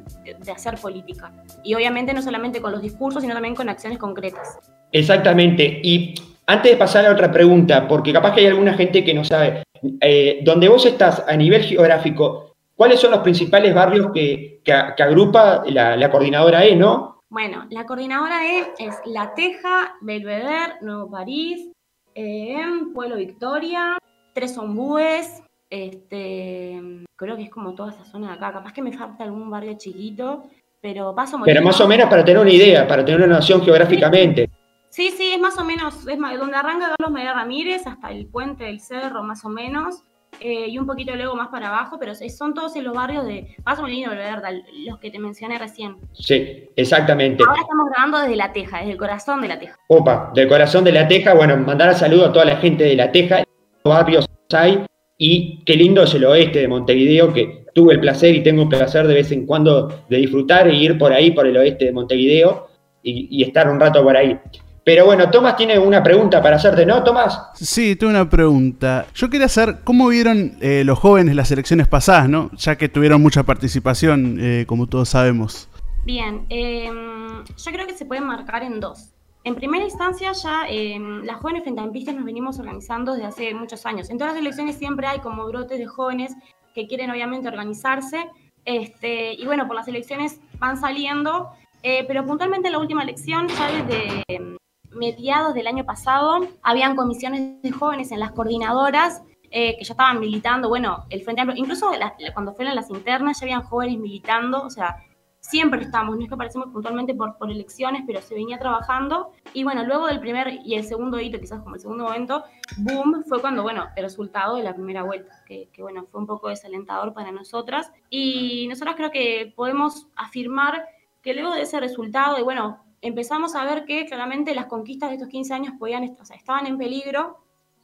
hacer 0.53 0.75
política. 0.75 1.31
Y 1.63 1.73
obviamente 1.75 2.13
no 2.13 2.21
solamente 2.21 2.61
con 2.61 2.71
los 2.71 2.81
discursos, 2.81 3.21
sino 3.21 3.33
también 3.33 3.55
con 3.55 3.69
acciones 3.69 3.97
concretas. 3.97 4.59
Exactamente. 4.91 5.79
Y 5.83 6.13
antes 6.47 6.71
de 6.71 6.77
pasar 6.77 7.05
a 7.05 7.11
otra 7.11 7.31
pregunta, 7.31 7.87
porque 7.87 8.11
capaz 8.11 8.33
que 8.33 8.41
hay 8.41 8.47
alguna 8.47 8.73
gente 8.73 9.03
que 9.03 9.13
no 9.13 9.23
sabe, 9.23 9.63
eh, 10.01 10.39
donde 10.43 10.67
vos 10.67 10.85
estás 10.85 11.23
a 11.27 11.35
nivel 11.35 11.63
geográfico, 11.63 12.55
¿cuáles 12.75 12.99
son 12.99 13.11
los 13.11 13.21
principales 13.21 13.73
barrios 13.73 14.11
que, 14.13 14.61
agrupa 14.99 15.63
la, 15.65 15.95
la 15.95 16.11
coordinadora 16.11 16.65
E, 16.65 16.75
no? 16.75 17.20
Bueno, 17.31 17.65
la 17.69 17.85
coordinadora 17.85 18.45
E 18.45 18.73
es 18.77 18.93
La 19.05 19.33
Teja, 19.33 19.95
Belvedere, 20.01 20.73
Nuevo 20.81 21.09
París, 21.09 21.71
eh, 22.13 22.61
Pueblo 22.93 23.15
Victoria, 23.15 23.97
Tres 24.33 24.57
Ombúes, 24.57 25.41
este, 25.69 26.77
creo 27.15 27.37
que 27.37 27.43
es 27.43 27.49
como 27.49 27.73
toda 27.73 27.93
esa 27.93 28.03
zona 28.03 28.27
de 28.27 28.33
acá. 28.33 28.51
Capaz 28.51 28.73
que 28.73 28.81
me 28.81 28.91
falta 28.91 29.23
algún 29.23 29.49
barrio 29.49 29.77
chiquito, 29.77 30.43
pero 30.81 31.15
paso 31.15 31.39
Pero 31.45 31.61
más 31.61 31.79
o 31.79 31.87
menos 31.87 32.09
para 32.09 32.25
tener 32.25 32.41
una 32.41 32.51
idea, 32.51 32.85
para 32.85 33.05
tener 33.05 33.21
una 33.21 33.35
noción 33.35 33.61
geográficamente. 33.61 34.49
Sí, 34.89 35.11
sí, 35.11 35.31
es 35.31 35.39
más 35.39 35.57
o 35.57 35.63
menos, 35.63 36.05
es 36.05 36.19
donde 36.19 36.57
arranca 36.57 36.89
Carlos 36.89 37.11
María 37.11 37.31
Ramírez 37.31 37.87
hasta 37.87 38.11
el 38.11 38.27
puente 38.27 38.65
del 38.65 38.81
cerro, 38.81 39.23
más 39.23 39.45
o 39.45 39.49
menos. 39.49 40.03
Eh, 40.39 40.69
y 40.69 40.77
un 40.79 40.87
poquito 40.87 41.15
luego 41.15 41.35
más 41.35 41.49
para 41.49 41.67
abajo, 41.67 41.97
pero 41.99 42.13
son 42.15 42.53
todos 42.53 42.75
en 42.75 42.83
los 42.85 42.95
barrios 42.95 43.25
de 43.25 43.55
Paso 43.63 43.83
Molino 43.83 44.09
Verde, 44.09 44.63
los 44.87 44.97
que 44.97 45.11
te 45.11 45.19
mencioné 45.19 45.59
recién. 45.59 45.97
Sí, 46.13 46.67
exactamente. 46.75 47.43
Ahora 47.47 47.61
estamos 47.61 47.87
grabando 47.91 48.19
desde 48.19 48.35
La 48.35 48.51
Teja, 48.51 48.79
desde 48.79 48.93
el 48.93 48.97
corazón 48.97 49.41
de 49.41 49.47
La 49.49 49.59
Teja. 49.59 49.77
Opa, 49.87 50.31
del 50.33 50.47
corazón 50.47 50.83
de 50.83 50.93
La 50.93 51.07
Teja, 51.07 51.35
bueno, 51.35 51.57
mandar 51.57 51.93
saludo 51.93 52.27
a 52.27 52.33
toda 52.33 52.45
la 52.45 52.57
gente 52.57 52.85
de 52.85 52.95
La 52.95 53.11
Teja, 53.11 53.43
barrios 53.83 54.27
hay, 54.53 54.83
y 55.17 55.63
qué 55.63 55.75
lindo 55.75 56.03
es 56.03 56.13
el 56.15 56.25
oeste 56.25 56.59
de 56.59 56.67
Montevideo, 56.67 57.31
que 57.31 57.65
tuve 57.75 57.93
el 57.93 57.99
placer 57.99 58.33
y 58.33 58.41
tengo 58.41 58.63
el 58.63 58.69
placer 58.69 59.05
de 59.05 59.13
vez 59.13 59.31
en 59.31 59.45
cuando 59.45 60.05
de 60.09 60.17
disfrutar 60.17 60.67
e 60.67 60.73
ir 60.73 60.97
por 60.97 61.13
ahí, 61.13 61.31
por 61.31 61.45
el 61.45 61.55
oeste 61.55 61.85
de 61.85 61.91
Montevideo, 61.91 62.67
y 63.03 63.43
estar 63.43 63.69
un 63.69 63.79
rato 63.79 64.03
por 64.03 64.17
ahí. 64.17 64.39
Pero 64.83 65.05
bueno, 65.05 65.29
Tomás 65.29 65.55
tiene 65.55 65.77
una 65.77 66.01
pregunta 66.01 66.41
para 66.41 66.55
hacerte, 66.55 66.85
¿no, 66.85 67.03
Tomás? 67.03 67.39
Sí, 67.53 67.95
tengo 67.95 68.09
una 68.09 68.27
pregunta. 68.27 69.05
Yo 69.13 69.29
quería 69.29 69.47
saber 69.47 69.81
cómo 69.83 70.07
vieron 70.07 70.57
eh, 70.59 70.83
los 70.83 70.97
jóvenes 70.97 71.35
las 71.35 71.51
elecciones 71.51 71.87
pasadas, 71.87 72.27
¿no? 72.27 72.49
Ya 72.57 72.77
que 72.77 72.89
tuvieron 72.89 73.21
mucha 73.21 73.43
participación, 73.43 74.37
eh, 74.39 74.65
como 74.67 74.87
todos 74.87 75.09
sabemos. 75.09 75.69
Bien, 76.03 76.47
em, 76.49 77.43
yo 77.45 77.71
creo 77.71 77.85
que 77.85 77.93
se 77.95 78.05
puede 78.05 78.21
marcar 78.21 78.63
en 78.63 78.79
dos. 78.79 79.09
En 79.43 79.53
primera 79.53 79.83
instancia, 79.83 80.31
ya 80.31 80.63
em, 80.67 81.23
las 81.25 81.37
jóvenes 81.37 81.61
frente 81.61 81.81
amplistas 81.81 82.15
nos 82.15 82.25
venimos 82.25 82.57
organizando 82.57 83.13
desde 83.13 83.27
hace 83.27 83.53
muchos 83.53 83.85
años. 83.85 84.09
En 84.09 84.17
todas 84.17 84.33
las 84.33 84.41
elecciones 84.41 84.77
siempre 84.77 85.05
hay 85.05 85.19
como 85.19 85.45
brotes 85.45 85.77
de 85.77 85.85
jóvenes 85.85 86.33
que 86.73 86.87
quieren 86.87 87.11
obviamente 87.11 87.47
organizarse. 87.47 88.29
Este, 88.65 89.33
y 89.33 89.45
bueno, 89.45 89.67
por 89.67 89.75
las 89.75 89.87
elecciones 89.87 90.39
van 90.59 90.79
saliendo, 90.79 91.49
eh, 91.83 92.03
pero 92.07 92.25
puntualmente 92.25 92.67
en 92.67 92.73
la 92.73 92.79
última 92.79 93.03
elección, 93.03 93.47
ya 93.47 93.71
desde 93.71 94.23
em, 94.27 94.57
mediados 94.91 95.53
del 95.53 95.67
año 95.67 95.85
pasado 95.85 96.47
habían 96.61 96.95
comisiones 96.95 97.61
de 97.61 97.71
jóvenes 97.71 98.11
en 98.11 98.19
las 98.19 98.31
coordinadoras 98.31 99.23
eh, 99.49 99.77
que 99.77 99.83
ya 99.83 99.93
estaban 99.93 100.19
militando, 100.19 100.69
bueno, 100.69 101.05
el 101.09 101.23
Frente 101.23 101.41
Amplio, 101.41 101.61
incluso 101.61 101.91
cuando 102.33 102.53
fueron 102.53 102.73
las 102.73 102.89
internas 102.89 103.39
ya 103.39 103.45
habían 103.45 103.63
jóvenes 103.63 103.99
militando, 103.99 104.63
o 104.63 104.69
sea, 104.69 104.95
siempre 105.41 105.81
estamos, 105.81 106.15
no 106.15 106.21
es 106.21 106.29
que 106.29 106.35
aparecemos 106.35 106.69
puntualmente 106.71 107.13
por, 107.13 107.37
por 107.37 107.51
elecciones, 107.51 108.03
pero 108.07 108.21
se 108.21 108.35
venía 108.35 108.59
trabajando. 108.59 109.33
Y 109.53 109.63
bueno, 109.63 109.83
luego 109.83 110.07
del 110.07 110.19
primer 110.19 110.59
y 110.63 110.75
el 110.75 110.85
segundo 110.85 111.19
hito, 111.19 111.39
quizás 111.39 111.61
como 111.61 111.75
el 111.75 111.81
segundo 111.81 112.05
momento, 112.05 112.45
boom, 112.77 113.25
fue 113.27 113.41
cuando, 113.41 113.63
bueno, 113.63 113.87
el 113.95 114.03
resultado 114.03 114.55
de 114.55 114.63
la 114.63 114.73
primera 114.73 115.03
vuelta, 115.03 115.43
que, 115.45 115.69
que 115.73 115.81
bueno, 115.81 116.05
fue 116.09 116.21
un 116.21 116.27
poco 116.27 116.47
desalentador 116.47 117.13
para 117.13 117.31
nosotras. 117.31 117.91
Y 118.09 118.67
nosotros 118.69 118.95
creo 118.95 119.11
que 119.11 119.51
podemos 119.55 120.07
afirmar 120.15 120.85
que 121.21 121.33
luego 121.33 121.53
de 121.53 121.63
ese 121.63 121.79
resultado, 121.79 122.37
y 122.39 122.43
bueno, 122.43 122.80
empezamos 123.01 123.55
a 123.55 123.65
ver 123.65 123.85
que 123.85 124.05
claramente 124.05 124.53
las 124.53 124.67
conquistas 124.67 125.09
de 125.09 125.15
estos 125.15 125.29
15 125.29 125.53
años 125.53 125.73
podían, 125.77 126.15
o 126.19 126.25
sea, 126.25 126.35
estaban 126.35 126.67
en 126.67 126.77
peligro. 126.77 127.37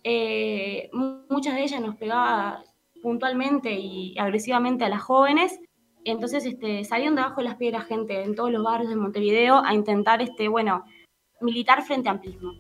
Eh, 0.04 0.90
muchas 1.30 1.56
de 1.56 1.64
ellas 1.64 1.82
nos 1.82 1.96
pegaba 1.96 2.64
puntualmente 3.02 3.74
y 3.74 4.18
agresivamente 4.18 4.86
a 4.86 4.90
las 4.90 5.02
jóvenes. 5.02 5.60
Entonces 6.06 6.46
este, 6.46 6.84
salieron 6.86 7.16
debajo 7.16 7.42
de 7.42 7.46
las 7.46 7.56
piedras 7.56 7.86
gente 7.86 8.24
en 8.24 8.36
todos 8.36 8.52
los 8.52 8.64
barrios 8.64 8.90
de 8.90 8.96
Montevideo 8.96 9.62
a 9.64 9.74
intentar, 9.74 10.22
este, 10.22 10.48
bueno, 10.48 10.86
militar 11.42 11.84
frente 11.84 12.10
a 12.10 12.14
amplismo. 12.14 12.54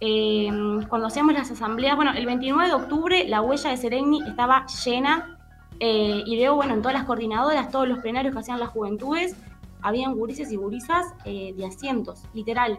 Eh, 0.00 0.48
cuando 0.88 1.06
hacíamos 1.06 1.34
las 1.34 1.50
asambleas, 1.50 1.96
bueno, 1.96 2.12
el 2.12 2.26
29 2.26 2.68
de 2.68 2.74
octubre 2.74 3.28
la 3.28 3.42
huella 3.42 3.70
de 3.70 3.76
Seregni 3.76 4.22
estaba 4.26 4.66
llena 4.84 5.38
eh, 5.78 6.22
y 6.26 6.36
luego, 6.36 6.56
bueno, 6.56 6.74
en 6.74 6.82
todas 6.82 6.94
las 6.94 7.04
coordinadoras, 7.04 7.70
todos 7.70 7.88
los 7.88 7.98
plenarios 8.00 8.34
que 8.34 8.40
hacían 8.40 8.60
las 8.60 8.68
juventudes, 8.68 9.36
habían 9.82 10.14
gurises 10.14 10.50
y 10.52 10.56
gurisas 10.56 11.14
eh, 11.24 11.52
de 11.56 11.66
asientos, 11.66 12.24
literal. 12.34 12.78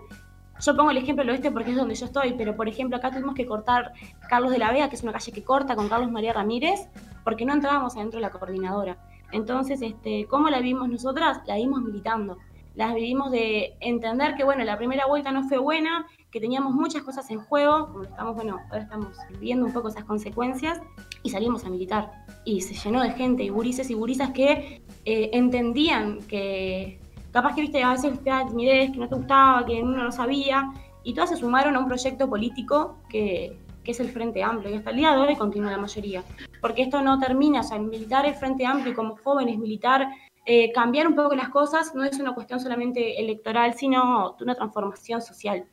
Yo 0.60 0.76
pongo 0.76 0.92
el 0.92 0.98
ejemplo 0.98 1.24
del 1.24 1.32
oeste 1.32 1.52
porque 1.52 1.72
es 1.72 1.78
donde 1.78 1.96
yo 1.96 2.06
estoy, 2.06 2.34
pero 2.34 2.56
por 2.56 2.68
ejemplo 2.68 2.98
acá 2.98 3.10
tuvimos 3.10 3.34
que 3.34 3.46
cortar 3.46 3.94
Carlos 4.30 4.52
de 4.52 4.60
la 4.60 4.72
Vega, 4.72 4.90
que 4.90 4.96
es 4.96 5.04
una 5.04 5.12
calle 5.12 5.32
que 5.32 5.44
corta 5.44 5.76
con 5.76 5.90
Carlos 5.90 6.12
María 6.12 6.34
Ramírez, 6.34 6.88
porque 7.24 7.46
no 7.46 7.54
entrábamos 7.54 7.96
adentro 7.96 8.18
de 8.18 8.22
la 8.22 8.30
coordinadora. 8.30 8.98
Entonces, 9.32 9.82
este, 9.82 10.28
¿cómo 10.28 10.50
la 10.50 10.60
vimos 10.60 10.90
nosotras? 10.90 11.42
La 11.48 11.56
vimos 11.56 11.82
militando. 11.82 12.38
Las 12.76 12.94
vivimos 12.94 13.32
de 13.32 13.76
entender 13.82 14.36
que, 14.36 14.44
bueno, 14.44 14.64
la 14.64 14.78
primera 14.78 15.06
vuelta 15.06 15.32
no 15.32 15.44
fue 15.44 15.58
buena, 15.58 16.08
que 16.32 16.40
teníamos 16.40 16.74
muchas 16.74 17.04
cosas 17.04 17.30
en 17.30 17.42
juego, 17.42 17.90
como 17.92 18.04
estamos, 18.04 18.36
bueno, 18.36 18.60
ahora 18.70 18.84
estamos 18.84 19.18
viendo 19.40 19.66
un 19.66 19.74
poco 19.74 19.90
esas 19.90 20.06
consecuencias, 20.06 20.80
y 21.24 21.30
salimos 21.30 21.66
a 21.66 21.70
militar. 21.70 22.12
Y 22.46 22.62
se 22.62 22.74
llenó 22.74 23.02
de 23.02 23.12
gente, 23.12 23.44
y 23.44 23.50
gurises 23.50 23.90
y 23.90 23.94
gurisas 23.94 24.32
que 24.32 24.82
eh, 25.04 25.30
entendían 25.34 26.20
que 26.28 27.00
capaz 27.32 27.56
que 27.56 27.62
viste 27.62 27.84
a 27.84 27.92
veces 27.92 28.24
da 28.24 28.46
timidez, 28.48 28.92
que 28.92 29.00
no 29.00 29.10
te 29.10 29.15
gustaba, 29.15 29.65
que 29.65 29.82
uno 29.82 30.04
no 30.04 30.12
sabía, 30.12 30.72
y 31.04 31.13
todas 31.13 31.32
se 31.32 31.38
sumaron 31.38 31.76
a 31.76 31.80
un 31.80 31.88
proyecto 31.88 32.30
político 32.30 32.98
que, 33.10 33.58
que 33.84 33.92
es 33.92 34.00
el 34.00 34.10
Frente 34.10 34.44
Amplio, 34.44 34.74
y 34.74 34.78
hasta 34.78 34.92
el 34.92 34.98
día 34.98 35.13
de 35.13 35.38
continúa 35.38 35.72
la 35.72 35.78
mayoría. 35.78 36.24
Porque 36.62 36.84
esto 36.84 37.02
no 37.02 37.19
termina, 37.19 37.60
o 37.60 37.63
sea, 37.63 37.80
militar 37.80 38.26
el 38.26 38.36
Frente 38.36 38.65
Amplio 38.65 38.96
como 38.96 39.17
jóvenes, 39.17 39.58
militar, 39.58 40.08
eh, 40.46 40.71
cambiar 40.71 41.08
un 41.08 41.15
poco 41.15 41.35
las 41.35 41.50
cosas, 41.50 41.94
no 41.94 42.04
es 42.04 42.19
una 42.19 42.33
cuestión 42.33 42.60
solamente 42.60 43.19
electoral, 43.19 43.75
sino 43.75 44.35
de 44.37 44.44
una 44.44 44.56
transformación 44.56 45.21
social. 45.21 45.65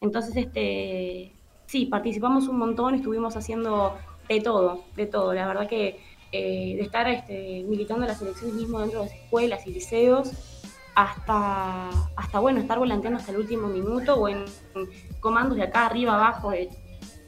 Entonces, 0.00 0.36
este, 0.36 1.32
sí, 1.66 1.86
participamos 1.86 2.48
un 2.48 2.58
montón, 2.58 2.94
estuvimos 2.94 3.36
haciendo 3.36 3.96
de 4.28 4.40
todo, 4.40 4.84
de 4.96 5.06
todo. 5.06 5.32
La 5.32 5.46
verdad 5.46 5.68
que 5.68 6.00
eh, 6.32 6.74
de 6.76 6.82
estar 6.82 7.08
este, 7.08 7.64
militando 7.66 8.06
las 8.06 8.20
elecciones 8.20 8.54
mismo 8.54 8.80
dentro 8.80 9.00
de 9.00 9.06
las 9.06 9.14
escuelas 9.14 9.66
y 9.66 9.72
liceos, 9.72 10.32
hasta, 10.94 11.88
hasta 12.16 12.38
bueno, 12.38 12.60
estar 12.60 12.78
volanteando 12.78 13.18
hasta 13.18 13.32
el 13.32 13.38
último 13.38 13.68
minuto 13.68 14.14
o 14.16 14.28
en, 14.28 14.44
comandos 15.20 15.56
de 15.56 15.64
acá 15.64 15.86
arriba, 15.86 16.14
abajo. 16.14 16.52
Eh, 16.52 16.68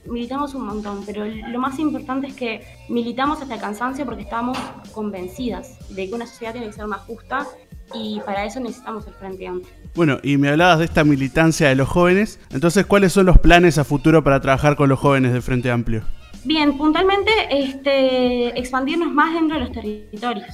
militamos 0.09 0.55
un 0.55 0.67
montón, 0.67 1.03
pero 1.05 1.25
lo 1.25 1.59
más 1.59 1.79
importante 1.79 2.29
es 2.29 2.35
que 2.35 2.65
militamos 2.89 3.41
hasta 3.41 3.55
el 3.55 3.61
cansancio 3.61 4.05
porque 4.05 4.23
estamos 4.23 4.59
convencidas 4.93 5.79
de 5.95 6.09
que 6.09 6.15
una 6.15 6.27
sociedad 6.27 6.53
tiene 6.53 6.69
que 6.69 6.73
ser 6.73 6.87
más 6.87 7.01
justa 7.03 7.47
y 7.95 8.21
para 8.21 8.45
eso 8.45 8.61
necesitamos 8.61 9.07
el 9.07 9.15
Frente 9.15 9.47
Amplio. 9.47 9.73
Bueno, 9.95 10.19
y 10.23 10.37
me 10.37 10.49
hablabas 10.49 10.81
de 10.81 10.85
esta 10.87 11.05
militancia 11.05 11.69
de 11.69 11.75
los 11.75 11.89
jóvenes, 11.89 12.41
entonces, 12.51 12.87
¿cuáles 12.87 13.13
son 13.13 13.27
los 13.27 13.39
planes 13.39 13.79
a 13.79 13.85
futuro 13.85 14.23
para 14.23 14.41
trabajar 14.41 14.77
con 14.77 14.89
los 14.89 14.99
jóvenes 14.99 15.33
del 15.33 15.43
Frente 15.43 15.71
Amplio? 15.71 16.03
Bien, 16.45 16.77
puntualmente, 16.77 17.31
este, 17.51 18.59
expandirnos 18.59 19.13
más 19.13 19.35
dentro 19.35 19.59
de 19.59 19.65
los 19.65 19.73
territorios. 19.73 20.47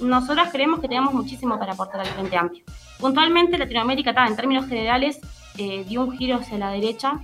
Nosotras 0.00 0.50
creemos 0.52 0.80
que 0.80 0.88
tenemos 0.88 1.14
muchísimo 1.14 1.58
para 1.58 1.72
aportar 1.72 2.00
al 2.00 2.06
Frente 2.06 2.36
Amplio. 2.36 2.64
Puntualmente, 2.98 3.58
Latinoamérica, 3.58 4.14
en 4.26 4.36
términos 4.36 4.66
generales, 4.66 5.20
eh, 5.58 5.84
dio 5.88 6.02
un 6.02 6.16
giro 6.16 6.36
hacia 6.36 6.58
la 6.58 6.70
derecha 6.70 7.20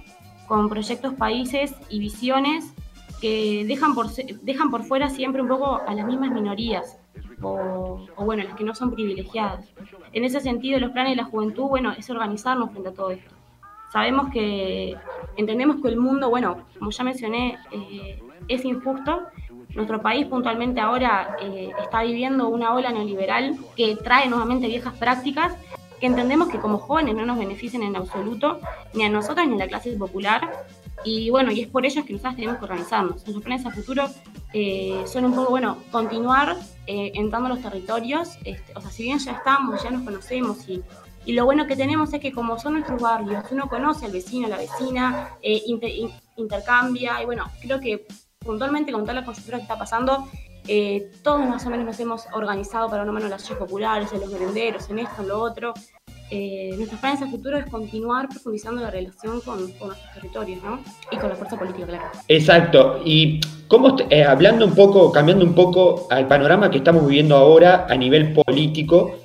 con 0.52 0.68
proyectos 0.68 1.14
países 1.14 1.74
y 1.88 1.98
visiones 1.98 2.74
que 3.22 3.64
dejan 3.66 3.94
por, 3.94 4.12
dejan 4.12 4.70
por 4.70 4.82
fuera 4.82 5.08
siempre 5.08 5.40
un 5.40 5.48
poco 5.48 5.80
a 5.86 5.94
las 5.94 6.04
mismas 6.04 6.30
minorías 6.30 6.98
o, 7.40 8.06
bueno, 8.18 8.42
las 8.44 8.54
que 8.54 8.62
no 8.62 8.74
son 8.74 8.90
privilegiadas. 8.90 9.64
En 10.12 10.26
ese 10.26 10.40
sentido, 10.40 10.78
los 10.78 10.90
planes 10.90 11.12
de 11.12 11.22
la 11.22 11.24
juventud, 11.24 11.68
bueno, 11.68 11.92
es 11.92 12.10
organizarnos 12.10 12.70
frente 12.70 12.90
a 12.90 12.92
todo 12.92 13.12
esto. 13.12 13.34
Sabemos 13.94 14.30
que, 14.30 14.94
entendemos 15.38 15.80
que 15.80 15.88
el 15.88 15.96
mundo, 15.96 16.28
bueno, 16.28 16.66
como 16.78 16.90
ya 16.90 17.02
mencioné, 17.02 17.56
eh, 17.70 18.22
es 18.46 18.62
injusto. 18.66 19.22
Nuestro 19.74 20.02
país 20.02 20.26
puntualmente 20.26 20.82
ahora 20.82 21.34
eh, 21.40 21.70
está 21.82 22.02
viviendo 22.02 22.50
una 22.50 22.74
ola 22.74 22.92
neoliberal 22.92 23.56
que 23.74 23.96
trae 23.96 24.28
nuevamente 24.28 24.66
viejas 24.66 24.92
prácticas 24.98 25.56
que 26.02 26.08
entendemos 26.08 26.48
que 26.48 26.58
como 26.58 26.78
jóvenes 26.78 27.14
no 27.14 27.24
nos 27.24 27.38
benefician 27.38 27.84
en 27.84 27.94
absoluto, 27.94 28.58
ni 28.92 29.04
a 29.04 29.08
nosotras 29.08 29.46
ni 29.46 29.54
a 29.54 29.58
la 29.58 29.68
clase 29.68 29.92
popular. 29.92 30.64
Y 31.04 31.30
bueno, 31.30 31.52
y 31.52 31.60
es 31.60 31.68
por 31.68 31.86
ello 31.86 32.04
que 32.04 32.12
nosotras 32.12 32.34
tenemos 32.34 32.58
que 32.58 32.64
organizarnos. 32.64 33.14
Nuestros 33.24 33.44
planes 33.44 33.64
a 33.66 33.70
futuro 33.70 34.08
eh, 34.52 35.00
son 35.06 35.26
un 35.26 35.32
poco, 35.32 35.50
bueno, 35.50 35.78
continuar 35.92 36.56
eh, 36.88 37.12
entrando 37.14 37.46
a 37.46 37.50
los 37.50 37.62
territorios. 37.62 38.36
Este, 38.44 38.72
o 38.74 38.80
sea, 38.80 38.90
si 38.90 39.04
bien 39.04 39.20
ya 39.20 39.30
estamos, 39.30 39.80
ya 39.80 39.90
nos 39.90 40.02
conocemos 40.02 40.68
y, 40.68 40.82
y, 41.24 41.34
lo 41.34 41.44
bueno 41.44 41.68
que 41.68 41.76
tenemos 41.76 42.12
es 42.12 42.20
que 42.20 42.32
como 42.32 42.58
son 42.58 42.72
nuestros 42.72 43.00
barrios, 43.00 43.44
uno 43.52 43.68
conoce 43.68 44.06
al 44.06 44.10
vecino, 44.10 44.48
a 44.48 44.50
la 44.50 44.56
vecina, 44.56 45.28
eh, 45.40 45.62
intercambia 46.36 47.22
y 47.22 47.26
bueno, 47.26 47.44
creo 47.60 47.78
que 47.78 48.08
puntualmente 48.40 48.90
con 48.90 49.02
toda 49.02 49.14
la 49.14 49.24
coyuntura 49.24 49.58
que 49.58 49.62
está 49.62 49.78
pasando, 49.78 50.26
eh, 50.68 51.10
todos 51.22 51.40
más 51.46 51.66
o 51.66 51.70
menos 51.70 51.86
nos 51.86 51.98
hemos 52.00 52.24
organizado 52.32 52.88
para 52.88 53.02
una 53.02 53.12
mano 53.12 53.28
las 53.28 53.44
ollas 53.46 53.58
populares, 53.58 54.12
en 54.12 54.20
los 54.20 54.30
merenderos, 54.30 54.88
en 54.90 55.00
esto, 55.00 55.22
en 55.22 55.28
lo 55.28 55.40
otro. 55.40 55.74
Eh, 56.30 56.70
nuestros 56.76 56.98
planes 57.00 57.20
futuro 57.30 57.58
es 57.58 57.66
continuar 57.66 58.28
profundizando 58.28 58.80
la 58.80 58.90
relación 58.90 59.40
con, 59.40 59.60
nuestros 59.60 59.96
territorios, 60.14 60.62
¿no? 60.62 60.80
Y 61.10 61.16
con 61.16 61.28
la 61.28 61.36
fuerza 61.36 61.58
política, 61.58 61.86
claro. 61.86 62.04
Exacto. 62.28 63.02
Y 63.04 63.40
cómo, 63.68 63.96
eh, 64.08 64.24
hablando 64.24 64.64
un 64.64 64.74
poco, 64.74 65.12
cambiando 65.12 65.44
un 65.44 65.54
poco 65.54 66.06
al 66.10 66.26
panorama 66.28 66.70
que 66.70 66.78
estamos 66.78 67.06
viviendo 67.06 67.36
ahora 67.36 67.86
a 67.88 67.94
nivel 67.96 68.32
político, 68.32 69.18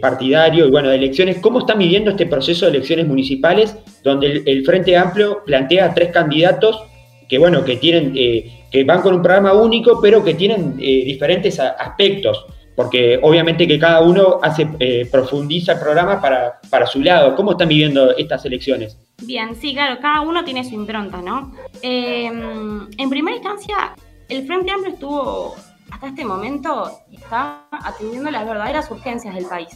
partidario 0.00 0.66
y 0.66 0.70
bueno, 0.70 0.88
de 0.88 0.96
elecciones, 0.96 1.36
¿cómo 1.38 1.58
están 1.58 1.78
viviendo 1.78 2.10
este 2.10 2.24
proceso 2.24 2.64
de 2.64 2.70
elecciones 2.70 3.06
municipales 3.06 3.76
donde 4.02 4.42
el 4.46 4.64
Frente 4.64 4.96
Amplio 4.96 5.42
plantea 5.44 5.92
tres 5.92 6.12
candidatos 6.12 6.82
que 7.28 7.38
bueno, 7.38 7.64
que 7.64 7.76
tienen, 7.76 8.12
eh, 8.16 8.64
que 8.70 8.84
van 8.84 9.02
con 9.02 9.14
un 9.14 9.22
programa 9.22 9.52
único, 9.52 10.00
pero 10.00 10.22
que 10.22 10.34
tienen 10.34 10.76
eh, 10.78 11.04
diferentes 11.04 11.58
aspectos, 11.60 12.46
porque 12.74 13.18
obviamente 13.22 13.66
que 13.66 13.78
cada 13.78 14.02
uno 14.02 14.38
hace, 14.42 14.68
eh, 14.78 15.08
profundiza 15.10 15.72
el 15.72 15.80
programa 15.80 16.20
para, 16.20 16.60
para 16.70 16.86
su 16.86 17.00
lado. 17.00 17.34
¿Cómo 17.34 17.52
están 17.52 17.68
viviendo 17.68 18.16
estas 18.16 18.44
elecciones? 18.44 18.98
Bien, 19.22 19.54
sí, 19.56 19.72
claro, 19.72 19.98
cada 20.00 20.20
uno 20.20 20.44
tiene 20.44 20.62
su 20.64 20.74
impronta, 20.74 21.22
¿no? 21.22 21.52
en 21.82 23.10
primera 23.10 23.36
instancia, 23.36 23.94
el 24.28 24.46
Frente 24.46 24.70
Amplio 24.70 24.92
estuvo 24.92 25.54
hasta 25.90 26.08
este 26.08 26.24
momento 26.24 26.90
está 27.12 27.64
atendiendo 27.70 28.30
las 28.30 28.44
verdaderas 28.46 28.90
urgencias 28.90 29.34
del 29.34 29.46
país. 29.46 29.68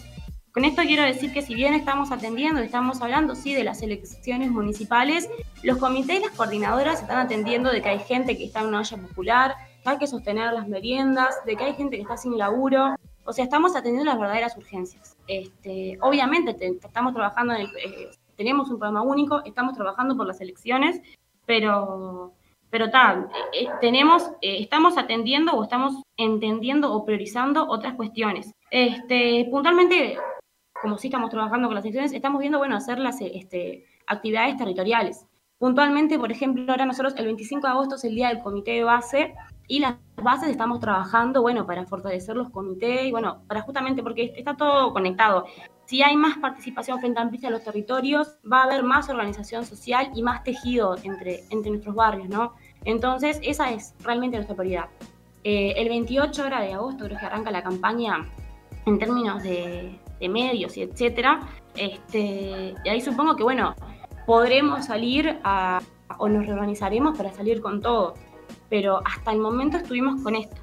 Con 0.53 0.65
esto 0.65 0.83
quiero 0.83 1.05
decir 1.05 1.33
que 1.33 1.43
si 1.43 1.55
bien 1.55 1.75
estamos 1.75 2.11
atendiendo, 2.11 2.61
estamos 2.61 3.01
hablando 3.01 3.37
sí 3.37 3.55
de 3.55 3.63
las 3.63 3.83
elecciones 3.83 4.51
municipales, 4.51 5.31
los 5.63 5.79
comités 5.79 6.19
y 6.19 6.25
las 6.25 6.33
coordinadoras 6.33 7.01
están 7.01 7.19
atendiendo 7.19 7.71
de 7.71 7.81
que 7.81 7.91
hay 7.91 8.01
gente 8.01 8.37
que 8.37 8.47
está 8.47 8.61
en 8.61 8.67
una 8.67 8.81
olla 8.81 8.97
popular, 8.97 9.55
que 9.85 9.91
hay 9.91 9.99
que 9.99 10.09
sostener 10.09 10.53
las 10.53 10.67
meriendas, 10.67 11.37
de 11.47 11.55
que 11.55 11.65
hay 11.65 11.75
gente 11.75 11.97
que 11.97 12.03
está 12.03 12.17
sin 12.17 12.37
laburo. 12.37 12.97
O 13.25 13.33
sea, 13.33 13.45
estamos 13.45 13.77
atendiendo 13.77 14.11
las 14.11 14.19
verdaderas 14.19 14.57
urgencias. 14.57 15.17
Este, 15.29 15.97
obviamente 16.01 16.57
estamos 16.83 17.15
trabajando 17.15 17.55
en 17.55 17.61
el, 17.61 17.67
eh, 17.77 18.11
tenemos 18.37 18.71
un 18.71 18.79
programa 18.79 19.03
único, 19.03 19.45
estamos 19.45 19.75
trabajando 19.75 20.17
por 20.17 20.27
las 20.27 20.41
elecciones, 20.41 21.01
pero 21.47 22.35
pero 22.71 22.89
tal, 22.91 23.29
eh, 23.53 23.67
tenemos, 23.81 24.31
eh, 24.41 24.59
estamos 24.61 24.97
atendiendo 24.97 25.53
o 25.53 25.65
estamos 25.65 26.03
entendiendo 26.17 26.93
o 26.93 27.05
priorizando 27.05 27.69
otras 27.69 27.95
cuestiones. 27.95 28.55
Este, 28.71 29.49
puntualmente, 29.51 30.17
como 30.81 30.99
sí 30.99 31.09
estamos 31.09 31.31
trabajando 31.31 31.69
con 31.69 31.75
las 31.75 31.85
secciones, 31.85 32.13
estamos 32.13 32.41
viendo, 32.41 32.59
bueno, 32.59 32.77
hacer 32.77 32.99
las 32.99 33.21
este, 33.21 33.85
actividades 34.07 34.57
territoriales. 34.57 35.27
Puntualmente, 35.59 36.19
por 36.19 36.33
ejemplo, 36.33 36.65
ahora 36.69 36.87
nosotros 36.87 37.15
el 37.19 37.27
25 37.27 37.67
de 37.67 37.73
agosto 37.73 37.97
es 37.97 38.05
el 38.05 38.15
día 38.15 38.29
del 38.29 38.41
comité 38.41 38.71
de 38.73 38.85
base 38.85 39.35
y 39.69 39.79
las 39.79 39.97
bases 40.17 40.49
estamos 40.49 40.81
trabajando, 40.81 41.43
bueno, 41.43 41.67
para 41.67 41.85
fortalecer 41.85 42.35
los 42.35 42.49
comités 42.49 43.05
y 43.05 43.11
bueno, 43.11 43.43
para 43.47 43.61
justamente 43.61 44.03
porque 44.03 44.33
está 44.37 44.57
todo 44.57 44.93
conectado. 44.93 45.45
Si 45.85 46.03
hay 46.03 46.17
más 46.17 46.39
participación 46.39 46.99
frente 46.99 47.47
a 47.47 47.51
los 47.51 47.63
territorios, 47.63 48.39
va 48.51 48.61
a 48.61 48.65
haber 48.65 48.85
más 48.85 49.11
organización 49.11 49.67
social 49.67 50.11
y 50.15 50.23
más 50.23 50.45
tejido 50.45 50.97
entre, 51.03 51.45
entre 51.51 51.73
nuestros 51.73 51.95
barrios, 51.95 52.29
¿no? 52.29 52.55
Entonces, 52.85 53.39
esa 53.43 53.71
es 53.71 53.95
realmente 54.03 54.39
nuestra 54.39 54.57
prioridad. 54.57 54.89
Eh, 55.45 55.75
el 55.77 55.89
28 55.89 56.45
de 56.45 56.73
agosto 56.73 57.05
creo 57.05 57.19
que 57.19 57.27
arranca 57.27 57.51
la 57.51 57.63
campaña 57.63 58.31
en 58.87 58.99
términos 58.99 59.43
de, 59.43 59.99
de 60.21 60.29
medios 60.29 60.77
y 60.77 60.83
etcétera. 60.83 61.41
Este, 61.75 62.75
y 62.85 62.89
ahí 62.89 63.01
supongo 63.01 63.37
que, 63.37 63.43
bueno, 63.43 63.75
podremos 64.27 64.87
salir 64.87 65.39
a, 65.43 65.81
o 66.19 66.29
nos 66.29 66.47
reorganizaremos 66.47 67.17
para 67.17 67.33
salir 67.33 67.61
con 67.61 67.81
todo. 67.81 68.15
Pero 68.69 69.01
hasta 69.05 69.33
el 69.33 69.39
momento 69.39 69.77
estuvimos 69.79 70.23
con 70.23 70.37
esto. 70.37 70.61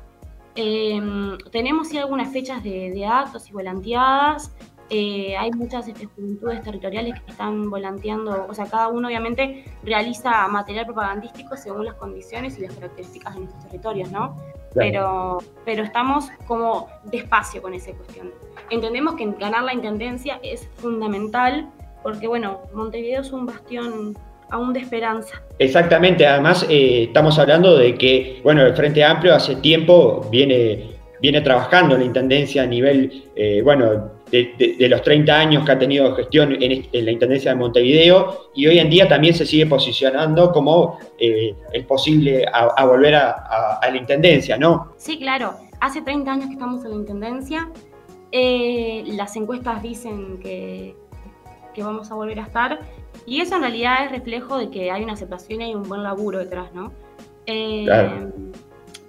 Em, 0.56 1.38
tenemos 1.52 1.90
sí 1.90 1.98
algunas 1.98 2.32
fechas 2.34 2.64
de, 2.64 3.06
actos 3.06 3.50
y 3.50 3.54
volanteadas. 3.54 4.52
Eh, 4.90 5.36
hay 5.38 5.52
muchas 5.52 5.88
este, 5.88 6.06
juventudes 6.06 6.62
territoriales 6.64 7.20
que 7.22 7.32
están 7.32 7.70
volanteando, 7.70 8.48
o 8.50 8.54
sea, 8.54 8.66
cada 8.66 8.88
uno 8.88 9.08
obviamente 9.08 9.66
realiza 9.84 10.48
material 10.48 10.86
propagandístico 10.86 11.58
según 11.58 11.86
las 11.86 11.96
condiciones 11.96 12.58
y 12.58 12.62
las 12.62 12.74
características 12.74 13.34
de 13.34 13.42
nuestros 13.42 13.66
territorios, 13.66 14.12
¿no? 14.12 14.38
Pero, 14.74 15.40
pero 15.66 15.84
estamos 15.84 16.30
como 16.46 16.88
despacio 17.06 17.62
con 17.62 17.74
esa 17.74 17.92
cuestión 17.94 18.32
entendemos 18.70 19.16
que 19.16 19.26
ganar 19.40 19.64
la 19.64 19.74
intendencia 19.74 20.40
es 20.44 20.68
fundamental 20.76 21.68
porque, 22.04 22.28
bueno, 22.28 22.62
Montevideo 22.74 23.22
es 23.22 23.32
un 23.32 23.46
bastión 23.46 24.18
aún 24.50 24.74
de 24.74 24.80
esperanza. 24.80 25.42
Exactamente, 25.60 26.26
además 26.26 26.66
eh, 26.70 27.04
estamos 27.04 27.38
hablando 27.38 27.78
de 27.78 27.96
que, 27.96 28.40
bueno, 28.44 28.66
el 28.66 28.74
Frente 28.76 29.04
Amplio 29.04 29.36
hace 29.36 29.58
tiempo 29.58 30.26
viene, 30.32 30.92
viene 31.22 31.42
trabajando 31.42 31.98
la 31.98 32.06
Intendencia 32.06 32.64
a 32.64 32.66
nivel, 32.66 33.26
eh, 33.36 33.62
bueno, 33.62 34.12
de, 34.32 34.88
los 34.90 35.02
30 35.02 35.40
años 35.40 35.66
que 35.66 35.72
ha 35.72 35.80
tenido 35.80 36.16
gestión 36.16 36.58
en, 36.62 37.06
la 37.06 37.12
Intendencia 37.12 37.52
de 37.52 37.58
Montevideo 37.58 38.50
y 38.56 38.68
hoy 38.68 38.80
en 38.80 38.90
día 38.90 39.08
también 39.08 39.34
se 39.34 39.46
sigue 39.46 39.66
posicionando 39.66 40.52
como 40.52 41.00
eh, 41.20 41.56
el 41.74 41.86
posible 41.86 42.46
a, 42.52 42.86
volver 42.86 43.16
a, 43.16 43.32
a, 43.82 43.90
la 43.90 43.98
Intendencia, 43.98 44.58
¿no? 44.58 44.94
Sí, 44.98 45.18
claro. 45.18 45.56
Hace 45.80 46.02
30 46.02 46.32
años 46.32 46.48
que 46.48 46.54
estamos 46.54 46.84
en 46.84 46.92
la 46.92 46.98
Intendencia, 46.98 47.70
eh, 48.32 49.04
las 49.08 49.36
encuestas 49.36 49.82
dicen 49.82 50.40
que, 50.40 50.96
que, 51.74 51.84
vamos 51.84 52.12
a 52.12 52.16
volver 52.16 52.40
a 52.40 52.44
estar. 52.44 52.80
Y 53.26 53.42
eso 53.42 53.56
en 53.56 53.62
realidad 53.62 54.06
es 54.06 54.12
reflejo 54.12 54.58
de 54.58 54.70
que 54.70 54.92
hay 54.92 55.04
una 55.04 55.14
aceptación 55.14 55.62
y 55.62 55.66
hay 55.66 55.76
un 55.76 55.84
buen 55.84 56.04
laburo 56.04 56.40
detrás, 56.40 56.74
¿no? 56.74 56.92
Eh, 57.46 57.86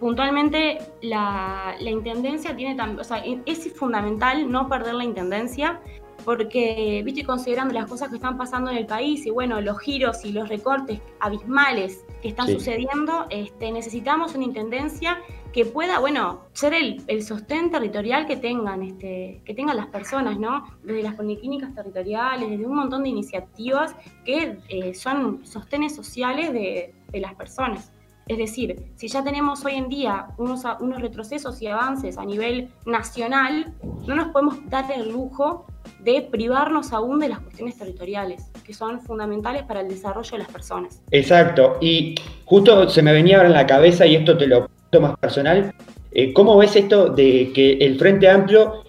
puntualmente, 0.00 0.78
la, 1.02 1.74
la, 1.80 1.90
intendencia 1.90 2.54
tiene 2.54 2.74
también, 2.74 3.00
o 3.00 3.04
sea, 3.04 3.22
es 3.46 3.72
fundamental 3.74 4.50
no 4.50 4.68
perder 4.68 4.94
la 4.94 5.04
intendencia 5.04 5.80
porque, 6.24 7.00
viste, 7.04 7.24
considerando 7.24 7.72
las 7.72 7.86
cosas 7.86 8.10
que 8.10 8.16
están 8.16 8.36
pasando 8.36 8.70
en 8.70 8.76
el 8.76 8.86
país 8.86 9.24
y 9.24 9.30
bueno, 9.30 9.60
los 9.60 9.78
giros 9.80 10.24
y 10.24 10.32
los 10.32 10.48
recortes 10.48 11.00
abismales 11.20 12.04
que 12.20 12.28
están 12.28 12.48
sucediendo, 12.48 13.26
este, 13.30 13.72
necesitamos 13.72 14.34
una 14.34 14.44
intendencia 14.44 15.18
que 15.52 15.64
pueda, 15.64 16.00
bueno, 16.00 16.42
ser 16.52 16.74
el, 16.74 17.02
el, 17.06 17.22
sostén 17.22 17.70
territorial 17.70 18.26
que 18.26 18.36
tengan, 18.36 18.82
este, 18.82 19.40
que 19.44 19.54
tengan 19.54 19.76
las 19.76 19.86
personas, 19.86 20.38
¿no? 20.38 20.64
Desde 20.82 21.02
las 21.02 21.14
policlínicas 21.14 21.74
territoriales, 21.74 22.50
desde 22.50 22.66
un 22.66 22.76
montón 22.76 23.04
de 23.04 23.08
iniciativas 23.08 23.96
que 24.26 24.58
eh, 24.68 24.94
son 24.94 25.46
sostenes 25.46 25.94
sociales 25.94 26.52
de, 26.52 26.94
de, 27.10 27.20
las 27.20 27.34
personas. 27.34 27.90
Es 28.28 28.36
decir, 28.36 28.76
si 28.96 29.08
ya 29.08 29.24
tenemos 29.24 29.64
hoy 29.64 29.74
en 29.74 29.88
día 29.88 30.26
unos, 30.36 30.62
unos 30.80 31.00
retrocesos 31.00 31.60
y 31.62 31.66
avances 31.66 32.18
a 32.18 32.26
nivel 32.26 32.68
nacional, 32.84 33.72
no 34.06 34.14
nos 34.14 34.28
podemos 34.28 34.58
dar 34.68 34.92
el 34.92 35.10
lujo 35.10 35.66
de 36.04 36.20
privarnos 36.30 36.92
aún 36.92 37.20
de 37.20 37.30
las 37.30 37.40
cuestiones 37.40 37.78
territoriales, 37.78 38.50
que 38.64 38.74
son 38.74 39.00
fundamentales 39.00 39.62
para 39.62 39.80
el 39.80 39.88
desarrollo 39.88 40.30
de 40.32 40.38
las 40.38 40.48
personas. 40.48 41.02
Exacto, 41.10 41.78
y 41.80 42.14
justo 42.44 42.88
se 42.90 43.02
me 43.02 43.14
venía 43.14 43.36
ahora 43.38 43.48
en 43.48 43.54
la 43.54 43.66
cabeza, 43.66 44.04
y 44.04 44.16
esto 44.16 44.36
te 44.36 44.46
lo 44.46 44.68
más 45.00 45.16
personal, 45.18 45.72
eh, 46.12 46.32
¿cómo 46.34 46.56
ves 46.58 46.76
esto 46.76 47.08
de 47.08 47.50
que 47.54 47.78
el 47.78 47.98
Frente 47.98 48.28
Amplio, 48.28 48.84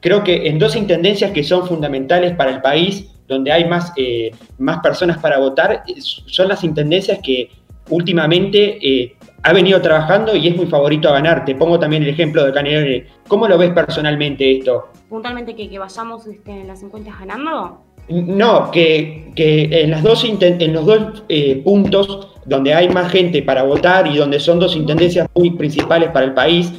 creo 0.00 0.24
que 0.24 0.48
en 0.48 0.58
dos 0.58 0.76
intendencias 0.76 1.30
que 1.32 1.44
son 1.44 1.66
fundamentales 1.66 2.34
para 2.36 2.50
el 2.50 2.62
país, 2.62 3.10
donde 3.28 3.52
hay 3.52 3.66
más, 3.66 3.92
eh, 3.96 4.30
más 4.58 4.80
personas 4.80 5.18
para 5.18 5.38
votar, 5.38 5.84
son 6.00 6.48
las 6.48 6.64
intendencias 6.64 7.18
que 7.22 7.50
últimamente 7.92 8.78
eh, 8.80 9.16
ha 9.42 9.52
venido 9.52 9.80
trabajando 9.80 10.34
y 10.34 10.48
es 10.48 10.56
muy 10.56 10.66
favorito 10.66 11.08
a 11.08 11.12
ganar. 11.12 11.44
Te 11.44 11.54
pongo 11.54 11.78
también 11.78 12.02
el 12.02 12.08
ejemplo 12.08 12.44
de 12.44 12.52
Canelones. 12.52 13.04
¿Cómo 13.28 13.48
lo 13.48 13.58
ves 13.58 13.70
personalmente 13.70 14.58
esto? 14.58 14.88
Puntualmente 15.08 15.54
que, 15.54 15.68
que 15.68 15.78
vayamos 15.78 16.26
este, 16.26 16.50
en 16.50 16.68
las 16.68 16.82
encuestas 16.82 17.18
ganando. 17.18 17.80
No, 18.08 18.70
que, 18.70 19.32
en, 19.36 19.90
las 19.90 20.02
dos 20.02 20.24
en 20.24 20.72
los 20.72 20.86
dos 20.86 21.24
eh, 21.28 21.62
puntos 21.64 22.28
donde 22.44 22.74
hay 22.74 22.88
más 22.88 23.10
gente 23.12 23.42
para 23.42 23.62
votar 23.62 24.06
y 24.08 24.16
donde 24.16 24.40
son 24.40 24.58
dos 24.58 24.74
intendencias 24.74 25.28
muy 25.34 25.50
principales 25.52 26.10
para 26.10 26.26
el 26.26 26.34
país, 26.34 26.72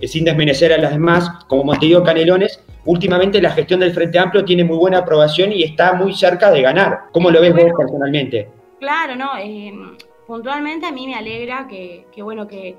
eh, 0.00 0.06
sin 0.06 0.24
desmerecer 0.24 0.72
a 0.72 0.78
las 0.78 0.92
demás, 0.92 1.30
como 1.48 1.64
Montevideo 1.64 2.02
Canelones, 2.02 2.62
últimamente 2.84 3.40
la 3.40 3.50
gestión 3.50 3.80
del 3.80 3.92
Frente 3.92 4.18
Amplio 4.18 4.44
tiene 4.44 4.64
muy 4.64 4.76
buena 4.76 4.98
aprobación 4.98 5.52
y 5.52 5.62
está 5.62 5.94
muy 5.94 6.12
cerca 6.12 6.50
de 6.50 6.62
ganar. 6.62 7.04
¿Cómo 7.12 7.30
lo 7.30 7.40
ves 7.40 7.54
vos 7.54 7.72
personalmente? 7.76 8.48
Claro, 8.78 9.16
no. 9.16 9.30
Eh, 9.38 9.72
puntualmente 10.26 10.86
a 10.86 10.92
mí 10.92 11.06
me 11.06 11.14
alegra 11.14 11.66
que, 11.68 12.06
bueno, 12.22 12.46
que 12.46 12.76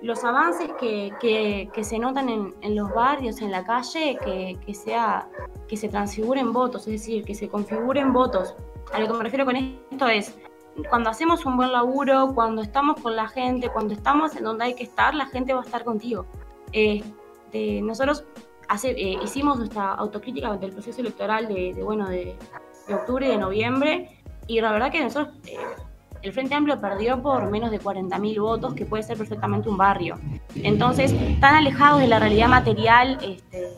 los 0.00 0.24
avances 0.24 0.70
que, 0.78 1.70
se 1.82 1.98
notan 1.98 2.28
en, 2.28 2.76
los 2.76 2.92
barrios, 2.92 3.40
en 3.40 3.50
la 3.50 3.64
calle, 3.64 4.16
que, 4.64 4.74
sea, 4.74 5.28
que 5.66 5.76
se 5.76 5.88
transfiguren 5.88 6.52
votos, 6.52 6.82
es 6.86 7.00
decir, 7.00 7.24
que 7.24 7.34
se 7.34 7.48
configuren 7.48 8.12
votos. 8.12 8.54
A 8.92 9.00
lo 9.00 9.06
que 9.06 9.12
me 9.12 9.24
refiero 9.24 9.44
con 9.44 9.56
esto 9.56 10.06
es, 10.06 10.38
cuando 10.88 11.10
hacemos 11.10 11.44
un 11.44 11.56
buen 11.56 11.72
laburo, 11.72 12.32
cuando 12.34 12.62
estamos 12.62 13.00
con 13.00 13.16
la 13.16 13.28
gente, 13.28 13.68
cuando 13.68 13.94
estamos 13.94 14.36
en 14.36 14.44
donde 14.44 14.64
hay 14.64 14.74
que 14.74 14.84
estar, 14.84 15.14
la 15.14 15.26
gente 15.26 15.52
va 15.52 15.60
a 15.60 15.64
estar 15.64 15.84
contigo. 15.84 16.24
Este, 16.72 17.82
nosotros 17.82 18.24
eh, 18.84 19.16
hicimos 19.22 19.58
nuestra 19.58 19.94
autocrítica 19.94 20.56
del 20.56 20.70
proceso 20.70 21.00
electoral 21.00 21.48
de, 21.48 21.72
bueno, 21.82 22.08
de, 22.08 22.36
octubre 22.88 23.26
y 23.26 23.30
de 23.30 23.38
noviembre, 23.38 24.22
y 24.46 24.60
la 24.60 24.70
verdad 24.70 24.92
que 24.92 25.02
nosotros... 25.02 25.34
Eh, 25.46 25.56
el 26.22 26.32
Frente 26.32 26.54
Amplio 26.54 26.80
perdió 26.80 27.22
por 27.22 27.50
menos 27.50 27.70
de 27.70 27.80
40.000 27.80 28.40
votos, 28.40 28.74
que 28.74 28.84
puede 28.84 29.02
ser 29.02 29.16
perfectamente 29.16 29.68
un 29.68 29.76
barrio. 29.76 30.18
Entonces, 30.56 31.14
tan 31.40 31.54
alejados 31.54 32.00
de 32.00 32.08
la 32.08 32.18
realidad 32.18 32.48
material, 32.48 33.18
este, 33.22 33.68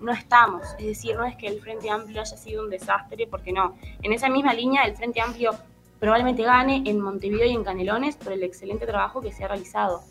no 0.00 0.12
estamos. 0.12 0.62
Es 0.78 0.86
decir, 0.86 1.16
no 1.16 1.24
es 1.24 1.36
que 1.36 1.48
el 1.48 1.60
Frente 1.60 1.90
Amplio 1.90 2.20
haya 2.20 2.36
sido 2.36 2.62
un 2.62 2.70
desastre, 2.70 3.26
porque 3.26 3.52
no. 3.52 3.76
En 4.02 4.12
esa 4.12 4.28
misma 4.28 4.54
línea, 4.54 4.84
el 4.84 4.96
Frente 4.96 5.20
Amplio 5.20 5.52
probablemente 5.98 6.42
gane 6.42 6.82
en 6.86 7.00
Montevideo 7.00 7.46
y 7.46 7.54
en 7.54 7.64
Canelones 7.64 8.16
por 8.16 8.32
el 8.32 8.42
excelente 8.42 8.86
trabajo 8.86 9.20
que 9.20 9.32
se 9.32 9.44
ha 9.44 9.48
realizado. 9.48 10.02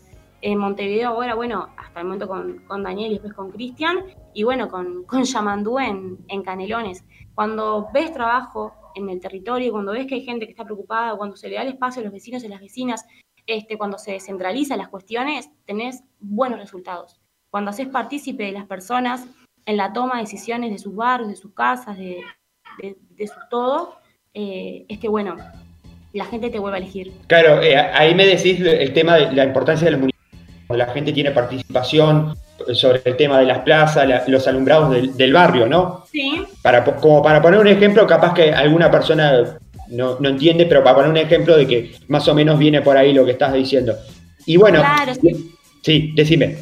En 0.41 0.57
Montevideo 0.57 1.09
ahora, 1.09 1.35
bueno, 1.35 1.69
hasta 1.77 1.99
el 1.99 2.05
momento 2.05 2.27
con, 2.27 2.83
Daniel 2.83 3.11
y 3.11 3.13
después 3.15 3.33
con 3.33 3.51
Cristian, 3.51 3.99
y 4.35 4.43
bueno, 4.43 4.67
con, 4.69 5.05
con 5.05 5.23
Yamandú 5.23 5.79
en, 5.79 6.17
en 6.27 6.43
Canelones. 6.43 7.05
Cuando 7.33 7.87
ves 7.93 8.13
trabajo 8.13 8.73
en 8.93 9.09
el 9.09 9.19
territorio, 9.21 9.71
cuando 9.71 9.93
ves 9.93 10.05
que 10.05 10.15
hay 10.15 10.23
gente 10.23 10.45
que 10.45 10.51
está 10.51 10.65
preocupada, 10.65 11.15
cuando 11.15 11.37
se 11.37 11.47
le 11.49 11.55
da 11.55 11.61
el 11.61 11.69
espacio 11.69 12.01
a 12.01 12.03
los 12.03 12.13
vecinos 12.13 12.43
y 12.43 12.49
las 12.49 12.59
vecinas, 12.59 13.05
este, 13.47 13.77
cuando 13.77 13.97
se 13.97 14.11
descentralizan 14.11 14.77
las 14.77 14.89
cuestiones, 14.89 15.49
tenés 15.65 16.03
buenos 16.19 16.59
resultados. 16.59 17.21
Cuando 17.49 17.71
haces 17.71 17.87
partícipe 17.87 18.43
de 18.43 18.51
las 18.51 18.65
personas 18.65 19.25
en 19.65 19.77
la 19.77 19.93
toma 19.93 20.15
de 20.15 20.21
decisiones 20.21 20.71
de 20.71 20.79
sus 20.79 20.93
barrios, 20.93 21.29
de 21.29 21.35
sus 21.37 21.53
casas, 21.53 21.97
de, 21.97 22.21
de, 22.81 23.27
su 23.27 23.39
todo, 23.49 23.95
eh, 24.33 24.85
es 24.89 24.99
que, 24.99 25.07
bueno, 25.07 25.37
la 26.11 26.25
gente 26.25 26.49
te 26.49 26.59
vuelve 26.59 26.77
a 26.77 26.81
elegir. 26.81 27.13
Claro, 27.27 27.61
eh, 27.61 27.77
ahí 27.77 28.13
me 28.13 28.25
decís 28.25 28.59
el 28.59 28.91
tema 28.91 29.15
de 29.15 29.31
la 29.31 29.45
importancia 29.45 29.89
de 29.89 29.97
los. 29.97 30.11
La 30.69 30.87
gente 30.87 31.13
tiene 31.13 31.31
participación, 31.31 32.35
sobre 32.73 33.01
el 33.05 33.17
tema 33.17 33.39
de 33.39 33.45
las 33.45 33.59
plazas, 33.59 34.07
los 34.27 34.47
alumbrados 34.47 35.15
del, 35.15 35.33
barrio, 35.33 35.67
¿no? 35.67 36.05
Sí. 36.11 36.43
Para, 36.61 36.83
como 36.83 37.21
para 37.21 37.41
poner 37.41 37.59
un 37.59 37.67
ejemplo, 37.67 38.07
capaz 38.07 38.33
que 38.33 38.51
alguna 38.53 38.89
persona 38.89 39.57
no, 39.89 40.17
entiende, 40.23 40.65
pero 40.65 40.83
para 40.83 40.95
poner 40.95 41.11
un 41.11 41.17
ejemplo 41.17 41.57
de 41.57 41.67
que 41.67 41.95
más 42.07 42.27
o 42.27 42.33
menos 42.33 42.57
viene 42.57 42.81
por 42.81 42.97
ahí 42.97 43.13
lo 43.13 43.25
que 43.25 43.31
estás 43.31 43.53
diciendo. 43.53 43.95
Y 44.45 44.57
bueno, 44.57 44.79
claro, 44.79 45.13
sí. 45.15 45.51
sí, 45.81 46.13
decime. 46.15 46.57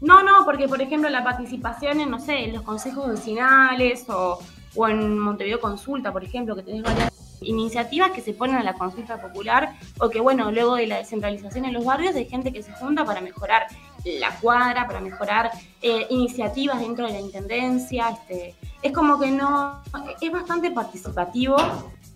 No, 0.00 0.22
no, 0.22 0.44
porque 0.44 0.68
por 0.68 0.80
ejemplo 0.82 1.08
la 1.08 1.24
participación 1.24 2.00
en, 2.00 2.10
no 2.10 2.20
sé, 2.20 2.44
en 2.44 2.52
los 2.52 2.62
consejos 2.62 3.08
vecinales 3.08 4.04
o, 4.08 4.38
o 4.74 4.88
en 4.88 5.18
Montevideo 5.18 5.60
Consulta, 5.60 6.12
por 6.12 6.24
ejemplo, 6.24 6.54
que 6.54 6.62
tenés 6.62 6.82
varias 6.82 7.10
iniciativas 7.40 8.10
que 8.10 8.20
se 8.20 8.32
ponen 8.32 8.56
a 8.56 8.62
la 8.62 8.74
consulta 8.74 9.20
popular 9.20 9.74
o 9.98 10.10
que, 10.10 10.20
bueno, 10.20 10.50
luego 10.50 10.76
de 10.76 10.86
la 10.86 10.98
descentralización 10.98 11.64
en 11.64 11.74
los 11.74 11.84
barrios 11.84 12.14
hay 12.14 12.26
gente 12.26 12.52
que 12.52 12.62
se 12.62 12.72
junta 12.72 13.04
para 13.04 13.20
mejorar 13.20 13.66
la 14.04 14.30
cuadra, 14.40 14.86
para 14.86 15.00
mejorar 15.00 15.50
eh, 15.82 16.06
iniciativas 16.10 16.80
dentro 16.80 17.06
de 17.06 17.12
la 17.12 17.20
intendencia. 17.20 18.10
Este, 18.10 18.54
es 18.82 18.92
como 18.92 19.18
que 19.18 19.30
no, 19.30 19.82
es 20.20 20.30
bastante 20.30 20.70
participativo, 20.70 21.56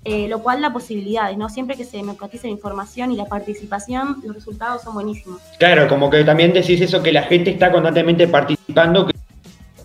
eh, 0.05 0.29
lo 0.29 0.43
cual 0.43 0.61
da 0.61 0.73
posibilidades, 0.73 1.37
¿no? 1.37 1.49
Siempre 1.49 1.77
que 1.77 1.85
se 1.85 1.97
democratiza 1.97 2.47
la 2.47 2.53
información 2.53 3.13
y 3.13 3.17
la 3.17 3.25
participación, 3.25 4.23
los 4.25 4.35
resultados 4.35 4.83
son 4.83 4.95
buenísimos. 4.95 5.41
Claro, 5.59 5.89
como 5.89 6.11
que 6.11 6.25
también 6.25 6.53
decís 6.53 6.81
eso, 6.81 7.03
que 7.03 7.13
la 7.13 7.23
gente 7.23 7.51
está 7.51 7.73
constantemente 7.73 8.29
participando, 8.29 9.07
que 9.07 9.15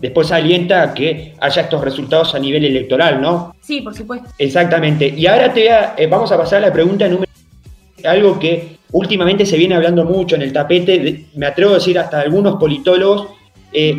después 0.00 0.30
alienta 0.30 0.82
a 0.82 0.94
que 0.94 1.34
haya 1.40 1.62
estos 1.62 1.82
resultados 1.82 2.34
a 2.34 2.38
nivel 2.38 2.64
electoral, 2.64 3.20
¿no? 3.20 3.54
Sí, 3.60 3.80
por 3.80 3.94
supuesto. 3.94 4.28
Exactamente. 4.38 5.08
Y 5.08 5.26
ahora 5.26 5.52
te 5.52 5.68
eh, 5.68 6.06
vamos 6.06 6.30
a 6.30 6.36
pasar 6.36 6.58
a 6.58 6.68
la 6.68 6.72
pregunta 6.72 7.08
número 7.08 7.30
algo 8.04 8.38
que 8.38 8.76
últimamente 8.94 9.44
se 9.44 9.56
viene 9.56 9.74
hablando 9.74 10.04
mucho 10.04 10.36
en 10.36 10.42
el 10.42 10.52
tapete, 10.52 11.26
me 11.34 11.46
atrevo 11.46 11.72
a 11.72 11.74
decir 11.74 11.98
hasta 11.98 12.20
algunos 12.20 12.56
politólogos, 12.56 13.28
eh, 13.72 13.96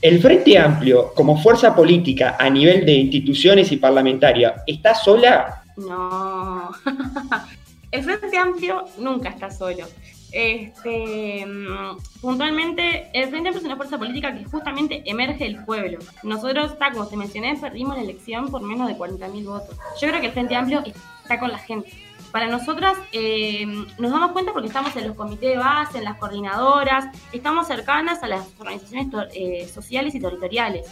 el 0.00 0.20
Frente 0.20 0.58
Amplio 0.58 1.12
como 1.14 1.40
fuerza 1.40 1.74
política 1.76 2.36
a 2.38 2.48
nivel 2.48 2.86
de 2.86 2.92
instituciones 2.94 3.70
y 3.70 3.76
parlamentaria, 3.76 4.62
¿está 4.66 4.94
sola? 4.94 5.62
No, 5.76 6.70
el 7.90 8.02
Frente 8.02 8.38
Amplio 8.38 8.84
nunca 8.98 9.28
está 9.28 9.50
solo. 9.50 9.84
Este, 10.32 11.44
mm, 11.46 12.20
puntualmente, 12.20 13.10
el 13.12 13.28
Frente 13.30 13.48
Amplio 13.48 13.58
es 13.58 13.64
una 13.64 13.76
fuerza 13.76 13.98
política 13.98 14.34
que 14.36 14.44
justamente 14.44 15.02
emerge 15.06 15.44
del 15.44 15.64
pueblo. 15.64 15.98
Nosotros, 16.22 16.76
como 16.92 17.06
te 17.06 17.16
mencioné, 17.16 17.56
perdimos 17.56 17.96
la 17.96 18.02
elección 18.02 18.50
por 18.50 18.62
menos 18.62 18.88
de 18.88 18.96
40.000 18.96 19.44
votos. 19.44 19.76
Yo 20.00 20.08
creo 20.08 20.20
que 20.20 20.26
el 20.26 20.32
Frente 20.32 20.56
Amplio 20.56 20.82
está 21.22 21.38
con 21.38 21.50
la 21.50 21.58
gente 21.58 21.90
para 22.30 22.46
nosotras 22.46 22.96
eh, 23.12 23.66
nos 23.98 24.10
damos 24.10 24.32
cuenta 24.32 24.52
porque 24.52 24.68
estamos 24.68 24.94
en 24.96 25.08
los 25.08 25.16
comités 25.16 25.50
de 25.50 25.56
base, 25.56 25.98
en 25.98 26.04
las 26.04 26.16
coordinadoras, 26.16 27.06
estamos 27.32 27.66
cercanas 27.66 28.22
a 28.22 28.28
las 28.28 28.48
organizaciones 28.58 29.08
eh, 29.34 29.68
sociales 29.68 30.14
y 30.14 30.20
territoriales. 30.20 30.86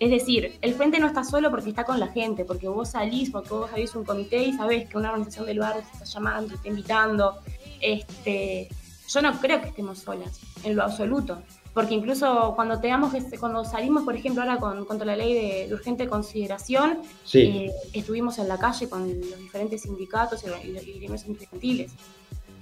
Es 0.00 0.10
decir, 0.10 0.58
el 0.60 0.74
frente 0.74 0.98
no 0.98 1.06
está 1.06 1.24
solo 1.24 1.50
porque 1.50 1.70
está 1.70 1.84
con 1.84 1.98
la 1.98 2.08
gente, 2.08 2.44
porque 2.44 2.68
vos 2.68 2.90
salís, 2.90 3.30
porque 3.30 3.50
vos 3.50 3.70
habéis 3.70 3.94
un 3.94 4.04
comité 4.04 4.42
y 4.44 4.52
sabés 4.52 4.88
que 4.88 4.96
una 4.96 5.10
organización 5.10 5.46
del 5.46 5.58
barrio 5.58 5.82
te 5.82 5.92
está 5.92 6.04
llamando, 6.04 6.48
te 6.48 6.54
está 6.54 6.68
invitando. 6.68 7.38
Este, 7.80 8.68
yo 9.08 9.22
no 9.22 9.40
creo 9.40 9.60
que 9.60 9.68
estemos 9.68 9.98
solas, 9.98 10.40
en 10.62 10.76
lo 10.76 10.82
absoluto 10.82 11.42
porque 11.78 11.94
incluso 11.94 12.54
cuando 12.56 12.80
tengamos 12.80 13.12
cuando 13.38 13.64
salimos, 13.64 14.02
por 14.02 14.16
ejemplo, 14.16 14.42
ahora 14.42 14.58
con, 14.58 14.84
contra 14.84 15.06
la 15.06 15.14
ley 15.14 15.32
de, 15.68 15.72
urgente 15.72 16.08
consideración, 16.08 16.98
eh, 17.34 17.70
estuvimos 17.92 18.38
en 18.38 18.48
la 18.48 18.58
calle 18.58 18.88
con 18.88 19.08
los 19.08 19.38
diferentes 19.38 19.82
sindicatos 19.82 20.42
y, 20.42 20.72
los 20.72 20.84
gremios 20.84 21.22
estudiantiles. 21.22 21.92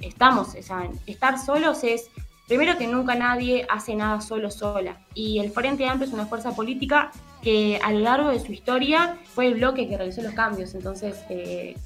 Estamos, 0.03 0.49
o 0.49 0.63
sea, 0.63 0.91
estar 1.07 1.39
solos 1.39 1.83
es, 1.83 2.11
primero 2.47 2.77
que 2.77 2.87
nunca 2.87 3.15
nadie 3.15 3.67
hace 3.71 3.95
nada 3.95 4.21
solo 4.21 4.51
sola, 4.51 5.01
y 5.15 5.39
el 5.39 5.51
Frente 5.51 5.89
Amplio 5.89 6.09
es 6.09 6.13
una 6.13 6.27
fuerza 6.27 6.55
política 6.55 7.11
que 7.43 7.79
a 7.83 7.93
lo 7.93 8.01
largo 8.01 8.31
de 8.31 8.41
su 8.41 8.53
historia 8.53 9.17
fue 9.25 9.47
el 9.47 9.55
bloque 9.55 9.89
que 9.89 9.97
realizó 9.97 10.23
los 10.23 10.33
cambios, 10.33 10.75
entonces... 10.75 11.25
Eh, 11.29 11.77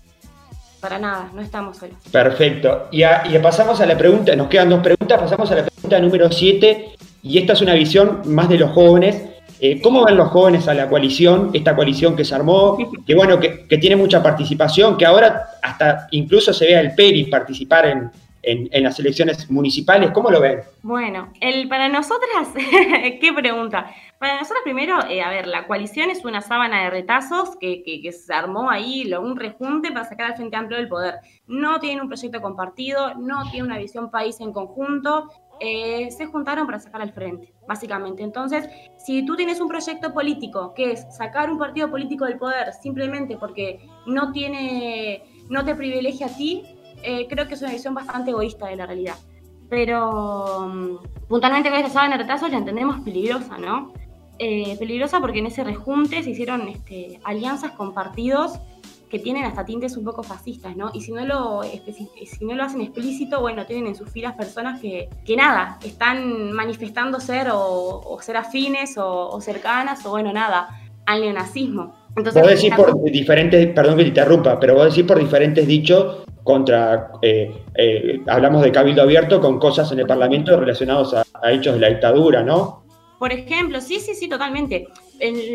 para 0.80 0.98
nada, 0.98 1.30
no 1.34 1.42
estamos 1.42 1.76
solos. 1.76 1.96
Perfecto. 2.10 2.88
Y, 2.90 3.02
pasamos 3.42 3.80
a 3.80 3.86
la 3.86 3.96
pregunta, 3.96 4.34
nos 4.34 4.48
quedan 4.48 4.70
dos 4.70 4.80
preguntas, 4.80 5.20
pasamos 5.20 5.50
a 5.50 5.56
la 5.56 5.64
pregunta 5.66 5.98
número 6.00 6.32
7, 6.32 6.88
y 7.22 7.38
esta 7.38 7.52
es 7.52 7.60
una 7.60 7.74
visión 7.74 8.22
más 8.24 8.48
de 8.48 8.58
los 8.58 8.70
jóvenes. 8.70 9.22
Eh, 9.60 9.80
¿Cómo 9.82 10.06
ven 10.06 10.16
los 10.16 10.28
jóvenes 10.28 10.66
a 10.68 10.74
la 10.74 10.88
coalición, 10.88 11.50
esta 11.52 11.76
coalición 11.76 12.16
que 12.16 12.24
se 12.24 12.34
armó, 12.34 12.78
que 13.06 13.14
bueno, 13.14 13.38
que, 13.38 13.78
tiene 13.78 13.94
mucha 13.94 14.22
participación, 14.22 14.96
que 14.96 15.04
ahora 15.04 15.50
hasta 15.62 16.08
incluso 16.12 16.54
se 16.54 16.64
ve 16.64 16.76
al 16.78 16.94
PERI 16.94 17.24
participar 17.24 17.86
en, 17.86 18.10
las 18.42 18.98
elecciones 18.98 19.50
municipales? 19.50 20.10
¿Cómo 20.12 20.30
lo 20.30 20.40
ven? 20.40 20.60
Bueno, 20.82 21.32
el, 21.40 21.68
para 21.68 21.88
nosotras, 21.88 22.48
¿qué 23.20 23.32
pregunta? 23.34 23.92
Para 24.18 24.34
nosotros 24.34 24.60
primero, 24.64 24.98
eh, 25.08 25.22
a 25.22 25.30
ver, 25.30 25.46
la 25.46 25.66
coalición 25.66 26.10
es 26.10 26.24
una 26.24 26.40
sábana 26.40 26.84
de 26.84 26.90
retazos 26.90 27.56
que, 27.56 28.10
se 28.12 28.34
armó 28.34 28.70
ahí, 28.70 29.10
un 29.14 29.36
rejunte 29.36 29.92
para 29.92 30.08
sacar 30.08 30.32
al 30.32 30.36
Frente 30.36 30.56
Amplio 30.56 30.78
del 30.78 30.88
poder. 30.88 31.14
No 31.46 31.80
tiene 31.80 32.02
un 32.02 32.08
proyecto 32.08 32.40
compartido, 32.40 33.14
no 33.14 33.50
tiene 33.50 33.66
una 33.66 33.78
visión 33.78 34.10
país 34.10 34.40
en 34.40 34.52
conjunto, 34.52 35.28
eh, 35.62 36.10
se 36.10 36.24
juntaron 36.24 36.64
para 36.66 36.78
sacar 36.78 37.02
al 37.02 37.12
frente, 37.12 37.52
básicamente. 37.68 38.22
Entonces, 38.22 38.66
si 38.96 39.24
tú 39.26 39.36
tienes 39.36 39.60
un 39.60 39.68
proyecto 39.68 40.14
político 40.14 40.72
que 40.74 40.92
es 40.92 41.06
sacar 41.14 41.50
un 41.50 41.58
partido 41.58 41.90
político 41.90 42.24
del 42.24 42.38
poder 42.38 42.72
simplemente 42.72 43.36
porque 43.36 43.86
no 44.06 44.32
tiene, 44.32 45.22
no 45.50 45.62
te 45.64 45.74
privilegia 45.74 46.26
a 46.26 46.36
ti, 46.36 46.64
eh, 47.02 47.26
creo 47.28 47.48
que 47.48 47.54
es 47.54 47.62
una 47.62 47.72
visión 47.72 47.94
bastante 47.94 48.30
egoísta 48.30 48.66
de 48.66 48.76
la 48.76 48.86
realidad. 48.86 49.16
Pero 49.68 50.68
mm, 50.68 51.26
puntualmente 51.28 51.70
con 51.70 51.78
esta 51.78 51.90
sábana 51.90 52.16
de 52.16 52.22
retraso 52.22 52.48
la 52.48 52.58
entendemos 52.58 53.00
peligrosa, 53.00 53.58
¿no? 53.58 53.92
Eh, 54.38 54.76
peligrosa 54.78 55.20
porque 55.20 55.40
en 55.40 55.46
ese 55.46 55.62
rejunte 55.64 56.22
se 56.22 56.30
hicieron 56.30 56.66
este, 56.68 57.20
alianzas 57.24 57.72
con 57.72 57.92
partidos 57.92 58.58
que 59.10 59.18
tienen 59.18 59.44
hasta 59.44 59.64
tintes 59.64 59.96
un 59.96 60.04
poco 60.04 60.22
fascistas, 60.22 60.76
¿no? 60.76 60.90
Y 60.94 61.02
si 61.02 61.12
no 61.12 61.26
lo, 61.26 61.62
si 61.62 62.44
no 62.44 62.54
lo 62.54 62.62
hacen 62.62 62.80
explícito, 62.80 63.40
bueno, 63.40 63.66
tienen 63.66 63.88
en 63.88 63.94
sus 63.96 64.08
filas 64.08 64.34
personas 64.34 64.80
que, 64.80 65.10
que 65.26 65.36
nada, 65.36 65.78
están 65.84 66.52
manifestando 66.52 67.18
ser 67.18 67.48
o, 67.52 68.18
ser 68.22 68.36
afines 68.36 68.94
o, 68.96 69.38
cercanas 69.40 70.06
o 70.06 70.10
bueno, 70.10 70.32
nada, 70.32 70.68
al 71.06 71.20
neonazismo. 71.22 71.94
Entonces, 72.16 72.40
vos 72.40 72.50
decís 72.50 72.74
por 72.74 73.02
diferentes, 73.02 73.66
perdón 73.74 73.96
que 73.96 74.04
te 74.04 74.08
interrumpa, 74.08 74.58
pero 74.60 74.74
vos 74.74 74.84
decís 74.84 75.04
por 75.04 75.18
diferentes 75.18 75.66
dichos 75.66 76.24
contra, 76.44 77.12
eh, 77.22 77.64
eh, 77.74 78.20
hablamos 78.26 78.62
de 78.62 78.72
cabildo 78.72 79.02
abierto 79.02 79.40
con 79.40 79.58
cosas 79.58 79.90
en 79.92 80.00
el 80.00 80.06
Parlamento 80.06 80.58
relacionados 80.58 81.14
a, 81.14 81.24
hechos 81.50 81.74
de 81.74 81.80
la 81.80 81.88
dictadura, 81.88 82.42
¿no? 82.42 82.84
Por 83.18 83.32
ejemplo, 83.32 83.80
sí, 83.80 84.00
sí, 84.00 84.14
sí, 84.14 84.28
totalmente. 84.28 84.88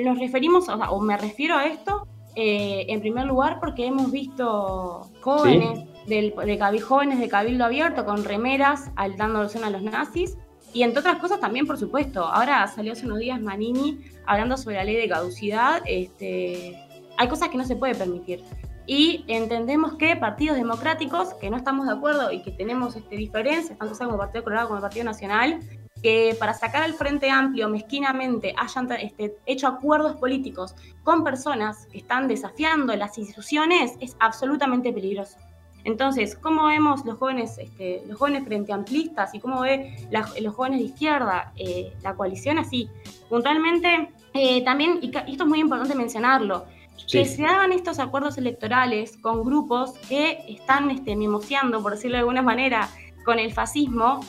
nos 0.03 0.19
referimos, 0.19 0.67
o, 0.69 0.99
me 1.01 1.17
refiero 1.17 1.55
a 1.55 1.65
esto, 1.65 2.07
eh, 2.35 2.85
en 2.89 3.01
primer 3.01 3.25
lugar 3.25 3.59
porque 3.59 3.85
hemos 3.85 4.11
visto 4.11 5.07
jóvenes, 5.21 5.79
del, 6.05 6.33
de, 6.35 6.81
jóvenes 6.81 7.19
de 7.19 7.29
cabildo 7.29 7.65
abierto 7.65 8.05
con 8.05 8.23
remeras 8.23 8.91
al, 8.95 9.17
dando 9.17 9.39
alusión 9.39 9.63
a 9.63 9.69
los 9.69 9.81
nazis, 9.81 10.37
y 10.73 10.83
entre 10.83 10.99
otras 10.99 11.17
cosas 11.17 11.39
también, 11.39 11.65
por 11.65 11.77
supuesto, 11.77 12.25
ahora 12.25 12.67
salió 12.67 12.91
hace 12.91 13.05
unos 13.05 13.19
días 13.19 13.41
Manini 13.41 13.99
hablando 14.25 14.57
sobre 14.57 14.75
la 14.75 14.83
ley 14.83 14.97
de 14.97 15.07
caducidad, 15.07 15.81
este, 15.85 16.77
hay 17.17 17.27
cosas 17.27 17.49
que 17.49 17.57
no 17.57 17.63
se 17.63 17.75
puede 17.75 17.95
permitir 17.95 18.43
y 18.87 19.25
entendemos 19.27 19.95
que 19.95 20.15
partidos 20.15 20.57
democráticos 20.57 21.33
que 21.35 21.49
no 21.49 21.57
estamos 21.57 21.87
de 21.87 21.93
acuerdo 21.93 22.31
y 22.31 22.41
que 22.41 22.51
tenemos 22.51 22.95
este, 22.95 23.15
diferencias, 23.15 23.77
tanto 23.77 23.95
sea 23.95 24.05
como 24.05 24.17
el 24.17 24.25
Partido 24.27 24.43
Colorado 24.43 24.67
como 24.67 24.77
el 24.77 24.83
Partido 24.83 25.05
Nacional, 25.05 25.59
que 26.01 26.35
para 26.39 26.53
sacar 26.53 26.83
al 26.83 26.93
Frente 26.93 27.31
Amplio 27.31 27.67
mezquinamente 27.67 28.53
hayan 28.57 28.91
este, 28.91 29.37
hecho 29.45 29.67
acuerdos 29.67 30.15
políticos 30.17 30.75
con 31.03 31.23
personas 31.23 31.87
que 31.87 31.97
están 31.97 32.27
desafiando 32.27 32.95
las 32.95 33.17
instituciones 33.17 33.93
es 33.99 34.15
absolutamente 34.19 34.93
peligroso. 34.93 35.37
Entonces, 35.83 36.35
¿cómo 36.35 36.65
vemos 36.65 37.05
los 37.05 37.17
jóvenes, 37.17 37.57
este, 37.59 38.03
los 38.07 38.17
jóvenes 38.17 38.43
frente 38.43 38.73
amplistas 38.73 39.33
y 39.35 39.39
cómo 39.39 39.61
ve 39.61 39.95
los 40.41 40.55
jóvenes 40.55 40.79
de 40.79 40.85
izquierda 40.85 41.53
eh, 41.55 41.93
la 42.01 42.15
coalición 42.15 42.57
así? 42.57 42.89
Puntualmente, 43.29 44.09
eh, 44.33 44.63
también, 44.63 44.99
y 45.01 45.07
esto 45.07 45.43
es 45.43 45.45
muy 45.45 45.59
importante 45.59 45.95
mencionarlo, 45.95 46.65
que 47.11 47.25
se 47.25 47.45
hagan 47.45 47.71
estos 47.71 47.99
acuerdos 47.99 48.37
electorales 48.37 49.17
con 49.17 49.43
grupos 49.43 49.93
que 50.09 50.43
están 50.47 50.89
este, 50.89 51.15
mimoseando, 51.15 51.81
por 51.81 51.93
decirlo 51.93 52.15
de 52.15 52.19
alguna 52.21 52.41
manera, 52.41 52.89
con 53.25 53.39
el 53.39 53.53
fascismo, 53.53 54.21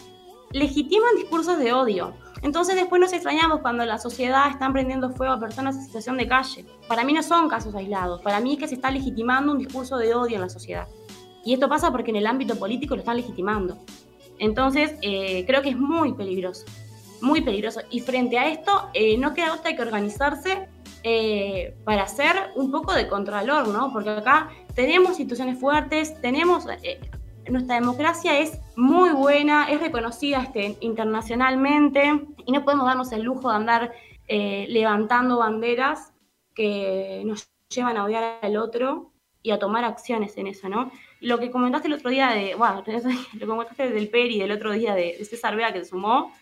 legitiman 0.52 1.16
discursos 1.16 1.58
de 1.58 1.72
odio. 1.72 2.14
Entonces 2.42 2.76
después 2.76 3.00
nos 3.00 3.12
extrañamos 3.12 3.60
cuando 3.60 3.84
la 3.84 3.98
sociedad 3.98 4.50
está 4.50 4.70
prendiendo 4.70 5.10
fuego 5.10 5.34
a 5.34 5.40
personas 5.40 5.76
en 5.76 5.84
situación 5.84 6.16
de 6.16 6.28
calle. 6.28 6.66
Para 6.86 7.04
mí 7.04 7.12
no 7.12 7.22
son 7.22 7.48
casos 7.48 7.74
aislados, 7.74 8.20
para 8.22 8.40
mí 8.40 8.54
es 8.54 8.58
que 8.58 8.68
se 8.68 8.74
está 8.74 8.90
legitimando 8.90 9.52
un 9.52 9.58
discurso 9.58 9.96
de 9.96 10.14
odio 10.14 10.36
en 10.36 10.42
la 10.42 10.48
sociedad. 10.48 10.86
Y 11.44 11.54
esto 11.54 11.68
pasa 11.68 11.90
porque 11.90 12.10
en 12.10 12.16
el 12.16 12.26
ámbito 12.26 12.56
político 12.56 12.94
lo 12.94 13.00
están 13.00 13.16
legitimando. 13.16 13.78
Entonces 14.38 14.94
eh, 15.02 15.44
creo 15.46 15.62
que 15.62 15.70
es 15.70 15.78
muy 15.78 16.12
peligroso, 16.12 16.66
muy 17.20 17.40
peligroso. 17.40 17.80
Y 17.90 18.00
frente 18.00 18.38
a 18.38 18.48
esto 18.48 18.90
eh, 18.94 19.16
no 19.18 19.34
queda 19.34 19.54
otra 19.54 19.74
que 19.74 19.82
organizarse 19.82 20.68
eh, 21.02 21.76
para 21.84 22.02
hacer 22.02 22.34
un 22.54 22.70
poco 22.70 22.92
de 22.92 23.08
contralor, 23.08 23.68
¿no? 23.68 23.92
Porque 23.92 24.10
acá 24.10 24.50
tenemos 24.74 25.18
instituciones 25.18 25.58
fuertes, 25.58 26.20
tenemos, 26.20 26.66
eh, 26.82 27.00
nuestra 27.48 27.76
democracia 27.76 28.38
es 28.38 28.58
muy 28.76 29.10
buena, 29.10 29.70
es 29.70 29.80
reconocida 29.80 30.42
este, 30.42 30.76
internacionalmente 30.80 32.26
y 32.44 32.52
no 32.52 32.64
podemos 32.64 32.86
darnos 32.86 33.12
el 33.12 33.22
lujo 33.22 33.50
de 33.50 33.56
andar 33.56 33.92
levantando 34.28 35.38
banderas 35.38 36.12
que 36.52 37.22
nos 37.24 37.48
llevan 37.68 37.96
a 37.96 38.04
odiar 38.04 38.38
al 38.42 38.56
otro 38.56 39.12
y 39.46 39.52
a 39.52 39.60
tomar 39.60 39.84
acciones 39.84 40.36
en 40.38 40.48
eso, 40.48 40.68
¿no? 40.68 40.90
Lo 41.20 41.38
que 41.38 41.52
comentaste 41.52 41.86
el 41.86 41.94
otro 41.94 42.10
día 42.10 42.30
de, 42.30 42.56
bueno, 42.56 42.82
lo 43.32 43.38
que 43.38 43.46
comentaste 43.46 43.90
del 43.90 44.08
Peri 44.08 44.40
del 44.40 44.50
otro 44.50 44.72
día 44.72 44.96
de, 44.96 45.14
de 45.16 45.24
César 45.24 45.54
Vea 45.54 45.72
que 45.72 45.78
se 45.78 45.90
sumó, 45.90 46.32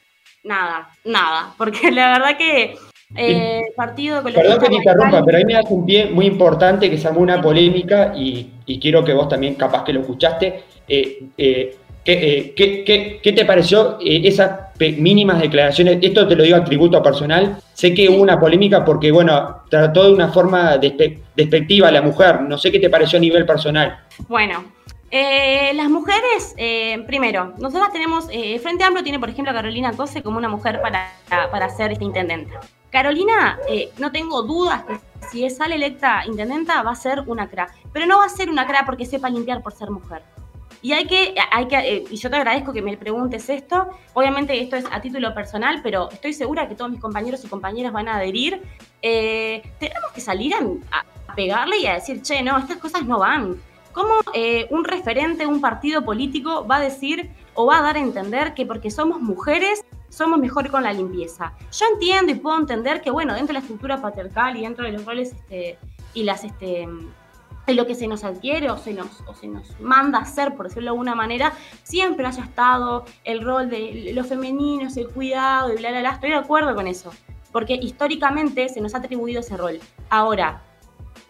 nada, 0.44 0.88
nada, 1.04 1.54
porque 1.56 1.90
la 1.92 2.12
verdad 2.12 2.36
que 2.36 2.76
eh, 3.16 3.62
partido 3.76 4.22
Perdón 4.22 4.58
que 4.58 4.68
te 4.68 4.74
interrumpa, 4.74 5.24
pero 5.24 5.38
ahí 5.38 5.44
me 5.44 5.54
das 5.54 5.66
un 5.68 5.86
pie 5.86 6.06
muy 6.06 6.26
importante 6.26 6.90
que 6.90 6.98
se 6.98 7.06
armó 7.06 7.20
una 7.20 7.40
polémica 7.40 8.12
y, 8.16 8.50
quiero 8.80 9.04
que 9.04 9.12
vos 9.12 9.28
también 9.28 9.54
capaz 9.54 9.84
que 9.84 9.92
lo 9.92 10.00
escuchaste. 10.00 10.64
Eh, 10.88 11.28
eh, 11.36 11.76
¿qué, 12.04 13.20
te 13.22 13.44
pareció 13.44 13.98
esas 14.00 14.72
mínimas 14.98 15.40
declaraciones? 15.40 15.98
Esto 16.02 16.26
te 16.26 16.34
lo 16.34 16.42
digo 16.42 16.56
a 16.56 16.64
tributo 16.64 17.02
personal. 17.02 17.58
Sé 17.72 17.94
que 17.94 18.08
hubo 18.08 18.20
una 18.20 18.40
polémica 18.40 18.84
porque, 18.84 19.12
bueno, 19.12 19.62
trató 19.70 20.04
de 20.04 20.12
una 20.12 20.28
forma 20.28 20.76
despectiva 20.78 21.88
a 21.88 21.92
la 21.92 22.02
mujer. 22.02 22.40
No 22.40 22.58
sé 22.58 22.72
qué 22.72 22.80
te 22.80 22.90
pareció 22.90 23.18
a 23.18 23.20
nivel 23.20 23.46
personal. 23.46 24.00
Bueno, 24.26 24.64
las 25.14 25.88
mujeres, 25.88 26.54
primero, 27.06 27.54
nosotras 27.58 27.92
tenemos, 27.92 28.26
Frente 28.26 28.84
Amplio 28.84 29.02
tiene, 29.02 29.20
por 29.20 29.30
ejemplo, 29.30 29.52
a 29.52 29.54
Carolina 29.54 29.92
Cose 29.92 30.22
como 30.22 30.38
una 30.38 30.48
mujer 30.48 30.80
para, 30.82 31.12
para 31.50 31.68
ser 31.70 31.92
este 31.92 32.04
intendente. 32.04 32.52
Carolina, 32.94 33.58
eh, 33.68 33.90
no 33.98 34.12
tengo 34.12 34.42
dudas 34.42 34.84
que 34.84 35.00
si 35.28 35.50
sale 35.50 35.74
electa 35.74 36.22
intendenta 36.26 36.80
va 36.84 36.92
a 36.92 36.94
ser 36.94 37.24
una 37.26 37.48
cra, 37.50 37.68
pero 37.92 38.06
no 38.06 38.18
va 38.18 38.26
a 38.26 38.28
ser 38.28 38.48
una 38.48 38.68
cra 38.68 38.86
porque 38.86 39.04
sepa 39.04 39.28
limpiar 39.28 39.64
por 39.64 39.72
ser 39.72 39.90
mujer. 39.90 40.22
Y 40.80 40.92
hay 40.92 41.04
que, 41.08 41.34
hay 41.50 41.66
que 41.66 41.76
eh, 41.76 42.04
y 42.08 42.16
yo 42.16 42.30
te 42.30 42.36
agradezco 42.36 42.72
que 42.72 42.82
me 42.82 42.96
preguntes 42.96 43.50
esto. 43.50 43.88
Obviamente 44.12 44.60
esto 44.60 44.76
es 44.76 44.84
a 44.92 45.00
título 45.00 45.34
personal, 45.34 45.80
pero 45.82 46.08
estoy 46.08 46.32
segura 46.34 46.68
que 46.68 46.76
todos 46.76 46.92
mis 46.92 47.00
compañeros 47.00 47.44
y 47.44 47.48
compañeras 47.48 47.92
van 47.92 48.06
a 48.06 48.18
adherir. 48.18 48.62
Eh, 49.02 49.60
tenemos 49.80 50.12
que 50.12 50.20
salir 50.20 50.54
a, 50.54 51.34
pegarle 51.34 51.78
y 51.78 51.86
a 51.88 51.94
decir, 51.94 52.22
che, 52.22 52.44
no, 52.44 52.56
estas 52.58 52.76
cosas 52.76 53.02
no 53.02 53.18
van. 53.18 53.60
¿Cómo 53.95 54.12
un 54.70 54.84
referente, 54.84 55.47
un 55.47 55.61
partido 55.61 56.05
político 56.05 56.66
va 56.66 56.76
a 56.76 56.80
decir 56.80 57.30
o 57.55 57.66
va 57.66 57.78
a 57.78 57.82
dar 57.82 57.97
a 57.97 58.01
entender 58.01 58.53
que 58.55 58.66
porque 58.66 58.90
somos 58.90 59.20
mujeres 59.20 59.84
somos 60.14 60.38
mejor 60.38 60.70
con 60.70 60.84
la 60.84 60.92
limpieza. 60.92 61.53
Yo 61.72 61.86
entiendo 61.92 62.32
y 62.32 62.36
puedo 62.36 62.57
entender 62.59 63.03
que, 63.03 63.11
bueno, 63.11 63.34
dentro 63.34 63.49
de 63.49 63.55
la 63.55 63.59
estructura 63.61 64.01
patriarcal 64.01 64.57
y 64.57 64.62
dentro 64.62 64.84
de 64.84 64.92
los 64.92 65.05
roles 65.05 65.32
este, 65.32 65.76
y 66.14 66.22
las, 66.22 66.45
este, 66.45 66.88
lo 67.66 67.86
que 67.86 67.95
se 67.95 68.07
nos 68.07 68.22
adquiere 68.22 68.70
o 68.70 68.76
se 68.76 68.95
nos, 68.95 69.22
o 69.26 69.34
se 69.34 69.49
nos 69.49 69.78
manda 69.80 70.18
a 70.18 70.22
hacer, 70.22 70.55
por 70.55 70.68
decirlo 70.68 70.86
de 70.86 70.90
alguna 70.90 71.14
manera, 71.14 71.53
siempre 71.82 72.26
haya 72.26 72.45
estado 72.45 73.05
el 73.24 73.42
rol 73.42 73.68
de 73.68 74.12
lo 74.14 74.24
femenino, 74.24 74.88
el 74.95 75.09
cuidado 75.09 75.72
y 75.72 75.76
bla, 75.76 75.90
bla, 75.90 76.01
bla. 76.01 76.11
Estoy 76.11 76.30
de 76.30 76.36
acuerdo 76.36 76.74
con 76.74 76.86
eso, 76.86 77.11
porque 77.51 77.74
históricamente 77.74 78.68
se 78.68 78.80
nos 78.80 78.95
ha 78.95 78.99
atribuido 78.99 79.40
ese 79.40 79.57
rol. 79.57 79.80
Ahora, 80.11 80.62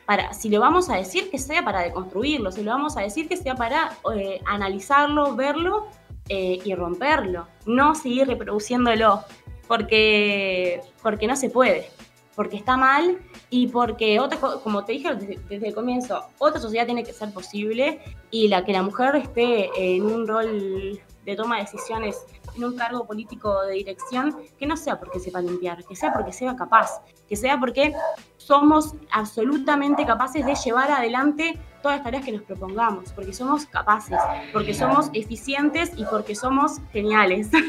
para, 0.06 0.32
si 0.32 0.48
lo 0.48 0.60
vamos 0.60 0.90
a 0.90 0.96
decir, 0.96 1.30
que 1.30 1.38
sea 1.38 1.64
para 1.64 1.80
deconstruirlo, 1.80 2.52
si 2.52 2.62
lo 2.62 2.70
vamos 2.72 2.96
a 2.96 3.00
decir, 3.00 3.28
que 3.28 3.36
sea 3.36 3.54
para 3.54 3.96
eh, 4.14 4.40
analizarlo, 4.46 5.34
verlo 5.34 5.86
eh, 6.28 6.58
y 6.64 6.74
romperlo, 6.74 7.46
no 7.66 7.94
seguir 7.94 8.26
reproduciéndolo, 8.26 9.24
porque, 9.66 10.80
porque 11.02 11.26
no 11.26 11.36
se 11.36 11.50
puede, 11.50 11.88
porque 12.34 12.56
está 12.56 12.76
mal 12.76 13.18
y 13.50 13.68
porque, 13.68 14.20
otra, 14.20 14.38
como 14.38 14.84
te 14.84 14.92
dije 14.92 15.14
desde, 15.14 15.68
el 15.68 15.74
comienzo, 15.74 16.22
otra 16.38 16.60
sociedad 16.60 16.86
tiene 16.86 17.04
que 17.04 17.12
ser 17.12 17.32
posible 17.32 18.00
y 18.30 18.48
la 18.48 18.64
que 18.64 18.72
la 18.72 18.82
mujer 18.82 19.16
esté 19.16 19.70
en 19.76 20.04
un 20.04 20.26
rol 20.26 21.00
de 21.24 21.36
toma 21.36 21.56
de 21.56 21.62
decisiones 21.62 22.24
en 22.56 22.64
un 22.64 22.76
cargo 22.76 23.06
político 23.06 23.62
de 23.62 23.74
dirección, 23.74 24.36
que 24.58 24.66
no 24.66 24.76
sea 24.76 24.98
porque 24.98 25.18
sepa 25.18 25.40
limpiar, 25.40 25.84
que 25.84 25.96
sea 25.96 26.12
porque 26.12 26.32
sea 26.32 26.56
capaz, 26.56 27.00
que 27.28 27.36
sea 27.36 27.58
porque 27.58 27.92
somos 28.36 28.94
absolutamente 29.10 30.04
capaces 30.04 30.44
de 30.44 30.54
llevar 30.54 30.90
adelante 30.90 31.58
todas 31.82 31.98
las 31.98 32.04
tareas 32.04 32.24
que 32.24 32.32
nos 32.32 32.42
propongamos, 32.42 33.12
porque 33.12 33.32
somos 33.32 33.66
capaces, 33.66 34.18
porque 34.52 34.74
somos 34.74 35.10
eficientes 35.12 35.92
y 35.96 36.04
porque 36.04 36.34
somos 36.34 36.80
geniales. 36.92 37.50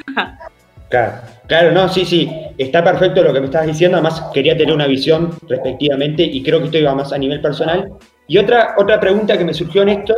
Claro, 0.88 1.14
claro, 1.48 1.72
no, 1.72 1.90
sí, 1.90 2.06
sí, 2.06 2.32
está 2.60 2.84
perfecto 2.84 3.24
lo 3.24 3.34
que 3.34 3.40
me 3.40 3.48
estás 3.48 3.66
diciendo, 3.66 3.98
además 3.98 4.24
quería 4.34 4.56
tener 4.56 4.74
una 4.74 4.86
visión 4.86 5.32
respectivamente 5.48 6.24
y 6.24 6.44
creo 6.44 6.60
que 6.60 6.66
esto 6.66 6.78
iba 6.78 6.94
más 6.94 7.12
a 7.12 7.18
nivel 7.18 7.42
personal. 7.42 7.92
Y 8.28 8.38
otra, 8.38 8.76
otra 8.78 9.00
pregunta 9.00 9.36
que 9.36 9.46
me 9.46 9.54
surgió 9.54 9.82
en 9.82 9.90
esto, 9.90 10.14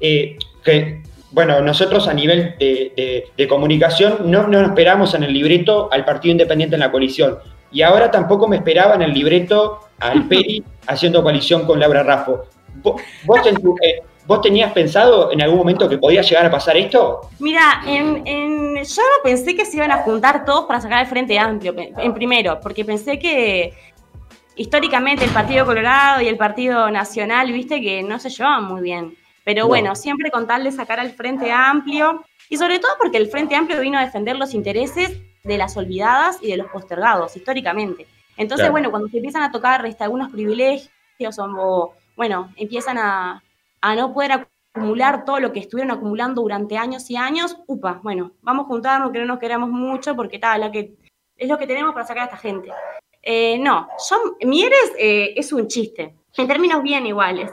eh, 0.00 0.36
que 0.64 1.02
bueno, 1.30 1.60
nosotros 1.60 2.08
a 2.08 2.14
nivel 2.14 2.56
de, 2.58 3.46
comunicación 3.48 4.30
no, 4.30 4.46
no, 4.46 4.60
nos 4.60 4.70
esperamos 4.70 5.14
en 5.14 5.24
el 5.24 5.32
libreto 5.32 5.88
al 5.92 6.04
Partido 6.04 6.32
Independiente 6.32 6.76
en 6.76 6.80
la 6.80 6.90
coalición. 6.90 7.38
Y 7.70 7.82
ahora 7.82 8.10
tampoco 8.10 8.48
me 8.48 8.56
esperaba 8.56 8.94
en 8.94 9.02
el 9.02 9.12
libreto 9.12 9.80
al 10.00 10.24
Peri 10.28 10.64
haciendo 10.86 11.22
coalición 11.22 11.66
con 11.66 11.78
Laura 11.78 12.02
Raffo. 12.02 12.44
Vos, 12.82 13.00
eh, 13.82 14.02
¿Vos 14.28 14.42
tenías 14.42 14.72
pensado 14.72 15.32
en 15.32 15.40
algún 15.40 15.56
momento 15.56 15.88
que 15.88 15.96
podía 15.96 16.20
llegar 16.20 16.44
a 16.44 16.50
pasar 16.50 16.76
esto? 16.76 17.30
Mira, 17.38 17.82
en, 17.86 18.76
yo 18.76 19.02
no 19.02 19.22
pensé 19.24 19.56
que 19.56 19.64
se 19.64 19.78
iban 19.78 19.90
a 19.90 20.02
juntar 20.02 20.44
todos 20.44 20.66
para 20.66 20.82
sacar 20.82 21.00
el 21.00 21.06
Frente 21.06 21.38
Amplio, 21.38 21.74
en 21.76 22.12
primero, 22.12 22.60
porque 22.60 22.84
pensé 22.84 23.18
que 23.18 23.72
históricamente 24.54 25.24
el 25.24 25.30
Partido 25.30 25.64
Colorado 25.64 26.20
y 26.20 26.28
el 26.28 26.36
Partido 26.36 26.90
Nacional, 26.90 27.50
viste, 27.52 27.80
que 27.80 28.02
no 28.02 28.18
se 28.18 28.28
llevaban 28.28 28.64
muy 28.64 28.82
bien. 28.82 29.16
Pero 29.48 29.66
bueno, 29.66 29.94
siempre 29.94 30.30
con 30.30 30.46
tal 30.46 30.64
de 30.64 30.72
sacar 30.72 31.00
al 31.00 31.12
Frente 31.12 31.50
Amplio, 31.50 32.22
y 32.50 32.58
sobre 32.58 32.80
todo 32.80 32.92
porque 32.98 33.16
el 33.16 33.28
Frente 33.28 33.54
Amplio 33.54 33.80
vino 33.80 33.96
a 33.96 34.04
defender 34.04 34.36
los 34.36 34.52
intereses 34.52 35.22
de 35.42 35.56
las 35.56 35.74
olvidadas 35.78 36.36
y 36.42 36.50
de 36.50 36.58
los 36.58 36.66
postergados, 36.66 37.34
históricamente. 37.34 38.06
Entonces, 38.36 38.70
bueno, 38.70 38.90
cuando 38.90 39.08
se 39.08 39.16
empiezan 39.16 39.42
a 39.42 39.50
tocar 39.50 39.86
este, 39.86 40.04
algunos 40.04 40.30
privilegios 40.30 41.38
o, 41.38 41.94
bueno, 42.14 42.52
empiezan 42.56 42.98
a, 42.98 43.42
no 43.96 44.12
poder 44.12 44.32
acumular 44.74 45.24
todo 45.24 45.40
lo 45.40 45.50
que 45.50 45.60
estuvieron 45.60 45.92
acumulando 45.92 46.42
durante 46.42 46.76
años 46.76 47.08
y 47.08 47.16
años, 47.16 47.56
upa, 47.66 48.00
bueno, 48.02 48.32
vamos 48.42 48.66
a 48.66 48.68
juntarnos 48.68 49.12
que 49.12 49.20
no 49.20 49.24
nos 49.24 49.38
queramos 49.38 49.70
mucho 49.70 50.14
porque 50.14 50.38
tal, 50.38 50.60
lo 50.60 50.70
que, 50.70 50.92
es 51.38 51.48
lo 51.48 51.56
que 51.56 51.66
tenemos 51.66 51.94
para 51.94 52.06
sacar 52.06 52.24
a 52.24 52.26
esta 52.26 52.36
gente. 52.36 52.70
Eh, 53.22 53.58
no, 53.58 53.88
yo, 54.10 54.46
Mieres 54.46 54.92
eh, 54.98 55.32
es 55.36 55.54
un 55.54 55.68
chiste, 55.68 56.16
en 56.36 56.46
términos 56.46 56.82
bien 56.82 57.06
iguales. 57.06 57.50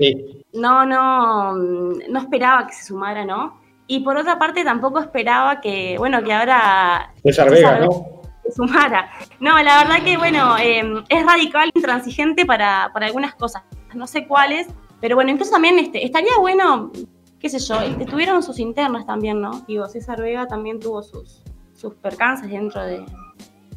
Eh, 0.00 0.43
no, 0.54 0.86
no, 0.86 1.54
no 1.54 2.18
esperaba 2.18 2.66
que 2.66 2.74
se 2.74 2.84
sumara, 2.84 3.24
¿no? 3.24 3.60
Y 3.86 4.00
por 4.00 4.16
otra 4.16 4.38
parte 4.38 4.64
tampoco 4.64 5.00
esperaba 5.00 5.60
que, 5.60 5.96
bueno, 5.98 6.22
que 6.22 6.32
ahora... 6.32 7.12
César 7.22 7.50
Vega, 7.50 7.80
¿no? 7.80 8.22
Se 8.44 8.52
sumara. 8.52 9.10
No, 9.40 9.62
la 9.62 9.84
verdad 9.84 10.02
que, 10.02 10.16
bueno, 10.16 10.56
em, 10.58 11.04
es 11.08 11.26
radical, 11.26 11.70
intransigente 11.74 12.46
para, 12.46 12.90
para 12.92 13.06
algunas 13.06 13.34
cosas. 13.34 13.62
No 13.94 14.06
sé 14.06 14.26
cuáles, 14.26 14.68
pero 15.00 15.16
bueno, 15.16 15.30
incluso 15.30 15.52
también 15.52 15.78
este, 15.78 16.04
estaría 16.04 16.36
bueno, 16.40 16.90
qué 17.38 17.48
sé 17.48 17.58
yo, 17.58 17.80
este, 17.80 18.06
tuvieron 18.06 18.42
sus 18.42 18.58
internas 18.58 19.06
también, 19.06 19.40
¿no? 19.40 19.60
Digo, 19.68 19.86
César 19.86 20.20
Vega 20.20 20.46
también 20.46 20.80
tuvo 20.80 21.02
sus, 21.02 21.42
sus 21.74 21.94
percances 21.94 22.50
dentro 22.50 22.82
de, 22.82 23.04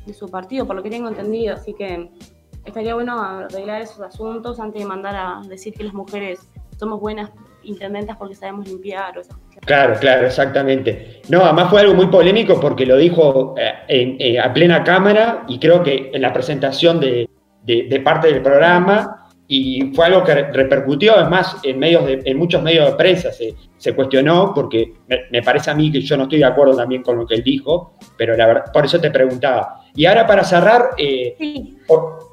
de 0.06 0.14
su 0.14 0.30
partido, 0.30 0.66
por 0.66 0.76
lo 0.76 0.84
que 0.84 0.90
tengo 0.90 1.10
entendido, 1.10 1.54
así 1.54 1.74
que 1.74 2.10
estaría 2.64 2.96
bueno 2.96 3.22
arreglar 3.22 3.82
esos 3.82 4.00
asuntos 4.02 4.60
antes 4.60 4.82
de 4.82 4.88
mandar 4.88 5.16
a 5.16 5.42
decir 5.48 5.74
que 5.74 5.84
las 5.84 5.94
mujeres 5.94 6.48
somos 6.78 7.00
buenas 7.00 7.32
intendentas 7.64 8.16
porque 8.18 8.36
sabemos 8.36 8.68
limpiar 8.68 9.18
o 9.18 9.22
esas 9.22 9.38
Claro, 9.66 9.96
claro, 10.00 10.28
exactamente. 10.28 11.22
No, 11.30 11.44
además 11.44 11.70
fue 11.70 11.82
algo 11.82 11.94
muy 11.94 12.08
polémico 12.08 12.60
porque 12.60 12.86
lo 12.86 12.96
dijo 12.96 13.56
eh, 13.58 14.16
eh, 14.20 14.40
a 14.40 14.54
plena 14.54 14.84
cámara 14.84 15.44
y 15.48 15.60
creo 15.60 15.84
que 15.84 16.12
en 16.14 16.22
la 16.22 16.32
presentación 16.32 17.00
de, 17.00 17.30
parte 18.04 18.32
del 18.32 18.42
programa 18.42 19.28
y 19.48 19.92
fue 19.94 20.06
algo 20.06 20.24
que 20.24 20.36
repercutió 20.36 21.16
además 21.16 21.58
en 21.64 21.80
medios 21.80 22.04
en 22.08 22.38
muchos 22.38 22.62
medios 22.62 22.86
de 22.90 22.96
prensa 22.96 23.32
se, 23.32 23.56
se 23.78 23.94
cuestionó 23.96 24.54
porque 24.54 24.94
me, 25.32 25.42
parece 25.42 25.72
a 25.72 25.76
mí 25.76 25.92
que 25.92 26.02
yo 26.02 26.18
no 26.18 26.24
estoy 26.24 26.40
de 26.40 26.46
acuerdo 26.46 26.76
también 26.76 27.02
con 27.02 27.18
lo 27.18 27.26
que 27.26 27.36
él 27.36 27.44
dijo, 27.44 27.94
pero 28.18 28.36
la 28.36 28.48
verdad, 28.48 28.72
por 28.74 28.86
eso 28.86 29.00
te 29.00 29.12
preguntaba. 29.12 29.82
Y 29.96 30.06
ahora 30.06 30.26
para 30.28 30.44
cerrar, 30.44 30.90
eh, 30.98 31.36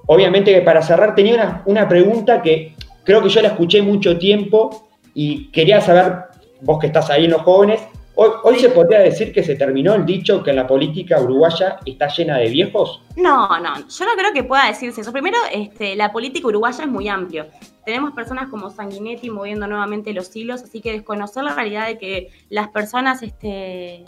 obviamente 0.07 0.53
que 0.53 0.63
para 0.63 0.83
cerrar 0.83 1.15
tenía 1.15 1.35
una, 1.35 1.63
una 1.67 1.89
pregunta 1.89 2.43
que 2.43 2.75
creo 3.05 3.23
que 3.23 3.29
yo 3.29 3.41
la 3.43 3.49
escuché 3.49 3.83
mucho 3.83 4.19
tiempo 4.19 4.89
y 5.15 5.51
quería 5.51 5.81
saber, 5.81 6.25
vos 6.63 6.79
que 6.81 6.89
estás 6.89 7.11
ahí 7.11 7.27
en 7.27 7.33
los 7.33 7.43
jóvenes, 7.43 7.81
hoy, 8.17 8.59
se 8.59 8.71
podría 8.71 9.01
decir 9.01 9.33
que 9.33 9.43
se 9.43 9.57
terminó 9.57 9.95
el 9.95 10.07
dicho 10.07 10.43
que 10.43 10.53
la 10.53 10.67
política 10.67 11.21
uruguaya 11.21 11.79
está 11.85 12.09
llena 12.09 12.39
de 12.39 12.49
viejos. 12.49 13.03
No, 13.17 13.49
no, 13.61 13.77
yo 13.89 14.05
no 14.05 14.13
creo 14.17 14.33
que 14.33 14.45
pueda 14.45 14.67
decirse 14.67 15.01
eso. 15.01 15.13
Primero, 15.13 15.39
este, 15.53 15.97
la 15.97 16.13
política 16.13 16.47
uruguaya 16.47 16.85
es 16.85 16.91
muy 16.91 17.09
amplio. 17.09 17.47
Tenemos 17.85 18.13
personas 18.13 18.49
como 18.49 18.71
Sanguinetti 18.71 19.31
moviendo 19.31 19.67
nuevamente 19.67 20.13
los 20.13 20.35
hilos, 20.35 20.63
así 20.63 20.81
que 20.81 20.93
desconocer 20.93 21.45
la 21.45 21.55
realidad 21.55 21.87
de 21.87 21.99
que 21.99 22.31
las 22.49 22.69
personas, 22.69 23.23
este, 23.23 24.05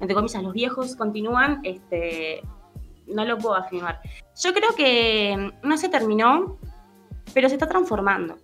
entre 0.00 0.14
comillas, 0.14 0.42
los 0.42 0.52
viejos 0.52 0.96
continúan, 0.96 1.60
este, 1.62 2.42
no 3.06 3.24
lo 3.24 3.38
puedo 3.38 3.54
afirmar. 3.54 4.00
Yo 4.42 4.52
creo 4.52 4.74
que 4.74 5.52
no 5.62 5.76
se 5.76 5.88
terminó, 5.88 6.58
pero 7.34 7.48
se 7.48 7.54
está 7.54 7.66
transformando. 7.66 8.36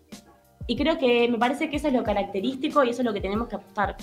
Y 0.66 0.76
creo 0.76 0.98
que 0.98 1.28
me 1.28 1.38
parece 1.38 1.70
que 1.70 1.76
eso 1.76 1.88
es 1.88 1.94
lo 1.94 2.02
característico 2.02 2.82
y 2.82 2.90
eso 2.90 3.02
es 3.02 3.06
lo 3.06 3.12
que 3.12 3.20
tenemos 3.20 3.48
que 3.48 3.56
apostar. 3.56 3.96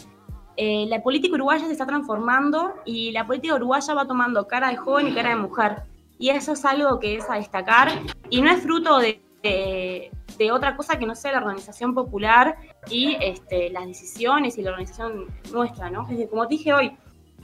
Eh, 0.55 0.86
la 0.88 1.01
política 1.01 1.36
uruguaya 1.36 1.65
se 1.65 1.71
está 1.71 1.86
transformando 1.86 2.75
y 2.86 3.11
la 3.11 3.25
política 3.25 3.55
uruguaya 3.55 3.93
va 3.93 4.07
tomando 4.07 4.47
cara 4.47 4.69
de 4.69 4.77
joven 4.77 5.07
y 5.07 5.13
cara 5.13 5.29
de 5.29 5.36
mujer. 5.36 5.84
Y 6.19 6.29
eso 6.29 6.53
es 6.53 6.63
algo 6.63 6.99
que 6.99 7.15
es 7.15 7.29
a 7.29 7.36
destacar 7.36 7.89
y 8.29 8.41
no 8.41 8.51
es 8.51 8.61
fruto 8.61 8.99
de, 8.99 9.19
de, 9.41 10.51
otra 10.51 10.77
cosa 10.77 10.97
que 10.97 11.05
no 11.05 11.15
sea 11.15 11.34
la 11.34 11.39
organización 11.39 11.93
popular 11.93 12.55
y 12.89 13.17
este, 13.19 13.71
las 13.71 13.88
decisiones 13.88 14.57
y 14.57 14.61
la 14.61 14.71
organización 14.71 15.25
nuestra, 15.51 15.89
¿no? 15.89 16.05
Desde, 16.07 16.29
como 16.29 16.47
te 16.47 16.55
dije 16.55 16.73
hoy, 16.73 16.95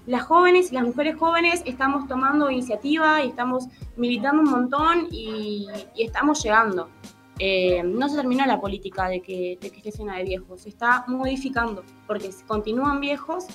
las 0.06 0.24
jóvenes 0.24 0.72
y 0.72 0.76
las 0.76 0.86
mujeres 0.86 1.18
jóvenes 1.18 1.62
estamos 1.66 2.08
tomando 2.08 2.50
iniciativa 2.50 3.24
y 3.24 3.30
estamos 3.30 3.68
militando 3.98 4.44
un 4.44 4.50
montón 4.50 5.08
y, 5.12 5.68
y 5.96 6.04
estamos 6.04 6.42
llegando. 6.44 6.90
Eh, 7.40 7.82
no 7.84 8.10
se 8.10 8.18
terminó 8.18 8.46
la 8.46 8.60
política 8.60 9.08
de 9.08 9.22
que, 9.22 9.58
de 9.62 9.72
que 9.72 9.78
esté 9.78 9.92
llena 9.92 10.18
de 10.18 10.26
viejos, 10.26 10.62
se 10.62 10.70
está 10.70 11.06
modificando, 11.08 11.84
porque 12.06 12.30
continúan 12.46 13.00
viejos, 13.00 13.48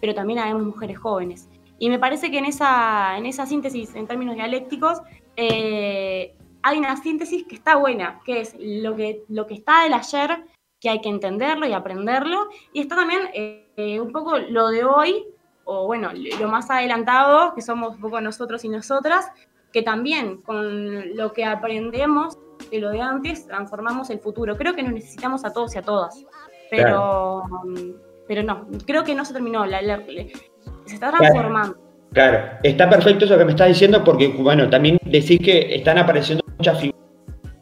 pero 0.00 0.14
también 0.14 0.38
hay 0.38 0.54
mujeres 0.54 0.98
jóvenes. 0.98 1.48
Y 1.78 1.90
me 1.90 1.98
parece 1.98 2.30
que 2.30 2.38
en 2.38 2.46
esa, 2.46 3.16
en 3.18 3.26
esa 3.26 3.46
síntesis, 3.46 3.94
en 3.94 4.06
términos 4.06 4.36
dialécticos, 4.36 5.00
eh, 5.36 6.34
hay 6.62 6.78
una 6.78 6.96
síntesis 6.96 7.44
que 7.46 7.54
está 7.54 7.76
buena, 7.76 8.20
que 8.24 8.40
es 8.40 8.54
lo 8.58 8.96
que, 8.96 9.22
lo 9.28 9.46
que 9.46 9.54
está 9.54 9.84
del 9.84 9.94
ayer, 9.94 10.44
que 10.80 10.88
hay 10.88 11.00
que 11.02 11.10
entenderlo 11.10 11.66
y 11.66 11.74
aprenderlo, 11.74 12.48
y 12.72 12.80
está 12.80 12.96
también 12.96 13.20
eh, 13.34 14.00
un 14.00 14.12
poco 14.12 14.38
lo 14.38 14.68
de 14.68 14.84
hoy, 14.84 15.26
o 15.64 15.86
bueno, 15.86 16.10
lo 16.12 16.48
más 16.48 16.70
adelantado, 16.70 17.54
que 17.54 17.60
somos 17.60 17.96
un 17.96 18.00
poco 18.00 18.20
nosotros 18.20 18.64
y 18.64 18.70
nosotras, 18.70 19.30
que 19.72 19.82
también 19.82 20.40
con 20.40 21.16
lo 21.16 21.32
que 21.32 21.44
aprendemos 21.44 22.38
de 22.70 22.78
lo 22.78 22.90
de 22.90 23.00
antes, 23.00 23.46
transformamos 23.46 24.10
el 24.10 24.20
futuro. 24.20 24.56
Creo 24.56 24.74
que 24.74 24.82
nos 24.82 24.92
necesitamos 24.92 25.44
a 25.44 25.52
todos 25.52 25.74
y 25.74 25.78
a 25.78 25.82
todas, 25.82 26.24
pero, 26.70 27.42
pero 28.26 28.42
no, 28.42 28.66
creo 28.86 29.04
que 29.04 29.14
no 29.14 29.24
se 29.24 29.32
terminó, 29.32 29.66
la, 29.66 29.80
se 30.86 30.94
está 30.94 31.10
transformando. 31.10 31.76
Claro. 32.12 32.58
está 32.64 32.90
perfecto 32.90 33.24
eso 33.24 33.38
que 33.38 33.44
me 33.44 33.52
estás 33.52 33.68
diciendo 33.68 34.02
porque, 34.02 34.28
bueno, 34.28 34.68
también 34.68 34.98
decís 35.04 35.38
que 35.38 35.74
están 35.76 35.96
apareciendo 35.98 36.44
muchas 36.58 36.80
figuras, 36.80 37.00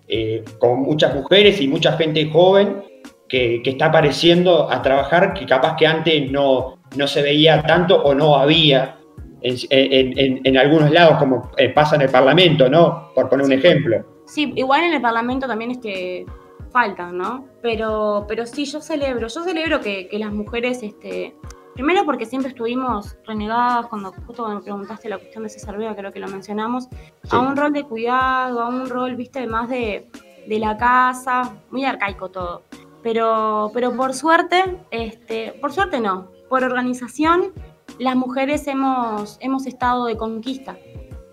eh, 0.09 0.42
con 0.59 0.80
muchas 0.80 1.14
mujeres 1.14 1.61
y 1.61 1.68
mucha 1.68 1.92
gente 1.92 2.30
joven 2.30 2.82
que, 3.28 3.61
está 3.62 3.86
apareciendo 3.86 4.70
a 4.70 4.80
trabajar 4.80 5.34
que 5.34 5.44
capaz 5.44 5.76
que 5.76 5.86
antes 5.86 6.30
no, 6.30 6.78
no 6.96 7.06
se 7.06 7.20
veía 7.20 7.62
tanto 7.62 8.02
o 8.02 8.14
no 8.14 8.36
había 8.36 8.98
en, 9.42 10.40
en 10.44 10.56
algunos 10.56 10.90
lados, 10.90 11.18
como 11.18 11.50
eh, 11.56 11.68
pasa 11.68 11.96
en 11.96 12.02
el 12.02 12.11
Parlamento, 12.11 12.68
¿no? 12.68 13.12
Por 13.14 13.28
poner 13.28 13.46
un 13.46 13.52
ejemplo. 13.52 14.17
Sí, 14.29 14.53
igual 14.57 14.85
en 14.85 14.93
el 14.93 15.01
Parlamento 15.01 15.47
también 15.47 15.70
es 15.70 15.79
que 15.79 16.26
faltan, 16.70 17.16
¿no? 17.16 17.47
Pero, 17.62 18.26
pero 18.29 18.45
sí, 18.45 18.66
yo 18.66 18.83
celebro, 18.83 19.26
yo 19.26 19.43
celebro 19.43 19.81
que, 19.81 20.07
las 20.12 20.33
mujeres, 20.33 20.83
este, 20.83 21.35
primero 21.74 22.05
porque 22.05 22.26
siempre 22.26 22.51
estuvimos 22.51 23.16
renegadas, 23.26 23.87
cuando 23.87 24.12
justo 24.12 24.43
cuando 24.43 24.57
me 24.57 24.62
preguntaste 24.62 25.09
la 25.09 25.16
cuestión 25.16 25.45
de 25.45 25.49
César 25.49 25.79
Vega, 25.79 25.97
creo 25.97 26.12
que 26.12 26.20
lo 26.20 26.29
mencionamos, 26.29 26.89
a 27.31 27.39
un 27.39 27.57
rol 27.57 27.72
de 27.72 27.85
cuidado, 27.85 28.61
a 28.61 28.68
un 28.68 28.91
rol, 28.91 29.16
viste, 29.16 29.47
más 29.47 29.70
de, 29.70 30.11
de 30.47 30.59
la 30.59 30.76
casa, 30.76 31.57
muy 31.70 31.87
arcaico 31.87 32.29
todo. 32.29 32.64
Pero, 33.03 33.70
pero 33.72 33.97
por 33.97 34.12
suerte, 34.12 34.79
este, 34.91 35.53
por 35.59 35.72
suerte 35.72 36.01
no, 36.01 36.29
por 36.51 36.64
organización, 36.64 37.55
las 37.99 38.14
mujeres 38.14 38.66
hemos, 38.66 39.39
hemos 39.41 39.66
estado 39.66 40.05
de 40.05 40.18
conquista 40.18 40.76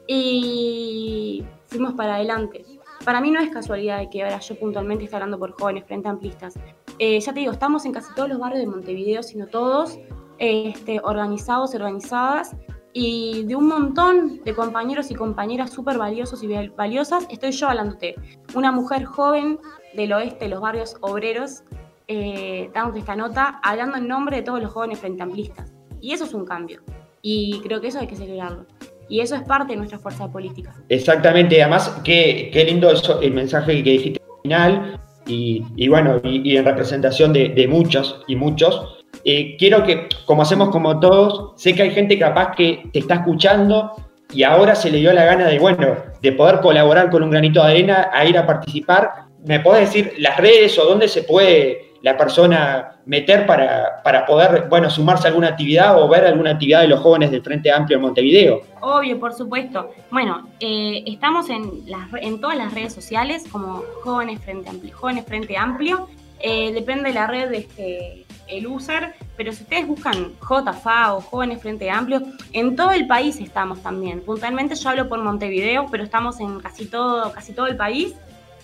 y 0.08 1.44
fuimos 1.68 1.94
para 1.94 2.16
adelante. 2.16 2.64
Para 3.06 3.22
mí 3.22 3.30
no 3.30 3.40
es 3.40 3.52
casualidad 3.52 4.00
de 4.00 4.10
que 4.10 4.24
ahora 4.24 4.40
yo 4.40 4.60
puntualmente 4.60 5.04
esté 5.04 5.16
hablando 5.16 5.38
por 5.38 5.52
jóvenes 5.52 5.86
frente 5.86 6.10
amplistas. 6.10 6.56
Eh, 6.98 7.20
ya 7.20 7.34
te 7.34 7.40
digo, 7.40 7.52
estamos 7.52 7.86
en 7.86 7.92
casi 7.92 8.12
todos 8.16 8.28
los 8.28 8.40
barrios 8.40 8.62
de 8.62 8.68
Montevideo, 8.68 9.22
sino 9.22 9.46
todos, 9.46 10.00
este, 10.40 11.00
organizados 11.04 11.76
organizadas, 11.76 12.56
y 12.98 13.44
de 13.44 13.56
un 13.56 13.68
montón 13.68 14.42
de 14.44 14.56
compañeros 14.56 15.12
y 15.12 15.16
compañeras 15.16 15.70
súper 15.70 15.98
valiosos 15.98 16.42
y 16.42 16.70
valiosas, 16.70 17.28
estoy 17.30 17.52
yo 17.52 17.68
hablándote. 17.68 18.16
Una 18.56 18.72
mujer 18.72 19.04
joven 19.04 19.60
del 19.94 20.14
oeste, 20.14 20.48
los 20.48 20.62
barrios 20.62 20.96
obreros, 21.02 21.64
eh, 22.08 22.72
dándote 22.74 23.00
esta 23.00 23.18
nota, 23.18 23.60
hablando 23.64 23.98
en 23.98 24.08
nombre 24.08 24.38
de 24.38 24.44
todos 24.44 24.62
los 24.62 24.72
jóvenes 24.72 25.00
frente 25.00 25.22
amplistas. 25.22 25.74
Y 26.00 26.14
eso 26.14 26.24
es 26.24 26.34
un 26.34 26.46
cambio. 26.46 26.82
Y 27.22 27.60
creo 27.62 27.82
que 27.82 27.88
eso 27.88 28.00
hay 28.00 28.08
que 28.08 28.16
celebrarlo. 28.16 28.66
Y 29.10 29.20
eso 29.20 29.36
es 29.36 29.44
parte 29.44 29.74
de 29.74 29.78
nuestra 29.78 30.00
fuerza 30.00 30.32
política. 30.32 30.74
Exactamente, 30.90 31.62
además, 31.62 32.02
qué, 32.04 32.50
qué 32.52 32.64
lindo 32.64 32.90
eso, 32.90 33.22
el 33.22 33.34
mensaje 33.34 33.84
que 33.84 33.92
dijiste 33.92 34.22
al 34.22 34.42
final, 34.42 35.00
y, 35.28 35.88
bueno, 35.88 36.22
y, 36.24 36.56
en 36.56 36.66
representación 36.66 37.34
de, 37.34 37.68
muchos 37.68 38.22
y 38.28 38.36
muchos. 38.36 39.04
Eh, 39.24 39.56
quiero 39.58 39.84
que, 39.84 40.08
como 40.26 40.44
hacemos 40.44 40.70
como 40.70 41.00
todos, 41.00 41.54
sé 41.56 41.74
que 41.74 41.84
hay 41.84 41.92
gente 41.92 42.20
capaz 42.20 42.56
que 42.56 42.84
te 42.94 43.00
está 43.00 43.16
escuchando 43.16 43.92
y 44.34 44.44
ahora 44.44 44.76
se 44.76 44.92
le 44.92 45.00
dio 45.00 45.14
la 45.14 45.26
gana 45.26 45.48
de, 45.48 45.58
bueno, 45.58 45.96
de 46.22 46.32
poder 46.34 46.60
colaborar 46.60 47.10
con 47.10 47.24
un 47.24 47.32
granito 47.32 47.64
de 47.64 47.72
arena 47.72 48.10
a 48.14 48.26
ir 48.26 48.38
a 48.38 48.46
participar. 48.46 49.26
¿Me 49.46 49.60
podés 49.60 49.88
decir 49.88 50.14
las 50.20 50.38
redes 50.38 50.78
o 50.78 50.86
dónde 50.86 51.08
se 51.08 51.24
puede 51.24 51.94
la 52.06 52.16
persona 52.16 52.92
meter 53.08 53.48
para, 53.48 54.04
para 54.04 54.28
poder, 54.28 54.68
bueno, 54.70 54.92
sumarse 54.92 55.26
a 55.26 55.30
alguna 55.30 55.48
actividad 55.48 56.00
o 56.00 56.08
ver 56.08 56.24
alguna 56.24 56.52
actividad 56.52 56.82
de 56.82 56.88
los 56.88 57.00
jóvenes 57.00 57.32
del 57.32 57.42
Frente 57.42 57.72
Amplio 57.72 57.98
en 57.98 58.04
Montevideo? 58.04 58.62
Obvio, 58.80 59.20
por 59.20 59.34
supuesto. 59.34 59.90
Bueno, 60.12 60.48
eh, 60.60 61.04
estamos 61.08 61.50
en, 61.50 61.90
las, 61.90 62.08
en 62.22 62.40
todas 62.40 62.58
las 62.58 62.76
redes 62.76 62.94
sociales 62.94 63.46
como 63.52 63.84
Jóvenes 64.04 64.40
Frente 64.40 64.70
Amplio. 64.70 64.96
Jóvenes 64.96 65.26
Frente 65.26 65.58
Amplio. 65.58 66.08
Eh, 66.42 66.74
depende 66.74 67.10
de 67.10 67.16
la 67.16 67.26
red 67.26 67.50
de 67.50 67.58
este, 67.58 68.26
el 68.50 68.68
user, 68.68 69.16
pero 69.36 69.52
si 69.52 69.64
ustedes 69.64 69.88
buscan 69.88 70.34
JFA 70.48 71.16
o 71.16 71.22
Jóvenes 71.22 71.60
Frente 71.60 71.90
Amplio, 71.90 72.22
en 72.54 72.76
todo 72.76 72.92
el 72.92 73.08
país 73.08 73.40
estamos 73.40 73.82
también. 73.82 74.22
Puntualmente 74.22 74.76
yo 74.76 74.90
hablo 74.90 75.10
por 75.10 75.24
Montevideo, 75.24 75.88
pero 75.90 76.04
estamos 76.04 76.40
en 76.40 76.60
casi 76.60 76.86
todo, 76.86 77.32
casi 77.32 77.54
todo 77.54 77.66
el 77.66 77.78
país. 77.78 78.14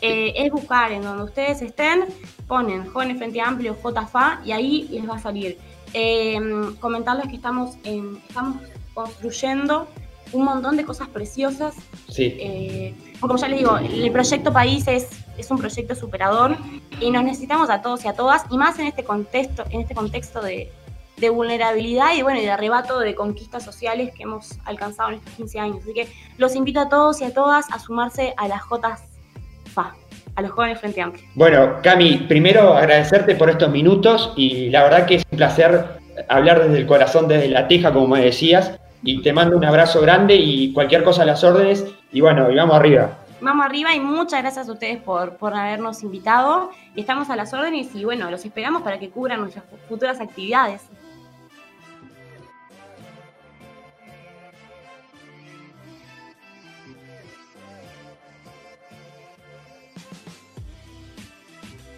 Eh, 0.02 0.34
es 0.36 0.52
buscar 0.52 0.92
en 0.92 1.04
donde 1.04 1.24
ustedes 1.24 1.62
estén, 1.62 2.06
ponen 2.48 2.90
Jóvenes 2.92 3.18
Frente 3.18 3.40
Amplio, 3.40 3.76
JFA, 3.76 4.42
y 4.44 4.52
ahí 4.52 4.88
les 4.92 5.08
va 5.08 5.16
a 5.16 5.20
salir. 5.20 5.58
Eh, 5.94 6.40
comentarles 6.80 7.28
que 7.28 7.36
estamos, 7.36 7.78
en, 7.84 8.18
estamos 8.28 8.58
construyendo 8.94 9.88
un 10.34 10.46
montón 10.46 10.78
de 10.78 10.86
cosas 10.86 11.08
preciosas. 11.10 11.76
Sí. 12.10 12.36
Eh, 12.40 12.96
como 13.20 13.36
ya 13.38 13.48
les 13.48 13.60
digo, 13.60 13.78
el 13.78 14.12
proyecto 14.12 14.52
País 14.52 14.88
es, 14.88 15.10
es 15.38 15.52
un 15.52 15.58
proyecto 15.58 15.94
superador 15.94 16.58
y 17.00 17.12
nos 17.12 17.24
necesitamos 17.24 17.70
a 17.70 17.82
todos 17.82 18.04
y 18.06 18.08
a 18.08 18.14
todas, 18.14 18.44
y 18.50 18.58
más 18.58 18.80
en 18.80 18.88
este 18.88 19.04
contexto, 19.04 19.66
en 19.70 19.82
este 19.82 19.94
contexto 19.94 20.42
de, 20.42 20.72
de 21.18 21.30
vulnerabilidad 21.30 22.16
y 22.16 22.24
bueno, 22.24 22.40
y 22.40 22.44
de 22.44 22.52
arrebato 22.52 23.00
de 23.00 23.14
conquistas 23.14 23.64
sociales 23.64 24.12
que 24.16 24.24
hemos 24.24 24.58
alcanzado 24.66 25.10
en 25.10 25.16
estos 25.16 25.34
15 25.36 25.60
años. 25.60 25.78
Así 25.84 25.94
que 25.94 26.08
los 26.38 26.56
invito 26.56 26.80
a 26.80 26.90
todos 26.90 27.22
y 27.22 27.26
a 27.26 27.34
todas 27.34 27.72
a 27.72 27.80
sumarse 27.80 28.34
a 28.38 28.48
las 28.48 28.64
A 29.78 30.42
los 30.42 30.52
jóvenes 30.52 30.80
Frente 30.80 31.02
Amplio. 31.02 31.26
Bueno, 31.36 31.78
Cami, 31.84 32.26
primero 32.28 32.74
agradecerte 32.74 33.36
por 33.36 33.50
estos 33.50 33.70
minutos 33.70 34.34
y 34.36 34.70
la 34.70 34.84
verdad 34.84 35.06
que 35.06 35.16
es 35.16 35.26
un 35.30 35.38
placer 35.38 36.00
hablar 36.30 36.64
desde 36.64 36.78
el 36.78 36.88
corazón, 36.88 37.28
desde 37.28 37.50
la 37.50 37.68
teja, 37.68 37.92
como 37.92 38.08
me 38.08 38.24
decías, 38.24 38.80
y 39.04 39.22
te 39.22 39.34
mando 39.34 39.58
un 39.58 39.66
abrazo 39.66 40.02
grande 40.02 40.36
y 40.36 40.74
cualquier 40.74 41.04
cosa 41.04 41.24
a 41.24 41.26
las 41.26 41.44
órdenes, 41.44 41.86
y 42.12 42.22
bueno, 42.22 42.50
y 42.52 42.56
vamos 42.56 42.76
arriba. 42.76 43.18
Vamos 43.42 43.66
arriba 43.66 43.96
y 43.96 44.00
muchas 44.00 44.42
gracias 44.42 44.70
a 44.70 44.72
ustedes 44.72 45.02
por, 45.02 45.38
por 45.38 45.56
habernos 45.56 46.04
invitado. 46.04 46.70
Estamos 46.96 47.32
a 47.32 47.36
las 47.36 47.52
órdenes 47.54 47.94
y 47.96 48.06
bueno, 48.06 48.30
los 48.30 48.46
esperamos 48.46 48.84
para 48.84 49.00
que 49.00 49.10
cubran 49.10 49.42
nuestras 49.42 49.66
futuras 49.90 50.22
actividades. 50.22 50.84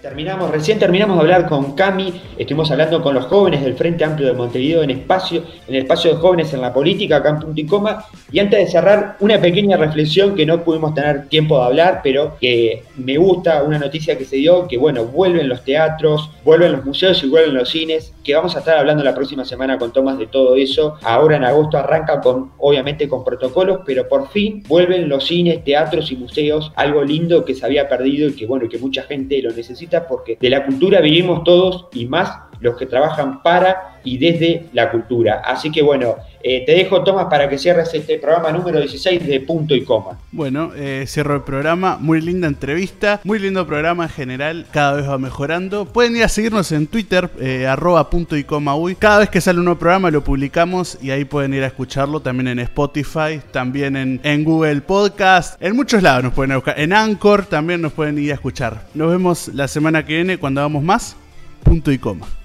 Terminamos, 0.03 0.51
recién 0.51 0.79
terminamos 0.79 1.15
de 1.15 1.21
hablar 1.21 1.47
con 1.47 1.75
Cami, 1.75 2.21
estuvimos 2.37 2.69
hablando 2.69 3.01
con 3.01 3.15
los 3.15 3.23
jóvenes 3.27 3.63
del 3.63 3.75
Frente 3.75 4.03
Amplio 4.03 4.27
de 4.27 4.33
Montevideo 4.33 4.83
en 4.83 4.89
espacio, 4.89 5.45
en 5.65 5.75
el 5.75 5.83
espacio 5.83 6.11
de 6.11 6.17
jóvenes 6.17 6.53
en 6.53 6.59
la 6.59 6.73
política, 6.73 7.15
acá 7.15 7.29
en 7.29 7.39
Punto 7.39 7.61
y 7.61 7.65
Coma. 7.65 8.03
Y 8.29 8.39
antes 8.39 8.59
de 8.59 8.67
cerrar, 8.67 9.15
una 9.21 9.39
pequeña 9.39 9.77
reflexión 9.77 10.35
que 10.35 10.45
no 10.45 10.61
pudimos 10.61 10.93
tener 10.93 11.29
tiempo 11.29 11.57
de 11.57 11.67
hablar, 11.67 12.01
pero 12.03 12.35
que 12.37 12.83
me 12.97 13.15
gusta, 13.15 13.63
una 13.63 13.79
noticia 13.79 14.17
que 14.17 14.25
se 14.25 14.35
dio, 14.35 14.67
que 14.67 14.77
bueno, 14.77 15.05
vuelven 15.05 15.47
los 15.47 15.63
teatros, 15.63 16.29
vuelven 16.43 16.73
los 16.73 16.83
museos 16.83 17.23
y 17.23 17.29
vuelven 17.29 17.53
los 17.53 17.69
cines, 17.69 18.13
que 18.25 18.35
vamos 18.35 18.57
a 18.57 18.59
estar 18.59 18.77
hablando 18.77 19.05
la 19.05 19.15
próxima 19.15 19.45
semana 19.45 19.77
con 19.77 19.93
Tomás 19.93 20.17
de 20.17 20.27
todo 20.27 20.57
eso. 20.57 20.97
Ahora 21.03 21.37
en 21.37 21.45
agosto 21.45 21.77
arranca 21.77 22.19
con, 22.19 22.51
obviamente, 22.57 23.07
con 23.07 23.23
protocolos, 23.23 23.79
pero 23.85 24.09
por 24.09 24.27
fin 24.31 24.63
vuelven 24.67 25.07
los 25.07 25.25
cines, 25.25 25.63
teatros 25.63 26.11
y 26.11 26.17
museos, 26.17 26.73
algo 26.75 27.05
lindo 27.05 27.45
que 27.45 27.55
se 27.55 27.65
había 27.65 27.87
perdido 27.87 28.27
y 28.27 28.33
que 28.33 28.45
bueno, 28.45 28.67
que 28.67 28.77
mucha 28.77 29.03
gente 29.03 29.41
lo 29.41 29.51
necesita 29.51 29.92
porque 30.01 30.37
de 30.39 30.49
la 30.49 30.65
cultura 30.65 30.99
vivimos 31.01 31.43
todos 31.43 31.87
y 31.93 32.05
más 32.05 32.31
los 32.63 32.77
que 32.77 32.85
trabajan 32.85 33.43
para 33.43 33.99
y 34.03 34.17
desde 34.17 34.65
la 34.73 34.91
cultura. 34.91 35.41
Así 35.45 35.71
que 35.71 35.81
bueno, 35.81 36.15
eh, 36.41 36.63
te 36.65 36.73
dejo 36.73 37.03
Tomás 37.03 37.27
para 37.29 37.47
que 37.47 37.57
cierres 37.57 37.93
este 37.93 38.17
programa 38.17 38.51
número 38.51 38.79
16 38.79 39.25
de 39.25 39.39
Punto 39.41 39.75
y 39.75 39.83
Coma. 39.83 40.19
Bueno, 40.31 40.71
eh, 40.75 41.05
cierro 41.07 41.35
el 41.35 41.43
programa, 41.43 41.97
muy 41.99 42.19
linda 42.21 42.47
entrevista, 42.47 43.21
muy 43.23 43.39
lindo 43.39 43.65
programa 43.65 44.03
en 44.03 44.09
general, 44.09 44.65
cada 44.71 44.93
vez 44.93 45.09
va 45.09 45.17
mejorando. 45.17 45.85
Pueden 45.85 46.15
ir 46.15 46.23
a 46.23 46.29
seguirnos 46.29 46.71
en 46.71 46.87
Twitter, 46.87 47.29
eh, 47.39 47.67
arroba 47.67 48.09
punto 48.09 48.35
y 48.35 48.43
coma 48.43 48.75
uy. 48.75 48.95
Cada 48.95 49.19
vez 49.19 49.29
que 49.29 49.41
sale 49.41 49.59
un 49.59 49.65
nuevo 49.65 49.79
programa 49.79 50.11
lo 50.11 50.23
publicamos 50.23 50.97
y 51.01 51.11
ahí 51.11 51.25
pueden 51.25 51.53
ir 51.53 51.63
a 51.63 51.67
escucharlo 51.67 52.19
también 52.19 52.47
en 52.47 52.59
Spotify, 52.59 53.39
también 53.51 53.95
en, 53.95 54.19
en 54.23 54.43
Google 54.43 54.81
Podcast, 54.81 55.61
en 55.61 55.75
muchos 55.75 56.03
lados 56.03 56.23
nos 56.23 56.33
pueden 56.33 56.55
buscar, 56.55 56.79
en 56.79 56.93
Anchor 56.93 57.45
también 57.45 57.81
nos 57.81 57.93
pueden 57.93 58.17
ir 58.17 58.31
a 58.31 58.35
escuchar. 58.35 58.81
Nos 58.93 59.09
vemos 59.09 59.47
la 59.49 59.67
semana 59.67 60.05
que 60.05 60.15
viene 60.15 60.37
cuando 60.37 60.61
hagamos 60.61 60.83
más. 60.83 61.15
Punto 61.63 61.91
y 61.91 61.97
coma. 61.97 62.42